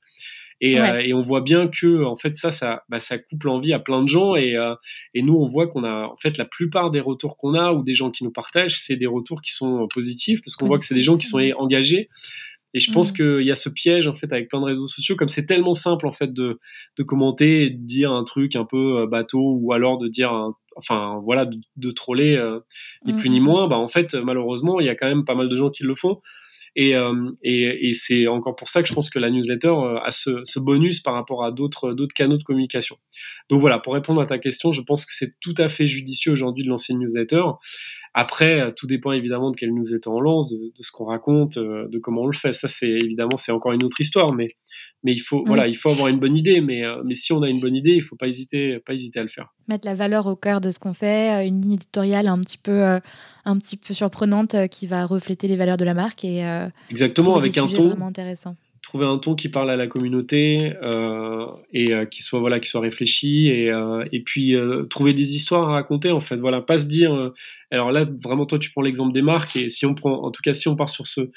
Et, 0.60 0.80
euh, 0.80 0.98
et, 0.98 1.14
on 1.14 1.22
voit 1.22 1.40
bien 1.40 1.68
que 1.68 2.02
en 2.02 2.16
fait 2.16 2.34
ça 2.34 2.50
ça 2.50 2.82
bah, 2.88 2.98
ça 2.98 3.16
coupe 3.16 3.44
l'envie 3.44 3.72
à 3.72 3.78
plein 3.78 4.02
de 4.02 4.08
gens 4.08 4.34
et, 4.34 4.56
et 5.14 5.22
nous 5.22 5.36
on 5.36 5.46
voit 5.46 5.68
qu'on 5.68 5.84
a 5.84 6.08
en 6.08 6.16
fait 6.16 6.36
la 6.36 6.46
plupart 6.46 6.90
des 6.90 6.98
retours 6.98 7.36
qu'on 7.36 7.54
a 7.54 7.72
ou 7.72 7.84
des 7.84 7.94
gens 7.94 8.10
qui 8.10 8.24
nous 8.24 8.32
partagent 8.32 8.80
c'est 8.80 8.96
des 8.96 9.06
retours 9.06 9.40
qui 9.40 9.52
sont 9.52 9.86
positifs 9.86 10.40
parce 10.44 10.56
qu'on 10.56 10.66
voit 10.66 10.80
que 10.80 10.84
c'est 10.84 10.96
des 10.96 11.02
gens 11.02 11.16
qui 11.16 11.28
sont 11.28 11.38
engagés 11.58 12.08
et 12.78 12.80
je 12.80 12.92
pense 12.92 13.10
mmh. 13.10 13.16
qu'il 13.16 13.42
y 13.44 13.50
a 13.50 13.56
ce 13.56 13.68
piège 13.68 14.06
en 14.06 14.12
fait 14.12 14.32
avec 14.32 14.48
plein 14.48 14.60
de 14.60 14.66
réseaux 14.66 14.86
sociaux, 14.86 15.16
comme 15.16 15.26
c'est 15.26 15.46
tellement 15.46 15.72
simple 15.72 16.06
en 16.06 16.12
fait 16.12 16.32
de, 16.32 16.60
de 16.96 17.02
commenter 17.02 17.64
et 17.64 17.70
de 17.70 17.84
dire 17.84 18.12
un 18.12 18.22
truc 18.22 18.54
un 18.54 18.64
peu 18.64 19.00
euh, 19.00 19.06
bateau 19.08 19.58
ou 19.60 19.72
alors 19.72 19.98
de 19.98 20.06
dire 20.06 20.32
un, 20.32 20.54
enfin 20.76 21.20
voilà 21.24 21.44
de, 21.44 21.56
de 21.74 21.90
troller 21.90 22.36
euh, 22.36 22.60
ni 23.04 23.14
plus 23.14 23.30
ni 23.30 23.40
mmh. 23.40 23.42
moins. 23.42 23.66
Bah 23.66 23.78
en 23.78 23.88
fait 23.88 24.14
malheureusement 24.14 24.78
il 24.78 24.86
y 24.86 24.90
a 24.90 24.94
quand 24.94 25.08
même 25.08 25.24
pas 25.24 25.34
mal 25.34 25.48
de 25.48 25.56
gens 25.56 25.70
qui 25.70 25.82
le 25.82 25.96
font. 25.96 26.20
Et, 26.76 26.94
euh, 26.94 27.32
et, 27.42 27.88
et 27.88 27.92
c'est 27.92 28.28
encore 28.28 28.54
pour 28.54 28.68
ça 28.68 28.82
que 28.82 28.88
je 28.88 28.94
pense 28.94 29.10
que 29.10 29.18
la 29.18 29.30
newsletter 29.30 29.74
a 30.04 30.12
ce, 30.12 30.42
ce 30.44 30.60
bonus 30.60 31.00
par 31.00 31.14
rapport 31.14 31.44
à 31.44 31.50
d'autres 31.50 31.96
canaux 32.14 32.36
de 32.36 32.44
communication. 32.44 32.96
Donc 33.50 33.60
voilà, 33.60 33.80
pour 33.80 33.94
répondre 33.94 34.20
à 34.20 34.26
ta 34.26 34.38
question, 34.38 34.70
je 34.70 34.82
pense 34.82 35.04
que 35.04 35.12
c'est 35.12 35.40
tout 35.40 35.54
à 35.58 35.68
fait 35.68 35.88
judicieux 35.88 36.30
aujourd'hui 36.30 36.62
de 36.62 36.68
lancer 36.68 36.92
une 36.92 37.00
newsletter. 37.00 37.42
Après, 38.20 38.60
euh, 38.60 38.72
tout 38.72 38.88
dépend 38.88 39.12
évidemment 39.12 39.52
de 39.52 39.56
quelle 39.56 39.72
newsletter 39.72 40.08
on 40.08 40.18
lance, 40.18 40.50
de, 40.50 40.56
de 40.56 40.82
ce 40.82 40.90
qu'on 40.90 41.04
raconte, 41.04 41.56
euh, 41.56 41.86
de 41.88 42.00
comment 42.00 42.22
on 42.22 42.26
le 42.26 42.36
fait. 42.36 42.52
Ça, 42.52 42.66
c'est 42.66 42.90
évidemment, 42.90 43.36
c'est 43.36 43.52
encore 43.52 43.70
une 43.70 43.84
autre 43.84 44.00
histoire, 44.00 44.34
mais, 44.34 44.48
mais 45.04 45.12
il 45.12 45.20
faut, 45.20 45.44
voilà, 45.46 45.68
il 45.68 45.76
faut 45.76 45.92
avoir 45.92 46.08
une 46.08 46.18
bonne 46.18 46.36
idée. 46.36 46.60
Mais, 46.60 46.84
euh, 46.84 47.00
mais 47.04 47.14
si 47.14 47.32
on 47.32 47.42
a 47.42 47.48
une 47.48 47.60
bonne 47.60 47.76
idée, 47.76 47.92
il 47.92 48.02
faut 48.02 48.16
pas 48.16 48.26
hésiter, 48.26 48.80
pas 48.84 48.92
hésiter 48.92 49.20
à 49.20 49.22
le 49.22 49.28
faire. 49.28 49.54
Mettre 49.68 49.86
la 49.86 49.94
valeur 49.94 50.26
au 50.26 50.34
cœur 50.34 50.60
de 50.60 50.72
ce 50.72 50.80
qu'on 50.80 50.94
fait, 50.94 51.46
une 51.46 51.62
ligne 51.62 51.74
éditoriale 51.74 52.26
un 52.26 52.40
petit 52.40 52.58
peu, 52.58 52.82
un 53.44 53.58
petit 53.60 53.76
peu 53.76 53.94
surprenante 53.94 54.66
qui 54.68 54.88
va 54.88 55.06
refléter 55.06 55.46
les 55.46 55.56
valeurs 55.56 55.76
de 55.76 55.84
la 55.84 55.94
marque 55.94 56.24
et 56.24 56.42
exactement 56.90 57.36
avec 57.36 57.56
un 57.56 57.68
ton 57.68 57.86
vraiment 57.86 58.08
intéressant 58.08 58.56
trouver 58.88 59.04
un 59.04 59.18
ton 59.18 59.34
qui 59.34 59.50
parle 59.50 59.70
à 59.70 59.76
la 59.76 59.86
communauté 59.86 60.72
euh, 60.82 61.46
et 61.74 61.92
euh, 61.92 62.06
qui 62.06 62.22
soit 62.22 62.40
voilà 62.40 62.58
qui 62.58 62.70
soit 62.70 62.80
réfléchi 62.80 63.48
et, 63.48 63.70
euh, 63.70 64.02
et 64.12 64.22
puis 64.22 64.56
trouver 64.88 65.12
des 65.12 65.36
histoires 65.36 65.68
à 65.68 65.72
raconter 65.74 66.10
en 66.10 66.20
fait. 66.20 66.36
Voilà 66.36 66.62
pas 66.62 66.78
se 66.78 66.86
dire 66.86 67.32
alors 67.70 67.92
là 67.92 68.06
vraiment 68.24 68.46
toi 68.46 68.58
tu 68.58 68.70
prends 68.70 68.80
l'exemple 68.80 69.12
des 69.12 69.20
marques 69.20 69.56
et 69.56 69.68
si 69.68 69.84
on 69.84 69.94
prend 69.94 70.24
en 70.24 70.30
tout 70.30 70.40
cas 70.42 70.54
si 70.54 70.68
on 70.68 70.76
part 70.76 70.88
sur 70.88 71.06
ce 71.06 71.30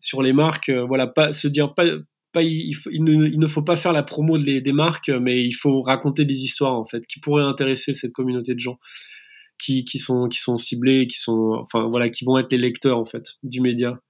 sur 0.00 0.22
les 0.22 0.32
marques 0.32 0.70
voilà 0.70 1.06
pas 1.06 1.32
se 1.32 1.46
dire 1.46 1.72
pas 1.72 1.84
pas 2.32 2.42
il, 2.42 2.74
ne, 3.04 3.46
faut 3.46 3.62
pas 3.62 3.76
faire 3.76 3.92
la 3.92 4.02
promo 4.02 4.36
des, 4.36 4.60
des 4.60 4.72
marques 4.72 5.08
mais 5.08 5.44
il 5.44 5.52
faut 5.52 5.82
raconter 5.82 6.24
des 6.24 6.42
histoires 6.42 6.74
en 6.74 6.84
fait 6.84 7.06
qui 7.06 7.20
pourraient 7.20 7.44
intéresser 7.44 7.94
cette 7.94 8.12
communauté 8.12 8.54
de 8.54 8.60
gens 8.60 8.78
qui, 9.58 9.84
qui 9.84 9.98
sont 9.98 10.28
qui 10.28 10.40
sont 10.40 10.58
ciblés 10.58 11.06
qui 11.06 11.18
sont 11.18 11.58
enfin 11.60 11.88
voilà 11.88 12.08
qui 12.08 12.24
vont 12.24 12.38
être 12.38 12.50
les 12.50 12.58
lecteurs 12.58 12.98
en 12.98 13.04
fait 13.04 13.36
du 13.44 13.60
média 13.60 14.00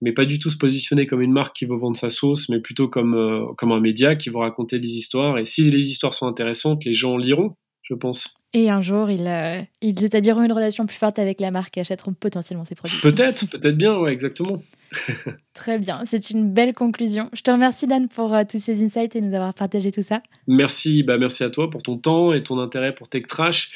mais 0.00 0.12
pas 0.12 0.24
du 0.24 0.38
tout 0.38 0.50
se 0.50 0.56
positionner 0.56 1.06
comme 1.06 1.22
une 1.22 1.32
marque 1.32 1.56
qui 1.56 1.64
veut 1.64 1.76
vendre 1.76 1.96
sa 1.96 2.10
sauce, 2.10 2.48
mais 2.48 2.60
plutôt 2.60 2.88
comme, 2.88 3.14
euh, 3.14 3.46
comme 3.56 3.72
un 3.72 3.80
média 3.80 4.16
qui 4.16 4.30
va 4.30 4.40
raconter 4.40 4.78
des 4.78 4.92
histoires. 4.92 5.38
Et 5.38 5.44
si 5.44 5.70
les 5.70 5.88
histoires 5.88 6.14
sont 6.14 6.26
intéressantes, 6.26 6.84
les 6.84 6.94
gens 6.94 7.16
liront, 7.16 7.56
je 7.82 7.94
pense. 7.94 8.34
Et 8.54 8.70
un 8.70 8.80
jour, 8.80 9.10
ils, 9.10 9.26
euh, 9.26 9.60
ils 9.82 10.04
établiront 10.04 10.42
une 10.42 10.52
relation 10.52 10.86
plus 10.86 10.96
forte 10.96 11.18
avec 11.18 11.40
la 11.40 11.50
marque 11.50 11.76
et 11.76 11.80
achèteront 11.80 12.14
potentiellement 12.14 12.64
ses 12.64 12.74
produits. 12.74 12.98
Peut-être, 13.02 13.46
peut-être 13.50 13.76
bien, 13.76 13.98
ouais, 13.98 14.12
exactement. 14.12 14.62
Très 15.54 15.78
bien, 15.78 16.02
c'est 16.04 16.30
une 16.30 16.52
belle 16.52 16.72
conclusion. 16.72 17.28
Je 17.32 17.42
te 17.42 17.50
remercie 17.50 17.86
Dan 17.86 18.08
pour 18.08 18.34
euh, 18.34 18.42
tous 18.48 18.58
ces 18.58 18.82
insights 18.82 19.16
et 19.16 19.20
nous 19.20 19.34
avoir 19.34 19.54
partagé 19.54 19.90
tout 19.90 20.02
ça. 20.02 20.22
Merci, 20.46 21.02
bah 21.02 21.18
merci 21.18 21.44
à 21.44 21.50
toi 21.50 21.68
pour 21.68 21.82
ton 21.82 21.98
temps 21.98 22.32
et 22.32 22.42
ton 22.42 22.58
intérêt 22.58 22.94
pour 22.94 23.08
Tech 23.08 23.24
Trash. 23.26 23.70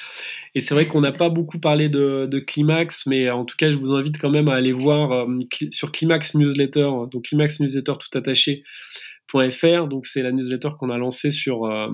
Et 0.55 0.61
c'est 0.61 0.75
vrai 0.75 0.87
qu'on 0.87 1.01
n'a 1.01 1.13
pas 1.13 1.29
beaucoup 1.29 1.59
parlé 1.59 1.89
de, 1.89 2.45
Climax, 2.47 3.07
mais 3.07 3.31
en 3.31 3.45
tout 3.45 3.57
cas, 3.57 3.71
je 3.71 3.77
vous 3.77 3.93
invite 3.93 4.19
quand 4.19 4.31
même 4.31 4.49
à 4.49 4.55
aller 4.55 4.73
voir 4.73 5.13
euh, 5.13 5.39
sur 5.71 5.93
Climax 5.93 6.35
Newsletter, 6.35 6.89
donc 7.11 7.25
Climax 7.25 7.61
Newsletter 7.61 7.93
tout. 7.99 8.19
.fr, 9.51 9.89
donc 9.89 10.05
c'est 10.05 10.23
la 10.23 10.31
newsletter 10.31 10.69
qu'on 10.79 10.91
a 10.91 10.99
lancée 10.99 11.31
sur, 11.31 11.65
euh, 11.65 11.89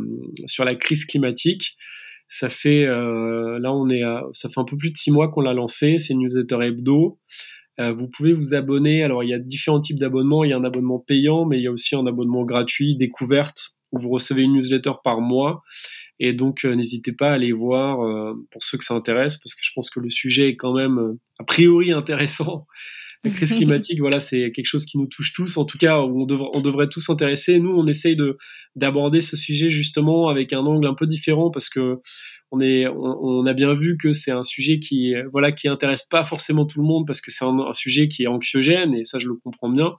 sur 0.46 0.64
la 0.64 0.74
crise 0.74 1.04
climatique. 1.04 1.76
Ça 2.26 2.50
fait 2.50 2.84
là 2.84 3.72
on 3.72 3.88
est 3.88 4.02
ça 4.34 4.50
fait 4.50 4.60
un 4.60 4.64
peu 4.64 4.76
plus 4.76 4.90
de 4.90 4.96
six 4.96 5.10
mois 5.10 5.30
qu'on 5.30 5.40
l'a 5.40 5.54
lancée. 5.54 5.96
C'est 5.96 6.12
une 6.12 6.20
newsletter 6.20 6.58
hebdo. 6.62 7.18
Euh, 7.80 7.92
vous 7.92 8.08
pouvez 8.08 8.32
vous 8.32 8.54
abonner. 8.54 9.02
Alors, 9.02 9.22
il 9.22 9.30
y 9.30 9.34
a 9.34 9.38
différents 9.38 9.80
types 9.80 9.98
d'abonnements. 9.98 10.44
Il 10.44 10.50
y 10.50 10.52
a 10.52 10.56
un 10.56 10.64
abonnement 10.64 10.98
payant, 10.98 11.46
mais 11.46 11.58
il 11.58 11.62
y 11.62 11.66
a 11.66 11.72
aussi 11.72 11.94
un 11.94 12.06
abonnement 12.06 12.44
gratuit, 12.44 12.96
découverte, 12.96 13.70
où 13.92 13.98
vous 13.98 14.10
recevez 14.10 14.42
une 14.42 14.54
newsletter 14.54 14.92
par 15.04 15.20
mois. 15.20 15.62
Et 16.20 16.32
donc, 16.32 16.64
euh, 16.64 16.74
n'hésitez 16.74 17.12
pas 17.12 17.30
à 17.30 17.34
aller 17.34 17.52
voir 17.52 18.00
euh, 18.00 18.34
pour 18.50 18.64
ceux 18.64 18.78
que 18.78 18.84
ça 18.84 18.94
intéresse, 18.94 19.38
parce 19.38 19.54
que 19.54 19.60
je 19.62 19.70
pense 19.74 19.90
que 19.90 20.00
le 20.00 20.10
sujet 20.10 20.48
est 20.48 20.56
quand 20.56 20.74
même, 20.74 21.16
a 21.38 21.44
priori, 21.44 21.92
intéressant. 21.92 22.66
La 23.24 23.30
crise 23.30 23.52
climatique, 23.52 23.98
voilà, 23.98 24.20
c'est 24.20 24.52
quelque 24.52 24.66
chose 24.66 24.84
qui 24.84 24.96
nous 24.96 25.08
touche 25.08 25.32
tous. 25.32 25.56
En 25.56 25.64
tout 25.64 25.76
cas, 25.76 25.98
on, 25.98 26.24
devrait, 26.24 26.50
on 26.52 26.60
devrait 26.60 26.88
tous 26.88 27.00
s'intéresser. 27.00 27.58
Nous, 27.58 27.70
on 27.70 27.86
essaye 27.88 28.14
de 28.14 28.38
d'aborder 28.76 29.20
ce 29.20 29.36
sujet 29.36 29.70
justement 29.70 30.28
avec 30.28 30.52
un 30.52 30.60
angle 30.60 30.86
un 30.86 30.94
peu 30.94 31.06
différent 31.06 31.50
parce 31.50 31.68
que 31.68 31.98
on 32.50 32.60
est, 32.60 32.86
on, 32.88 33.44
a 33.46 33.52
bien 33.52 33.74
vu 33.74 33.96
que 33.98 34.12
c'est 34.12 34.30
un 34.30 34.42
sujet 34.42 34.78
qui, 34.78 35.14
voilà, 35.32 35.52
qui 35.52 35.68
intéresse 35.68 36.02
pas 36.02 36.24
forcément 36.24 36.64
tout 36.64 36.80
le 36.80 36.86
monde 36.86 37.06
parce 37.06 37.20
que 37.20 37.30
c'est 37.30 37.44
un, 37.44 37.72
sujet 37.72 38.08
qui 38.08 38.24
est 38.24 38.28
anxiogène 38.28 38.94
et 38.94 39.04
ça, 39.04 39.18
je 39.18 39.28
le 39.28 39.34
comprends 39.34 39.68
bien. 39.68 39.92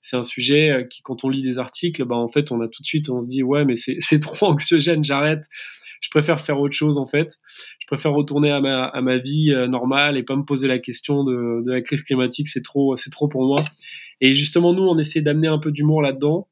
c'est 0.00 0.16
un 0.16 0.22
sujet 0.22 0.86
qui, 0.90 1.02
quand 1.02 1.24
on 1.24 1.28
lit 1.28 1.42
des 1.42 1.58
articles, 1.58 2.04
bah, 2.04 2.16
en 2.16 2.28
fait, 2.28 2.52
on 2.52 2.60
a 2.60 2.68
tout 2.68 2.82
de 2.82 2.86
suite, 2.86 3.10
on 3.10 3.20
se 3.20 3.28
dit, 3.28 3.42
ouais, 3.42 3.64
mais 3.64 3.74
c'est 3.76 4.20
trop 4.20 4.46
anxiogène, 4.46 5.02
j'arrête. 5.02 5.44
Je 6.00 6.10
préfère 6.10 6.40
faire 6.40 6.60
autre 6.60 6.76
chose, 6.76 6.96
en 6.96 7.06
fait. 7.06 7.38
Je 7.80 7.86
préfère 7.88 8.12
retourner 8.12 8.52
à 8.52 8.60
ma, 8.60 8.84
à 8.84 9.00
ma 9.00 9.16
vie 9.16 9.52
normale 9.68 10.16
et 10.16 10.22
pas 10.22 10.36
me 10.36 10.44
poser 10.44 10.68
la 10.68 10.78
question 10.78 11.24
de, 11.24 11.64
de 11.66 11.72
la 11.72 11.80
crise 11.80 12.02
climatique. 12.04 12.46
C'est 12.46 12.62
trop, 12.62 12.94
c'est 12.94 13.10
trop 13.10 13.26
pour 13.26 13.44
moi. 13.44 13.64
Et 14.20 14.34
justement, 14.34 14.72
nous, 14.72 14.84
on 14.84 14.96
essaie 14.98 15.22
d'amener 15.22 15.48
un 15.48 15.58
peu 15.58 15.72
d'humour 15.72 16.02
là-dedans 16.02 16.46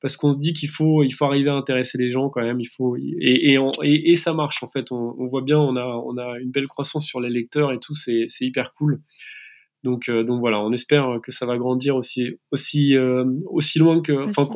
parce 0.00 0.16
qu'on 0.16 0.32
se 0.32 0.38
dit 0.38 0.52
qu'il 0.52 0.68
faut, 0.68 1.02
il 1.02 1.10
faut 1.10 1.24
arriver 1.24 1.50
à 1.50 1.54
intéresser 1.54 1.98
les 1.98 2.10
gens 2.10 2.28
quand 2.28 2.42
même. 2.42 2.60
Il 2.60 2.68
faut 2.68 2.96
et, 2.96 3.56
et, 3.82 4.10
et, 4.10 4.16
ça 4.16 4.32
marche 4.32 4.62
en 4.62 4.68
fait. 4.68 4.92
On, 4.92 5.26
voit 5.26 5.42
bien, 5.42 5.58
on 5.58 5.76
a, 5.76 5.84
on 5.84 6.16
a 6.16 6.38
une 6.38 6.50
belle 6.50 6.68
croissance 6.68 7.06
sur 7.06 7.20
les 7.20 7.30
lecteurs 7.30 7.72
et 7.72 7.78
tout. 7.78 7.94
C'est 7.94 8.26
hyper 8.40 8.74
cool. 8.74 9.00
Donc, 9.84 10.08
euh, 10.08 10.24
donc 10.24 10.40
voilà, 10.40 10.60
on 10.60 10.72
espère 10.72 11.20
que 11.22 11.30
ça 11.30 11.46
va 11.46 11.56
grandir 11.56 11.94
aussi, 11.94 12.36
aussi, 12.50 12.96
euh, 12.96 13.24
aussi 13.46 13.78
loin 13.78 14.02
que, 14.02 14.12
enfin, 14.28 14.48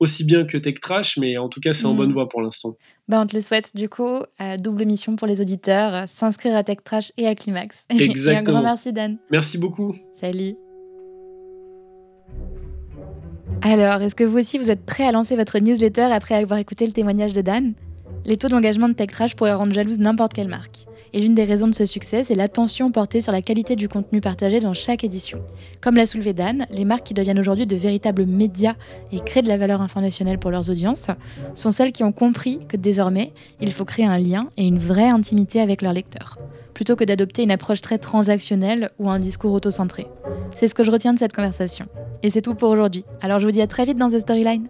aussi 0.00 0.24
bien 0.24 0.44
que 0.44 0.58
Tech 0.58 0.80
Trash, 0.80 1.18
mais 1.18 1.38
en 1.38 1.48
tout 1.48 1.60
cas, 1.60 1.72
c'est 1.72 1.86
en 1.86 1.94
bonne 1.94 2.10
mm. 2.10 2.14
voie 2.14 2.28
pour 2.28 2.42
l'instant. 2.42 2.76
Bah, 3.06 3.20
on 3.20 3.26
te 3.28 3.36
le 3.36 3.40
souhaite 3.40 3.76
du 3.76 3.88
coup. 3.88 4.22
double 4.58 4.84
mission 4.84 5.14
pour 5.14 5.28
les 5.28 5.40
auditeurs, 5.40 6.08
s'inscrire 6.08 6.56
à 6.56 6.64
Tech 6.64 6.78
Trash 6.84 7.12
et 7.16 7.28
à 7.28 7.36
Climax. 7.36 7.86
Exactement. 7.90 8.38
un 8.38 8.42
grand 8.42 8.62
merci 8.62 8.92
Dan. 8.92 9.18
Merci 9.30 9.56
beaucoup. 9.56 9.94
Salut. 10.20 10.56
Alors, 13.68 14.00
est-ce 14.00 14.14
que 14.14 14.22
vous 14.22 14.38
aussi 14.38 14.58
vous 14.58 14.70
êtes 14.70 14.86
prêt 14.86 15.02
à 15.02 15.10
lancer 15.10 15.34
votre 15.34 15.58
newsletter 15.58 16.02
après 16.12 16.36
avoir 16.36 16.60
écouté 16.60 16.86
le 16.86 16.92
témoignage 16.92 17.32
de 17.32 17.40
Dan? 17.40 17.72
Les 18.24 18.36
taux 18.36 18.46
d'engagement 18.46 18.88
de 18.88 18.94
TechTrash 18.94 19.34
pourraient 19.34 19.54
rendre 19.54 19.72
jalouse 19.72 19.98
n'importe 19.98 20.34
quelle 20.34 20.46
marque. 20.46 20.86
Et 21.16 21.20
l'une 21.20 21.34
des 21.34 21.44
raisons 21.44 21.66
de 21.66 21.74
ce 21.74 21.86
succès, 21.86 22.24
c'est 22.24 22.34
l'attention 22.34 22.92
portée 22.92 23.22
sur 23.22 23.32
la 23.32 23.40
qualité 23.40 23.74
du 23.74 23.88
contenu 23.88 24.20
partagé 24.20 24.60
dans 24.60 24.74
chaque 24.74 25.02
édition. 25.02 25.40
Comme 25.80 25.96
l'a 25.96 26.04
soulevé 26.04 26.34
Dan, 26.34 26.66
les 26.70 26.84
marques 26.84 27.04
qui 27.04 27.14
deviennent 27.14 27.38
aujourd'hui 27.38 27.66
de 27.66 27.74
véritables 27.74 28.26
médias 28.26 28.74
et 29.12 29.20
créent 29.20 29.40
de 29.40 29.48
la 29.48 29.56
valeur 29.56 29.80
informationnelle 29.80 30.38
pour 30.38 30.50
leurs 30.50 30.68
audiences 30.68 31.06
sont 31.54 31.70
celles 31.70 31.92
qui 31.92 32.04
ont 32.04 32.12
compris 32.12 32.58
que 32.68 32.76
désormais, 32.76 33.32
il 33.62 33.72
faut 33.72 33.86
créer 33.86 34.04
un 34.04 34.18
lien 34.18 34.50
et 34.58 34.66
une 34.66 34.76
vraie 34.76 35.08
intimité 35.08 35.62
avec 35.62 35.80
leurs 35.80 35.94
lecteurs, 35.94 36.38
plutôt 36.74 36.96
que 36.96 37.04
d'adopter 37.04 37.44
une 37.44 37.50
approche 37.50 37.80
très 37.80 37.96
transactionnelle 37.96 38.90
ou 38.98 39.08
un 39.08 39.18
discours 39.18 39.54
auto-centré. 39.54 40.06
C'est 40.54 40.68
ce 40.68 40.74
que 40.74 40.84
je 40.84 40.90
retiens 40.90 41.14
de 41.14 41.18
cette 41.18 41.34
conversation. 41.34 41.86
Et 42.22 42.28
c'est 42.28 42.42
tout 42.42 42.54
pour 42.54 42.68
aujourd'hui. 42.68 43.06
Alors 43.22 43.38
je 43.38 43.46
vous 43.46 43.52
dis 43.52 43.62
à 43.62 43.66
très 43.66 43.86
vite 43.86 43.96
dans 43.96 44.10
The 44.10 44.20
Storyline. 44.20 44.68